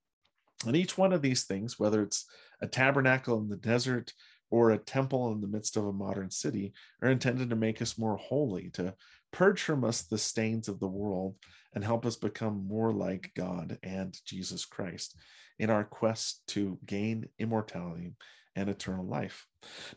And 0.66 0.76
each 0.76 0.98
one 0.98 1.14
of 1.14 1.22
these 1.22 1.46
things, 1.46 1.80
whether 1.80 2.02
it's 2.02 2.26
a 2.62 2.68
tabernacle 2.68 3.40
in 3.40 3.50
the 3.50 3.56
desert 3.56 4.12
or 4.50 4.72
a 4.72 4.78
temple 4.78 5.32
in 5.32 5.42
the 5.42 5.48
midst 5.48 5.78
of 5.78 5.86
a 5.86 5.94
modern 5.94 6.30
city 6.30 6.74
are 7.02 7.10
intended 7.10 7.50
to 7.50 7.56
make 7.56 7.82
us 7.82 7.98
more 7.98 8.18
holy, 8.18 8.70
to 8.72 8.94
purge 9.32 9.62
from 9.62 9.84
us 9.84 10.02
the 10.02 10.18
stains 10.18 10.68
of 10.68 10.80
the 10.80 10.88
world 10.88 11.36
and 11.74 11.84
help 11.84 12.06
us 12.06 12.16
become 12.16 12.68
more 12.68 12.92
like 12.92 13.32
God 13.36 13.78
and 13.84 14.18
Jesus 14.26 14.66
Christ 14.66 15.16
in 15.60 15.70
our 15.70 15.84
quest 15.84 16.42
to 16.48 16.80
gain 16.86 17.28
immortality 17.38 18.14
and 18.56 18.70
eternal 18.70 19.06
life. 19.06 19.46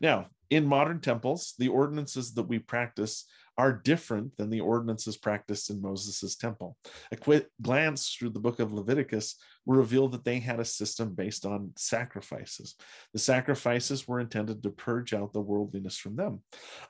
Now, 0.00 0.26
in 0.50 0.66
modern 0.66 1.00
temples, 1.00 1.54
the 1.58 1.68
ordinances 1.68 2.34
that 2.34 2.48
we 2.48 2.58
practice 2.58 3.24
are 3.58 3.72
different 3.72 4.36
than 4.36 4.50
the 4.50 4.60
ordinances 4.60 5.16
practiced 5.16 5.70
in 5.70 5.82
Moses' 5.82 6.36
temple. 6.36 6.76
A 7.10 7.16
quick 7.16 7.48
glance 7.60 8.10
through 8.10 8.30
the 8.30 8.40
book 8.40 8.60
of 8.60 8.72
Leviticus 8.72 9.36
will 9.66 9.76
reveal 9.76 10.08
that 10.08 10.24
they 10.24 10.38
had 10.38 10.60
a 10.60 10.64
system 10.64 11.14
based 11.14 11.44
on 11.44 11.72
sacrifices. 11.76 12.74
The 13.12 13.18
sacrifices 13.18 14.08
were 14.08 14.20
intended 14.20 14.62
to 14.62 14.70
purge 14.70 15.12
out 15.12 15.32
the 15.32 15.40
worldliness 15.40 15.96
from 15.96 16.16
them. 16.16 16.42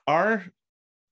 Our 0.07 0.45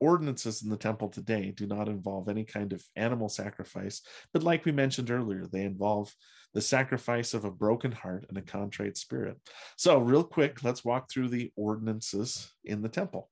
ordinances 0.02 0.64
in 0.64 0.70
the 0.70 0.76
temple 0.76 1.08
today 1.08 1.54
do 1.56 1.68
not 1.68 1.88
involve 1.88 2.28
any 2.28 2.44
kind 2.44 2.74
of 2.74 2.84
animal 2.96 3.30
sacrifice, 3.30 4.02
but 4.34 4.44
like 4.44 4.66
we 4.66 4.72
mentioned 4.72 5.12
earlier, 5.12 5.46
they 5.46 5.64
involve 5.64 6.14
the 6.54 6.62
sacrifice 6.62 7.34
of 7.34 7.46
a 7.46 7.52
broken 7.52 7.92
heart 7.92 8.26
and 8.28 8.38
a 8.38 8.42
contrite 8.42 8.98
spirit. 8.98 9.38
So, 9.78 10.00
real 10.00 10.24
quick, 10.24 10.64
let's 10.64 10.84
walk 10.84 11.10
through 11.10 11.30
the 11.30 11.52
ordinances 11.56 12.52
in 12.66 12.82
the 12.82 12.90
temple. 12.90 13.30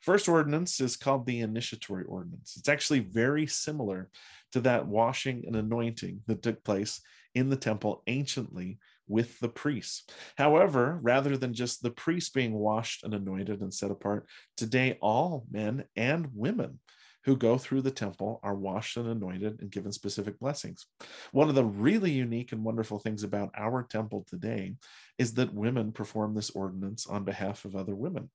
First 0.00 0.28
ordinance 0.28 0.80
is 0.80 0.96
called 0.96 1.26
the 1.26 1.40
initiatory 1.40 2.04
ordinance. 2.04 2.54
It's 2.56 2.68
actually 2.68 3.00
very 3.00 3.46
similar 3.46 4.10
to 4.52 4.60
that 4.60 4.86
washing 4.86 5.44
and 5.46 5.56
anointing 5.56 6.20
that 6.26 6.42
took 6.42 6.62
place 6.62 7.00
in 7.34 7.48
the 7.48 7.56
temple 7.56 8.02
anciently 8.06 8.78
with 9.10 9.38
the 9.40 9.48
priests. 9.48 10.04
However, 10.38 10.98
rather 11.02 11.36
than 11.36 11.52
just 11.52 11.82
the 11.82 11.90
priests 11.90 12.30
being 12.30 12.54
washed 12.54 13.04
and 13.04 13.12
anointed 13.12 13.60
and 13.60 13.74
set 13.74 13.90
apart, 13.90 14.26
today 14.56 14.96
all 15.00 15.44
men 15.50 15.84
and 15.96 16.28
women 16.32 16.78
who 17.24 17.36
go 17.36 17.58
through 17.58 17.82
the 17.82 17.90
temple 17.90 18.40
are 18.42 18.54
washed 18.54 18.96
and 18.96 19.06
anointed 19.06 19.60
and 19.60 19.70
given 19.70 19.92
specific 19.92 20.38
blessings. 20.38 20.86
One 21.32 21.48
of 21.48 21.54
the 21.54 21.64
really 21.64 22.10
unique 22.10 22.52
and 22.52 22.64
wonderful 22.64 22.98
things 22.98 23.24
about 23.24 23.50
our 23.56 23.82
temple 23.82 24.24
today 24.26 24.76
is 25.18 25.34
that 25.34 25.52
women 25.52 25.92
perform 25.92 26.34
this 26.34 26.50
ordinance 26.50 27.06
on 27.06 27.24
behalf 27.24 27.64
of 27.64 27.76
other 27.76 27.94
women. 27.94 28.30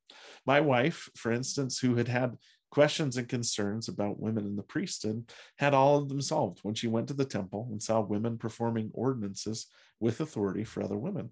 My 0.45 0.61
wife, 0.61 1.09
for 1.15 1.31
instance, 1.31 1.79
who 1.79 1.95
had 1.95 2.07
had 2.07 2.37
questions 2.69 3.17
and 3.17 3.27
concerns 3.27 3.87
about 3.87 4.19
women 4.19 4.45
in 4.45 4.55
the 4.55 4.63
priesthood 4.63 5.31
had 5.57 5.73
all 5.73 5.97
of 5.97 6.09
them 6.09 6.21
solved 6.21 6.59
when 6.61 6.75
she 6.75 6.87
went 6.87 7.07
to 7.07 7.13
the 7.13 7.25
temple 7.25 7.67
and 7.71 7.81
saw 7.81 8.01
women 8.01 8.37
performing 8.37 8.91
ordinances 8.93 9.67
with 9.99 10.19
authority 10.19 10.63
for 10.63 10.83
other 10.83 10.97
women. 10.97 11.29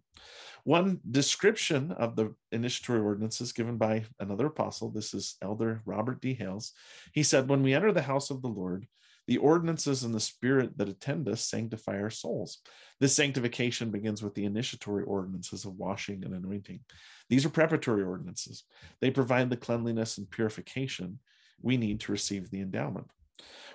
One 0.63 0.99
description 1.09 1.91
of 1.91 2.15
the 2.15 2.33
initiatory 2.51 3.01
ordinances 3.01 3.51
given 3.51 3.77
by 3.77 4.05
another 4.19 4.47
apostle, 4.47 4.89
this 4.89 5.13
is 5.13 5.35
Elder 5.41 5.81
Robert 5.85 6.21
D. 6.21 6.33
Hales, 6.33 6.71
he 7.11 7.23
said, 7.23 7.49
When 7.49 7.63
we 7.63 7.73
enter 7.73 7.91
the 7.91 8.01
house 8.01 8.29
of 8.29 8.41
the 8.41 8.47
Lord, 8.47 8.87
the 9.27 9.37
ordinances 9.37 10.03
and 10.03 10.13
the 10.13 10.19
spirit 10.19 10.77
that 10.77 10.89
attend 10.89 11.29
us 11.29 11.45
sanctify 11.45 11.99
our 11.99 12.09
souls. 12.09 12.59
This 12.99 13.15
sanctification 13.15 13.89
begins 13.89 14.21
with 14.21 14.33
the 14.35 14.45
initiatory 14.45 15.03
ordinances 15.03 15.65
of 15.65 15.77
washing 15.77 16.25
and 16.25 16.33
anointing. 16.33 16.81
These 17.29 17.45
are 17.45 17.49
preparatory 17.49 18.03
ordinances. 18.03 18.63
They 18.99 19.11
provide 19.11 19.49
the 19.49 19.57
cleanliness 19.57 20.17
and 20.17 20.29
purification 20.29 21.19
we 21.61 21.77
need 21.77 22.01
to 22.01 22.11
receive 22.11 22.49
the 22.49 22.59
endowment. 22.59 23.07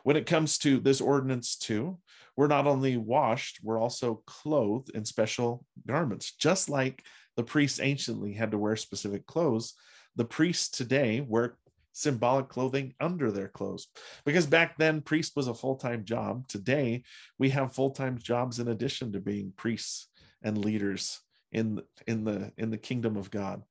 When 0.05 0.17
it 0.17 0.27
comes 0.27 0.59
to 0.59 0.79
this 0.79 1.01
ordinance, 1.01 1.57
too, 1.57 1.99
we're 2.37 2.47
not 2.47 2.67
only 2.67 2.97
washed, 2.97 3.59
we're 3.63 3.81
also 3.81 4.23
clothed 4.27 4.91
in 4.95 5.05
special 5.05 5.65
garments. 5.87 6.35
Just 6.35 6.69
like 6.69 7.05
the 7.37 7.43
priests 7.43 7.81
anciently 7.81 8.33
had 8.33 8.53
to 8.53 8.59
wear 8.59 8.77
specific 8.77 9.27
clothes, 9.27 9.75
the 10.17 10.25
priests 10.25 10.69
today 10.69 11.21
wear 11.21 11.57
symbolic 11.93 12.49
clothing 12.49 12.95
under 13.01 13.33
their 13.33 13.49
clothes. 13.49 13.89
Because 14.25 14.47
back 14.47 14.79
then, 14.79 15.01
priest 15.01 15.35
was 15.35 15.49
a 15.49 15.55
full 15.55 15.77
time 15.77 16.05
job. 16.05 16.47
Today, 16.49 17.03
we 17.39 17.51
have 17.51 17.75
full 17.75 17.91
time 17.91 18.19
jobs 18.19 18.61
in 18.61 18.69
addition 18.69 19.13
to 19.13 19.21
being 19.21 19.53
priests 19.57 20.09
and 20.43 20.57
leaders 20.59 21.21
in 21.53 21.81
in 22.07 22.25
the 22.25 22.53
in 22.59 22.71
the 22.71 22.79
kingdom 22.79 23.17
of 23.17 23.31
God. 23.31 23.63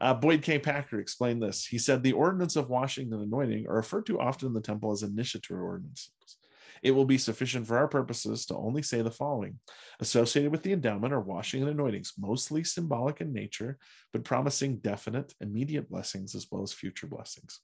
Uh, 0.00 0.14
Boyd 0.14 0.42
K. 0.42 0.58
Packer 0.58 1.00
explained 1.00 1.42
this. 1.42 1.64
He 1.64 1.78
said 1.78 2.02
the 2.02 2.12
ordinance 2.12 2.56
of 2.56 2.70
washing 2.70 3.12
and 3.12 3.22
anointing 3.22 3.66
are 3.68 3.76
referred 3.76 4.06
to 4.06 4.20
often 4.20 4.48
in 4.48 4.54
the 4.54 4.60
temple 4.60 4.92
as 4.92 5.02
initiatory 5.02 5.60
ordinances. 5.60 6.10
It 6.82 6.90
will 6.90 7.04
be 7.04 7.18
sufficient 7.18 7.66
for 7.66 7.78
our 7.78 7.86
purposes 7.86 8.44
to 8.46 8.56
only 8.56 8.82
say 8.82 9.02
the 9.02 9.10
following 9.10 9.60
associated 10.00 10.50
with 10.50 10.64
the 10.64 10.72
endowment 10.72 11.14
are 11.14 11.20
washing 11.20 11.62
and 11.62 11.70
anointings, 11.70 12.14
mostly 12.18 12.64
symbolic 12.64 13.20
in 13.20 13.32
nature, 13.32 13.78
but 14.12 14.24
promising 14.24 14.78
definite, 14.78 15.32
immediate 15.40 15.88
blessings 15.88 16.34
as 16.34 16.48
well 16.50 16.62
as 16.62 16.72
future 16.72 17.06
blessings. 17.06 17.60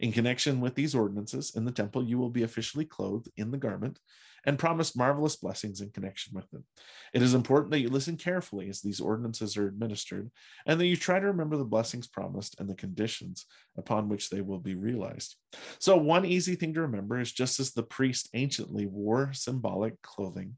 In 0.00 0.10
connection 0.10 0.60
with 0.60 0.74
these 0.74 0.94
ordinances 0.94 1.54
in 1.54 1.66
the 1.66 1.70
temple, 1.70 2.02
you 2.02 2.18
will 2.18 2.30
be 2.30 2.44
officially 2.44 2.86
clothed 2.86 3.28
in 3.36 3.50
the 3.50 3.58
garment 3.58 3.98
and 4.44 4.58
promised 4.58 4.96
marvelous 4.96 5.36
blessings 5.36 5.80
in 5.80 5.90
connection 5.90 6.34
with 6.34 6.50
them. 6.50 6.64
It 7.12 7.22
is 7.22 7.34
important 7.34 7.70
that 7.72 7.80
you 7.80 7.88
listen 7.88 8.16
carefully 8.16 8.68
as 8.68 8.80
these 8.80 9.00
ordinances 9.00 9.56
are 9.56 9.68
administered 9.68 10.30
and 10.66 10.80
that 10.80 10.86
you 10.86 10.96
try 10.96 11.20
to 11.20 11.26
remember 11.26 11.56
the 11.56 11.64
blessings 11.64 12.08
promised 12.08 12.58
and 12.58 12.68
the 12.68 12.74
conditions 12.74 13.46
upon 13.76 14.08
which 14.08 14.30
they 14.30 14.40
will 14.40 14.58
be 14.58 14.74
realized. 14.74 15.36
So, 15.78 15.96
one 15.96 16.24
easy 16.24 16.54
thing 16.56 16.74
to 16.74 16.82
remember 16.82 17.20
is 17.20 17.32
just 17.32 17.60
as 17.60 17.72
the 17.72 17.82
priest 17.82 18.28
anciently 18.34 18.86
wore 18.86 19.32
symbolic 19.32 20.00
clothing, 20.02 20.56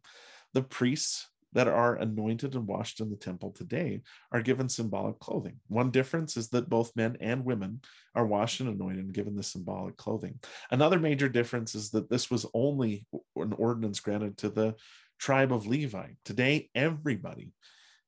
the 0.52 0.62
priests 0.62 1.28
that 1.54 1.68
are 1.68 1.96
anointed 1.96 2.54
and 2.54 2.66
washed 2.66 3.00
in 3.00 3.10
the 3.10 3.16
temple 3.16 3.50
today 3.52 4.02
are 4.32 4.42
given 4.42 4.68
symbolic 4.68 5.18
clothing. 5.18 5.60
One 5.68 5.90
difference 5.90 6.36
is 6.36 6.48
that 6.50 6.68
both 6.68 6.94
men 6.96 7.16
and 7.20 7.44
women 7.44 7.80
are 8.14 8.26
washed 8.26 8.60
and 8.60 8.68
anointed 8.68 9.04
and 9.04 9.14
given 9.14 9.36
the 9.36 9.42
symbolic 9.42 9.96
clothing. 9.96 10.40
Another 10.70 10.98
major 10.98 11.28
difference 11.28 11.74
is 11.74 11.90
that 11.90 12.10
this 12.10 12.30
was 12.30 12.44
only 12.52 13.06
an 13.36 13.52
ordinance 13.54 14.00
granted 14.00 14.36
to 14.38 14.48
the 14.50 14.74
tribe 15.18 15.52
of 15.52 15.66
Levi. 15.66 16.08
Today, 16.24 16.68
everybody 16.74 17.52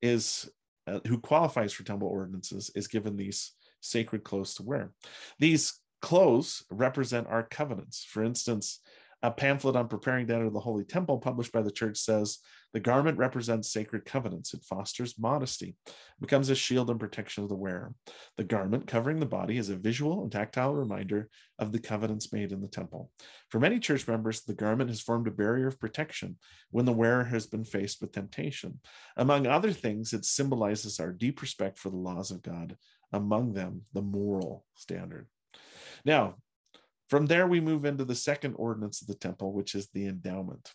is 0.03 0.51
uh, 0.89 1.01
who 1.07 1.19
qualifies 1.19 1.73
for 1.73 1.85
temple 1.85 2.09
ordinances 2.09 2.71
is 2.75 2.89
given 2.89 3.17
these 3.17 3.53
sacred 3.81 4.23
clothes 4.25 4.55
to 4.55 4.63
wear. 4.63 4.93
These 5.39 5.81
clothes 6.03 6.65
represent 6.71 7.27
our 7.29 7.43
covenants. 7.43 8.05
For 8.05 8.23
instance, 8.23 8.81
A 9.23 9.31
pamphlet 9.31 9.77
on 9.77 9.89
preparing 9.89 10.27
to 10.27 10.35
enter 10.35 10.51
the 10.51 10.61
Holy 10.61 10.85
Temple, 10.85 11.19
published 11.19 11.51
by 11.51 11.63
the 11.63 11.71
church, 11.71 11.97
says 11.97 12.39
the 12.77 12.81
garment 12.81 13.17
represents 13.17 13.73
sacred 13.73 14.05
covenants. 14.05 14.53
It 14.53 14.63
fosters 14.63 15.19
modesty, 15.19 15.77
becomes 16.21 16.51
a 16.51 16.55
shield 16.55 16.91
and 16.91 17.01
protection 17.01 17.43
of 17.43 17.49
the 17.49 17.55
wearer. 17.55 17.95
The 18.37 18.45
garment 18.45 18.87
covering 18.87 19.19
the 19.19 19.25
body 19.25 19.57
is 19.57 19.71
a 19.71 19.77
visual 19.77 20.21
and 20.21 20.31
tactile 20.31 20.75
reminder 20.75 21.31
of 21.59 21.73
the 21.73 21.79
covenants 21.79 22.35
made 22.35 22.53
in 22.53 22.61
the 22.61 22.69
temple. 22.69 23.11
For 23.49 23.59
many 23.59 23.79
church 23.79 24.07
members, 24.07 24.43
the 24.43 24.53
garment 24.53 24.91
has 24.91 25.01
formed 25.01 25.27
a 25.27 25.31
barrier 25.31 25.69
of 25.69 25.81
protection 25.81 26.37
when 26.71 26.85
the 26.85 26.93
wearer 26.93 27.25
has 27.25 27.47
been 27.47 27.65
faced 27.65 28.03
with 28.03 28.13
temptation. 28.13 28.81
Among 29.17 29.47
other 29.47 29.73
things, 29.73 30.13
it 30.13 30.27
symbolizes 30.27 31.01
our 31.01 31.13
deep 31.13 31.41
respect 31.41 31.79
for 31.79 31.89
the 31.89 31.97
laws 31.97 32.31
of 32.31 32.43
God, 32.43 32.77
among 33.11 33.55
them, 33.55 33.87
the 33.95 34.03
moral 34.03 34.67
standard. 34.75 35.29
Now, 36.05 36.35
from 37.09 37.25
there, 37.25 37.47
we 37.47 37.59
move 37.59 37.87
into 37.87 38.05
the 38.05 38.15
second 38.15 38.53
ordinance 38.57 39.01
of 39.01 39.09
the 39.09 39.15
temple, 39.15 39.55
which 39.55 39.75
is 39.75 39.89
the 39.89 40.05
endowment. 40.05 40.75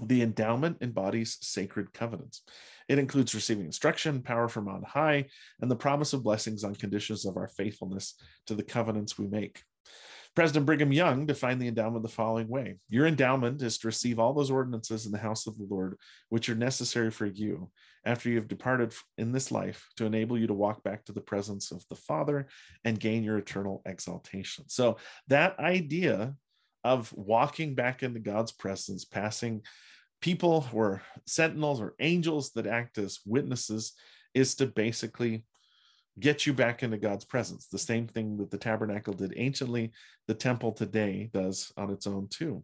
The 0.00 0.22
endowment 0.22 0.78
embodies 0.80 1.38
sacred 1.40 1.92
covenants. 1.92 2.42
It 2.88 2.98
includes 2.98 3.34
receiving 3.34 3.66
instruction, 3.66 4.22
power 4.22 4.48
from 4.48 4.68
on 4.68 4.82
high, 4.82 5.26
and 5.60 5.70
the 5.70 5.76
promise 5.76 6.12
of 6.12 6.22
blessings 6.22 6.64
on 6.64 6.74
conditions 6.74 7.26
of 7.26 7.36
our 7.36 7.48
faithfulness 7.48 8.14
to 8.46 8.54
the 8.54 8.62
covenants 8.62 9.18
we 9.18 9.26
make. 9.26 9.62
President 10.34 10.64
Brigham 10.64 10.92
Young 10.92 11.26
defined 11.26 11.60
the 11.60 11.68
endowment 11.68 12.02
the 12.02 12.08
following 12.08 12.48
way 12.48 12.78
Your 12.88 13.06
endowment 13.06 13.60
is 13.60 13.76
to 13.78 13.88
receive 13.88 14.18
all 14.18 14.32
those 14.32 14.50
ordinances 14.50 15.04
in 15.04 15.12
the 15.12 15.18
house 15.18 15.46
of 15.46 15.58
the 15.58 15.66
Lord, 15.68 15.98
which 16.30 16.48
are 16.48 16.54
necessary 16.54 17.10
for 17.10 17.26
you 17.26 17.70
after 18.04 18.30
you 18.30 18.36
have 18.36 18.48
departed 18.48 18.94
in 19.18 19.32
this 19.32 19.52
life 19.52 19.86
to 19.96 20.06
enable 20.06 20.38
you 20.38 20.46
to 20.46 20.54
walk 20.54 20.82
back 20.82 21.04
to 21.04 21.12
the 21.12 21.20
presence 21.20 21.70
of 21.70 21.84
the 21.88 21.96
Father 21.96 22.48
and 22.82 22.98
gain 22.98 23.22
your 23.22 23.36
eternal 23.36 23.82
exaltation. 23.84 24.64
So, 24.68 24.96
that 25.28 25.58
idea 25.58 26.34
of 26.84 27.12
walking 27.14 27.74
back 27.74 28.02
into 28.02 28.20
God's 28.20 28.52
presence, 28.52 29.04
passing 29.04 29.62
people 30.20 30.66
or 30.72 31.02
sentinels 31.26 31.80
or 31.80 31.94
angels 32.00 32.52
that 32.52 32.66
act 32.66 32.98
as 32.98 33.20
witnesses, 33.26 33.92
is 34.34 34.54
to 34.56 34.66
basically 34.66 35.44
get 36.18 36.46
you 36.46 36.52
back 36.52 36.82
into 36.82 36.98
God's 36.98 37.24
presence. 37.24 37.66
The 37.66 37.78
same 37.78 38.06
thing 38.06 38.36
that 38.36 38.50
the 38.50 38.58
tabernacle 38.58 39.14
did 39.14 39.32
anciently, 39.36 39.92
the 40.26 40.34
temple 40.34 40.72
today 40.72 41.30
does 41.32 41.72
on 41.76 41.90
its 41.90 42.06
own 42.06 42.28
too. 42.28 42.62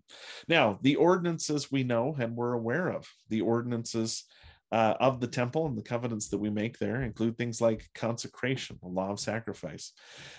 Now, 0.48 0.78
the 0.82 0.96
ordinances 0.96 1.72
we 1.72 1.82
know 1.82 2.14
and 2.18 2.36
we're 2.36 2.52
aware 2.52 2.88
of, 2.88 3.08
the 3.28 3.40
ordinances 3.40 4.24
uh, 4.70 4.94
of 5.00 5.20
the 5.20 5.26
temple 5.26 5.66
and 5.66 5.76
the 5.76 5.82
covenants 5.82 6.28
that 6.28 6.38
we 6.38 6.50
make 6.50 6.78
there 6.78 7.02
include 7.02 7.38
things 7.38 7.60
like 7.60 7.88
consecration, 7.94 8.78
the 8.82 8.88
law 8.88 9.10
of 9.10 9.20
sacrifice. 9.20 9.92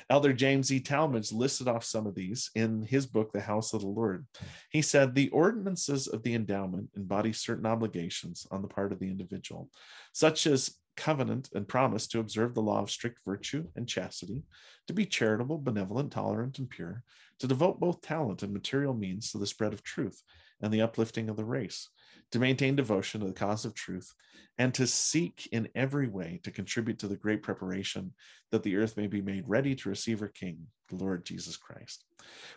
Elder 0.10 0.34
James 0.34 0.72
E. 0.72 0.80
Talmage 0.80 1.34
listed 1.34 1.68
off 1.68 1.84
some 1.84 2.06
of 2.06 2.16
these 2.16 2.52
in 2.56 2.84
his 2.84 3.08
book, 3.08 3.32
The 3.32 3.42
House 3.42 3.74
of 3.74 3.82
the 3.82 3.88
Lord. 3.88 4.28
He 4.70 4.82
said 4.82 5.16
the 5.16 5.30
ordinances 5.30 6.08
of 6.08 6.22
the 6.24 6.36
endowment 6.36 6.90
embody 6.96 7.34
certain 7.34 7.66
obligations 7.66 8.46
on 8.52 8.62
the 8.62 8.68
part 8.68 8.92
of 8.92 9.00
the 9.00 9.08
individual, 9.08 9.70
such 10.14 10.46
as 10.46 10.76
covenant 10.96 11.50
and 11.56 11.68
promise 11.68 12.08
to 12.08 12.20
observe 12.20 12.54
the 12.54 12.62
law 12.62 12.82
of 12.82 12.92
strict 12.92 13.20
virtue 13.26 13.66
and 13.76 13.88
chastity, 13.88 14.44
to 14.86 14.94
be 14.94 15.06
charitable, 15.06 15.58
benevolent, 15.58 16.12
tolerant, 16.12 16.60
and 16.60 16.70
pure, 16.70 17.04
to 17.40 17.48
devote 17.48 17.80
both 17.80 18.02
talent 18.02 18.44
and 18.44 18.54
material 18.54 18.94
means 18.94 19.32
to 19.32 19.38
the 19.38 19.48
spread 19.48 19.72
of 19.72 19.82
truth 19.82 20.22
and 20.62 20.74
the 20.74 20.82
uplifting 20.82 21.30
of 21.30 21.38
the 21.38 21.46
race, 21.46 21.88
to 22.32 22.40
maintain 22.40 22.76
devotion 22.76 23.22
to 23.22 23.28
the 23.28 23.34
cause 23.34 23.66
of 23.66 23.74
truth, 23.74 24.14
and 24.58 24.74
to 24.74 24.86
seek 24.86 25.48
in 25.52 25.70
every 25.74 26.08
way 26.08 26.40
to 26.44 26.52
contribute 26.52 27.00
to 27.00 27.08
the 27.08 27.16
great 27.16 27.42
preparation 27.42 28.14
that 28.52 28.62
the 28.64 28.76
earth 28.76 28.98
may 28.98 29.08
be 29.08 29.22
made 29.22 29.48
ready 29.48 29.74
to 29.74 29.90
receive 29.90 30.20
her 30.20 30.28
King, 30.28 30.68
the 30.90 30.98
Lord 30.98 31.26
Jesus 31.26 31.56
Christ. 31.56 32.04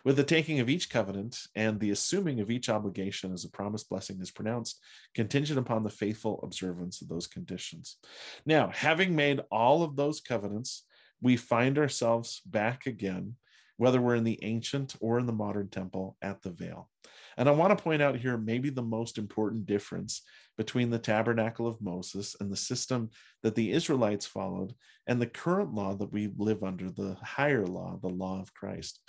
With 0.03 0.17
the 0.17 0.23
taking 0.23 0.59
of 0.59 0.69
each 0.69 0.89
covenant 0.89 1.37
and 1.55 1.79
the 1.79 1.91
assuming 1.91 2.41
of 2.41 2.51
each 2.51 2.67
obligation 2.67 3.31
as 3.31 3.45
a 3.45 3.49
promised 3.49 3.89
blessing 3.89 4.19
is 4.21 4.31
pronounced, 4.31 4.79
contingent 5.15 5.57
upon 5.57 5.83
the 5.83 5.89
faithful 5.89 6.41
observance 6.43 7.01
of 7.01 7.07
those 7.07 7.27
conditions. 7.27 7.97
Now, 8.45 8.69
having 8.73 9.15
made 9.15 9.41
all 9.49 9.81
of 9.81 9.95
those 9.95 10.19
covenants, 10.19 10.83
we 11.21 11.37
find 11.37 11.77
ourselves 11.77 12.41
back 12.45 12.85
again, 12.85 13.35
whether 13.77 14.01
we're 14.01 14.15
in 14.15 14.25
the 14.25 14.43
ancient 14.43 14.95
or 14.99 15.19
in 15.19 15.25
the 15.25 15.31
modern 15.31 15.69
temple, 15.69 16.17
at 16.21 16.41
the 16.41 16.51
veil. 16.51 16.89
And 17.37 17.49
I 17.49 17.51
want 17.51 17.77
to 17.77 17.83
point 17.83 18.01
out 18.01 18.17
here 18.17 18.37
maybe 18.37 18.69
the 18.69 18.81
most 18.81 19.17
important 19.17 19.65
difference 19.65 20.21
between 20.57 20.89
the 20.89 20.99
tabernacle 20.99 21.67
of 21.67 21.81
Moses 21.81 22.35
and 22.39 22.51
the 22.51 22.57
system 22.57 23.09
that 23.41 23.55
the 23.55 23.71
Israelites 23.71 24.25
followed 24.25 24.73
and 25.07 25.21
the 25.21 25.27
current 25.27 25.73
law 25.73 25.95
that 25.95 26.11
we 26.11 26.29
live 26.37 26.63
under, 26.63 26.89
the 26.91 27.17
higher 27.21 27.65
law, 27.65 27.97
the 28.01 28.09
law 28.09 28.39
of 28.39 28.53
Christ. 28.53 28.99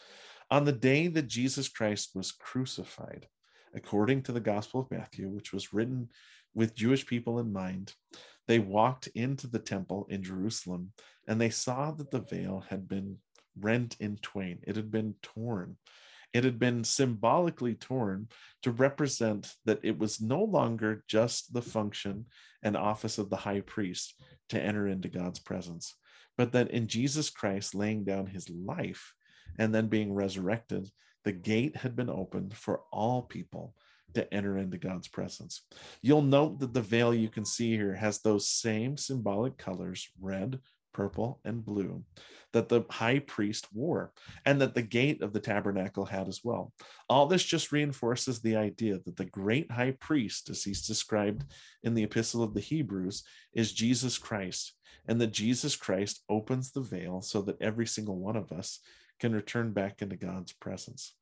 On 0.50 0.64
the 0.64 0.72
day 0.72 1.06
that 1.08 1.26
Jesus 1.26 1.68
Christ 1.68 2.10
was 2.14 2.32
crucified, 2.32 3.26
according 3.74 4.22
to 4.22 4.32
the 4.32 4.40
Gospel 4.40 4.80
of 4.80 4.90
Matthew, 4.90 5.28
which 5.28 5.52
was 5.52 5.72
written 5.72 6.08
with 6.54 6.74
Jewish 6.74 7.06
people 7.06 7.38
in 7.38 7.52
mind, 7.52 7.94
they 8.46 8.58
walked 8.58 9.08
into 9.08 9.46
the 9.46 9.58
temple 9.58 10.06
in 10.08 10.22
Jerusalem 10.22 10.92
and 11.26 11.40
they 11.40 11.50
saw 11.50 11.90
that 11.92 12.10
the 12.10 12.20
veil 12.20 12.64
had 12.68 12.88
been 12.88 13.18
rent 13.58 13.96
in 14.00 14.16
twain, 14.16 14.58
it 14.62 14.76
had 14.76 14.90
been 14.90 15.14
torn. 15.22 15.76
It 16.34 16.42
had 16.42 16.58
been 16.58 16.82
symbolically 16.82 17.74
torn 17.74 18.28
to 18.62 18.72
represent 18.72 19.54
that 19.64 19.78
it 19.84 19.96
was 19.96 20.20
no 20.20 20.42
longer 20.42 21.04
just 21.06 21.54
the 21.54 21.62
function 21.62 22.26
and 22.62 22.76
office 22.76 23.18
of 23.18 23.30
the 23.30 23.36
high 23.36 23.60
priest 23.60 24.20
to 24.48 24.60
enter 24.60 24.88
into 24.88 25.08
God's 25.08 25.38
presence, 25.38 25.94
but 26.36 26.50
that 26.52 26.72
in 26.72 26.88
Jesus 26.88 27.30
Christ 27.30 27.74
laying 27.74 28.04
down 28.04 28.26
his 28.26 28.50
life 28.50 29.14
and 29.58 29.72
then 29.72 29.86
being 29.86 30.12
resurrected, 30.12 30.90
the 31.22 31.32
gate 31.32 31.76
had 31.76 31.94
been 31.94 32.10
opened 32.10 32.54
for 32.56 32.80
all 32.92 33.22
people 33.22 33.76
to 34.14 34.34
enter 34.34 34.58
into 34.58 34.76
God's 34.76 35.08
presence. 35.08 35.62
You'll 36.02 36.22
note 36.22 36.58
that 36.60 36.74
the 36.74 36.80
veil 36.80 37.14
you 37.14 37.28
can 37.28 37.44
see 37.44 37.76
here 37.76 37.94
has 37.94 38.20
those 38.20 38.48
same 38.48 38.96
symbolic 38.96 39.56
colors 39.56 40.08
red, 40.20 40.58
purple, 40.94 41.40
and 41.44 41.64
blue 41.64 42.02
that 42.54 42.68
the 42.68 42.84
high 42.88 43.18
priest 43.18 43.66
wore 43.74 44.12
and 44.46 44.60
that 44.60 44.74
the 44.74 44.82
gate 44.82 45.20
of 45.20 45.32
the 45.32 45.40
tabernacle 45.40 46.06
had 46.06 46.28
as 46.28 46.40
well. 46.42 46.72
All 47.10 47.26
this 47.26 47.42
just 47.42 47.72
reinforces 47.72 48.40
the 48.40 48.56
idea 48.56 48.98
that 49.04 49.16
the 49.16 49.26
great 49.26 49.70
high 49.70 49.90
priest, 49.90 50.48
as 50.48 50.62
he's 50.62 50.86
described 50.86 51.44
in 51.82 51.94
the 51.94 52.04
Epistle 52.04 52.42
of 52.42 52.54
the 52.54 52.60
Hebrews, 52.60 53.24
is 53.52 53.72
Jesus 53.72 54.16
Christ, 54.16 54.72
and 55.06 55.20
that 55.20 55.32
Jesus 55.32 55.76
Christ 55.76 56.22
opens 56.30 56.70
the 56.70 56.80
veil 56.80 57.20
so 57.20 57.42
that 57.42 57.60
every 57.60 57.86
single 57.86 58.16
one 58.16 58.36
of 58.36 58.52
us 58.52 58.78
can 59.18 59.34
return 59.34 59.72
back 59.72 60.00
into 60.00 60.16
God's 60.16 60.52
presence. 60.52 61.12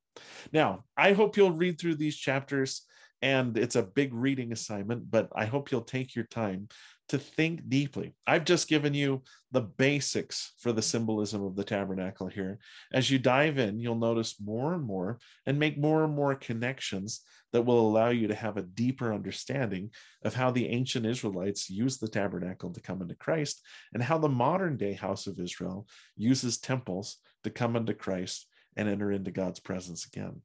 Now, 0.52 0.84
I 0.96 1.14
hope 1.14 1.36
you'll 1.36 1.52
read 1.52 1.80
through 1.80 1.96
these 1.96 2.16
chapters 2.16 2.82
and 3.22 3.56
it's 3.56 3.76
a 3.76 3.82
big 3.82 4.12
reading 4.12 4.52
assignment, 4.52 5.10
but 5.10 5.28
I 5.34 5.46
hope 5.46 5.70
you'll 5.70 5.82
take 5.82 6.14
your 6.14 6.24
time 6.24 6.68
to 7.12 7.18
think 7.18 7.68
deeply. 7.68 8.14
I've 8.26 8.46
just 8.46 8.70
given 8.70 8.94
you 8.94 9.20
the 9.50 9.60
basics 9.60 10.54
for 10.58 10.72
the 10.72 10.80
symbolism 10.80 11.44
of 11.44 11.56
the 11.56 11.62
tabernacle 11.62 12.26
here. 12.26 12.58
As 12.90 13.10
you 13.10 13.18
dive 13.18 13.58
in, 13.58 13.78
you'll 13.78 13.96
notice 13.96 14.36
more 14.42 14.72
and 14.72 14.82
more 14.82 15.18
and 15.44 15.58
make 15.58 15.76
more 15.76 16.04
and 16.04 16.16
more 16.16 16.34
connections 16.34 17.20
that 17.52 17.66
will 17.66 17.80
allow 17.80 18.08
you 18.08 18.28
to 18.28 18.34
have 18.34 18.56
a 18.56 18.62
deeper 18.62 19.12
understanding 19.12 19.90
of 20.24 20.34
how 20.34 20.50
the 20.50 20.66
ancient 20.70 21.04
Israelites 21.04 21.68
used 21.68 22.00
the 22.00 22.08
tabernacle 22.08 22.72
to 22.72 22.80
come 22.80 23.02
into 23.02 23.14
Christ 23.14 23.60
and 23.92 24.02
how 24.02 24.16
the 24.16 24.30
modern 24.30 24.78
day 24.78 24.94
house 24.94 25.26
of 25.26 25.38
Israel 25.38 25.86
uses 26.16 26.56
temples 26.56 27.18
to 27.44 27.50
come 27.50 27.76
into 27.76 27.92
Christ 27.92 28.46
and 28.74 28.88
enter 28.88 29.12
into 29.12 29.30
God's 29.30 29.60
presence 29.60 30.06
again. 30.06 30.40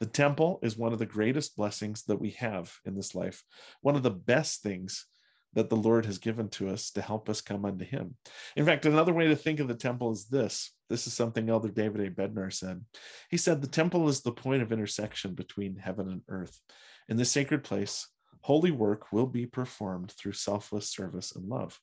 The 0.00 0.06
temple 0.06 0.58
is 0.64 0.76
one 0.76 0.92
of 0.92 0.98
the 0.98 1.06
greatest 1.06 1.56
blessings 1.56 2.02
that 2.06 2.20
we 2.20 2.30
have 2.30 2.74
in 2.84 2.96
this 2.96 3.14
life, 3.14 3.44
one 3.82 3.94
of 3.94 4.02
the 4.02 4.10
best 4.10 4.64
things 4.64 5.06
that 5.54 5.70
the 5.70 5.76
Lord 5.76 6.06
has 6.06 6.18
given 6.18 6.48
to 6.50 6.68
us 6.68 6.90
to 6.92 7.02
help 7.02 7.28
us 7.28 7.40
come 7.40 7.64
unto 7.64 7.84
Him. 7.84 8.16
In 8.56 8.64
fact, 8.64 8.86
another 8.86 9.12
way 9.12 9.28
to 9.28 9.36
think 9.36 9.60
of 9.60 9.68
the 9.68 9.74
temple 9.74 10.12
is 10.12 10.26
this 10.26 10.72
this 10.88 11.06
is 11.06 11.12
something 11.12 11.48
Elder 11.48 11.68
David 11.68 12.00
A. 12.00 12.10
Bednar 12.10 12.52
said. 12.52 12.84
He 13.30 13.36
said, 13.36 13.60
The 13.60 13.68
temple 13.68 14.08
is 14.08 14.22
the 14.22 14.32
point 14.32 14.62
of 14.62 14.72
intersection 14.72 15.34
between 15.34 15.76
heaven 15.76 16.08
and 16.08 16.22
earth. 16.28 16.60
In 17.08 17.16
this 17.16 17.30
sacred 17.30 17.62
place, 17.62 18.08
holy 18.40 18.70
work 18.70 19.12
will 19.12 19.26
be 19.26 19.46
performed 19.46 20.12
through 20.12 20.32
selfless 20.32 20.90
service 20.90 21.34
and 21.34 21.48
love. 21.48 21.78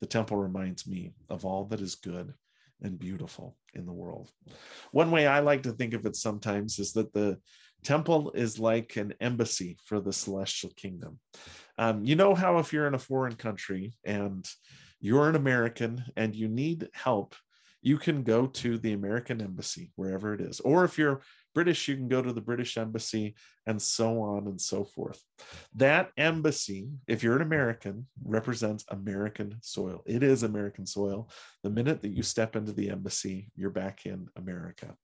The 0.00 0.06
temple 0.06 0.36
reminds 0.36 0.86
me 0.86 1.14
of 1.28 1.44
all 1.44 1.64
that 1.66 1.80
is 1.80 1.94
good 1.94 2.34
and 2.82 2.98
beautiful 2.98 3.56
in 3.74 3.86
the 3.86 3.92
world. 3.92 4.30
One 4.92 5.10
way 5.10 5.26
I 5.26 5.40
like 5.40 5.64
to 5.64 5.72
think 5.72 5.94
of 5.94 6.06
it 6.06 6.16
sometimes 6.16 6.78
is 6.78 6.92
that 6.92 7.12
the 7.12 7.38
temple 7.84 8.32
is 8.32 8.58
like 8.58 8.96
an 8.96 9.14
embassy 9.20 9.78
for 9.84 10.00
the 10.00 10.12
celestial 10.12 10.70
kingdom. 10.76 11.18
Um, 11.78 12.04
you 12.04 12.16
know 12.16 12.34
how 12.34 12.58
if 12.58 12.72
you're 12.72 12.86
in 12.86 12.94
a 12.94 12.98
foreign 12.98 13.36
country 13.36 13.94
and 14.04 14.46
you're 15.00 15.28
an 15.28 15.36
American 15.36 16.04
and 16.16 16.34
you 16.34 16.48
need 16.48 16.88
help, 16.92 17.34
you 17.80 17.96
can 17.96 18.24
go 18.24 18.46
to 18.46 18.76
the 18.78 18.92
American 18.92 19.40
embassy 19.40 19.92
wherever 19.94 20.34
it 20.34 20.40
is. 20.40 20.58
Or 20.60 20.84
if 20.84 20.98
you're 20.98 21.20
British, 21.54 21.88
you 21.88 21.96
can 21.96 22.08
go 22.08 22.20
to 22.20 22.32
the 22.32 22.40
British 22.40 22.76
embassy 22.76 23.34
and 23.66 23.80
so 23.80 24.20
on 24.20 24.46
and 24.46 24.60
so 24.60 24.84
forth. 24.84 25.22
That 25.74 26.10
embassy, 26.16 26.88
if 27.06 27.22
you're 27.22 27.36
an 27.36 27.42
American, 27.42 28.06
represents 28.24 28.84
American 28.88 29.56
soil. 29.60 30.02
It 30.06 30.22
is 30.22 30.42
American 30.42 30.86
soil. 30.86 31.30
The 31.62 31.70
minute 31.70 32.02
that 32.02 32.12
you 32.12 32.22
step 32.22 32.56
into 32.56 32.72
the 32.72 32.90
embassy, 32.90 33.50
you're 33.56 33.70
back 33.70 34.06
in 34.06 34.28
America. 34.36 34.94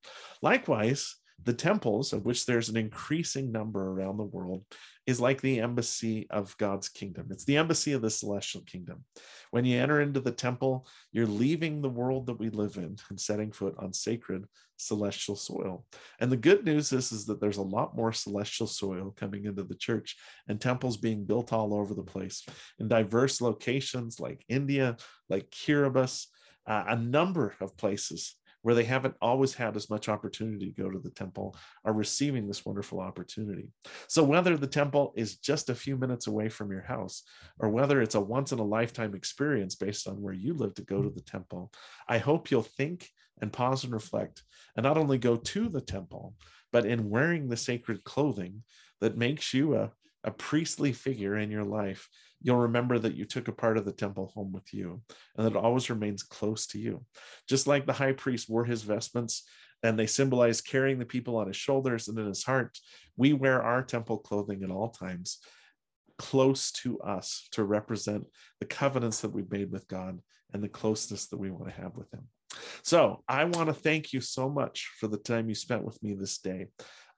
Likewise, 0.42 1.16
the 1.42 1.52
temples, 1.52 2.12
of 2.12 2.24
which 2.24 2.46
there's 2.46 2.68
an 2.68 2.76
increasing 2.76 3.52
number 3.52 3.88
around 3.88 4.16
the 4.16 4.24
world, 4.24 4.64
is 5.06 5.20
like 5.20 5.40
the 5.40 5.60
embassy 5.60 6.26
of 6.30 6.56
God's 6.56 6.88
kingdom. 6.88 7.26
It's 7.30 7.44
the 7.44 7.58
embassy 7.58 7.92
of 7.92 8.00
the 8.02 8.10
celestial 8.10 8.62
kingdom. 8.62 9.04
When 9.50 9.64
you 9.64 9.78
enter 9.78 10.00
into 10.00 10.20
the 10.20 10.32
temple, 10.32 10.86
you're 11.12 11.26
leaving 11.26 11.82
the 11.82 11.90
world 11.90 12.26
that 12.26 12.38
we 12.38 12.48
live 12.48 12.76
in 12.76 12.96
and 13.10 13.20
setting 13.20 13.52
foot 13.52 13.74
on 13.78 13.92
sacred 13.92 14.46
celestial 14.76 15.36
soil. 15.36 15.84
And 16.20 16.32
the 16.32 16.36
good 16.36 16.64
news 16.64 16.92
is, 16.92 17.12
is 17.12 17.26
that 17.26 17.40
there's 17.40 17.58
a 17.58 17.62
lot 17.62 17.96
more 17.96 18.12
celestial 18.12 18.66
soil 18.66 19.14
coming 19.16 19.44
into 19.44 19.64
the 19.64 19.76
church 19.76 20.16
and 20.48 20.60
temples 20.60 20.96
being 20.96 21.24
built 21.24 21.52
all 21.52 21.74
over 21.74 21.94
the 21.94 22.02
place 22.02 22.44
in 22.78 22.88
diverse 22.88 23.40
locations 23.40 24.18
like 24.18 24.44
India, 24.48 24.96
like 25.28 25.50
Kiribati, 25.50 26.26
uh, 26.66 26.84
a 26.88 26.96
number 26.96 27.54
of 27.60 27.76
places 27.76 28.36
where 28.64 28.74
they 28.74 28.84
haven't 28.84 29.14
always 29.20 29.52
had 29.52 29.76
as 29.76 29.90
much 29.90 30.08
opportunity 30.08 30.72
to 30.72 30.82
go 30.82 30.88
to 30.88 30.98
the 30.98 31.10
temple 31.10 31.54
are 31.84 31.92
receiving 31.92 32.46
this 32.46 32.64
wonderful 32.64 32.98
opportunity. 32.98 33.68
So, 34.08 34.24
whether 34.24 34.56
the 34.56 34.66
temple 34.66 35.12
is 35.16 35.36
just 35.36 35.68
a 35.68 35.74
few 35.74 35.98
minutes 35.98 36.28
away 36.28 36.48
from 36.48 36.72
your 36.72 36.80
house, 36.80 37.24
or 37.58 37.68
whether 37.68 38.00
it's 38.00 38.14
a 38.14 38.20
once 38.20 38.52
in 38.52 38.58
a 38.58 38.64
lifetime 38.64 39.14
experience 39.14 39.74
based 39.74 40.08
on 40.08 40.22
where 40.22 40.32
you 40.32 40.54
live 40.54 40.72
to 40.76 40.82
go 40.82 41.02
to 41.02 41.10
the 41.10 41.20
temple, 41.20 41.70
I 42.08 42.16
hope 42.16 42.50
you'll 42.50 42.62
think 42.62 43.10
and 43.42 43.52
pause 43.52 43.84
and 43.84 43.92
reflect 43.92 44.42
and 44.76 44.84
not 44.84 44.96
only 44.96 45.18
go 45.18 45.36
to 45.36 45.68
the 45.68 45.82
temple, 45.82 46.34
but 46.72 46.86
in 46.86 47.10
wearing 47.10 47.48
the 47.48 47.58
sacred 47.58 48.02
clothing 48.02 48.62
that 49.02 49.18
makes 49.18 49.52
you 49.52 49.76
a, 49.76 49.92
a 50.24 50.30
priestly 50.30 50.94
figure 50.94 51.36
in 51.36 51.50
your 51.50 51.64
life 51.64 52.08
you'll 52.44 52.58
remember 52.58 53.00
that 53.00 53.16
you 53.16 53.24
took 53.24 53.48
a 53.48 53.52
part 53.52 53.76
of 53.76 53.84
the 53.84 53.92
temple 53.92 54.30
home 54.34 54.52
with 54.52 54.72
you 54.72 55.02
and 55.36 55.44
that 55.44 55.56
it 55.56 55.64
always 55.64 55.90
remains 55.90 56.22
close 56.22 56.66
to 56.68 56.78
you. 56.78 57.04
Just 57.48 57.66
like 57.66 57.86
the 57.86 57.92
high 57.92 58.12
priest 58.12 58.48
wore 58.48 58.64
his 58.64 58.82
vestments 58.82 59.42
and 59.82 59.98
they 59.98 60.06
symbolize 60.06 60.60
carrying 60.60 61.00
the 61.00 61.04
people 61.04 61.36
on 61.36 61.48
his 61.48 61.56
shoulders 61.56 62.06
and 62.06 62.16
in 62.18 62.26
his 62.26 62.44
heart, 62.44 62.78
we 63.16 63.32
wear 63.32 63.60
our 63.60 63.82
temple 63.82 64.18
clothing 64.18 64.62
at 64.62 64.70
all 64.70 64.90
times 64.90 65.38
close 66.18 66.70
to 66.70 67.00
us 67.00 67.48
to 67.52 67.64
represent 67.64 68.24
the 68.60 68.66
covenants 68.66 69.20
that 69.20 69.32
we've 69.32 69.50
made 69.50 69.72
with 69.72 69.88
God 69.88 70.20
and 70.52 70.62
the 70.62 70.68
closeness 70.68 71.26
that 71.26 71.38
we 71.38 71.50
want 71.50 71.66
to 71.66 71.80
have 71.80 71.96
with 71.96 72.12
Him. 72.12 72.28
So 72.82 73.22
I 73.28 73.44
want 73.44 73.68
to 73.68 73.74
thank 73.74 74.12
you 74.12 74.20
so 74.20 74.48
much 74.48 74.90
for 75.00 75.08
the 75.08 75.18
time 75.18 75.48
you 75.48 75.54
spent 75.54 75.84
with 75.84 76.00
me 76.02 76.14
this 76.14 76.38
day. 76.38 76.68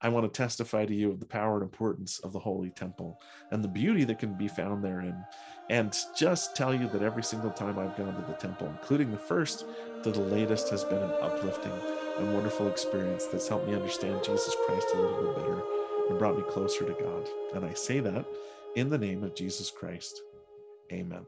I 0.03 0.09
want 0.11 0.33
to 0.33 0.37
testify 0.37 0.85
to 0.85 0.95
you 0.95 1.11
of 1.11 1.21
the 1.21 1.27
power 1.27 1.55
and 1.55 1.63
importance 1.63 2.19
of 2.21 2.33
the 2.33 2.39
Holy 2.39 2.71
Temple 2.71 3.19
and 3.51 3.65
the 3.65 3.69
beauty 3.69 4.05
that 4.05 4.19
can 4.19 4.35
be 4.35 4.49
found 4.49 4.85
therein. 4.85 5.25
And 5.71 5.97
just 6.17 6.55
tell 6.55 6.75
you 6.75 6.89
that 6.89 7.03
every 7.03 7.23
single 7.23 7.51
time 7.51 7.79
I've 7.79 7.97
gone 7.97 8.15
to 8.15 8.27
the 8.27 8.37
temple, 8.39 8.69
including 8.69 9.11
the 9.11 9.19
first 9.19 9.65
to 10.03 10.11
the 10.13 10.21
latest, 10.21 10.69
has 10.71 10.85
been 10.85 11.03
an 11.03 11.13
uplifting 11.21 11.73
and 12.19 12.35
wonderful 12.35 12.69
experience 12.69 13.27
that's 13.27 13.49
helped 13.49 13.67
me 13.67 13.75
understand 13.75 14.23
Jesus 14.23 14.55
Christ 14.67 14.87
a 14.95 15.01
little 15.01 15.25
bit 15.25 15.37
better 15.37 15.63
and 16.09 16.19
brought 16.19 16.37
me 16.37 16.45
closer 16.49 16.85
to 16.85 17.03
God. 17.03 17.29
And 17.55 17.65
I 17.65 17.75
say 17.75 18.01
that 18.01 18.27
in 18.77 18.91
the 18.91 18.99
name 18.99 19.25
of 19.25 19.35
Jesus 19.35 19.71
Christ. 19.71 20.23
Amen. 20.93 21.27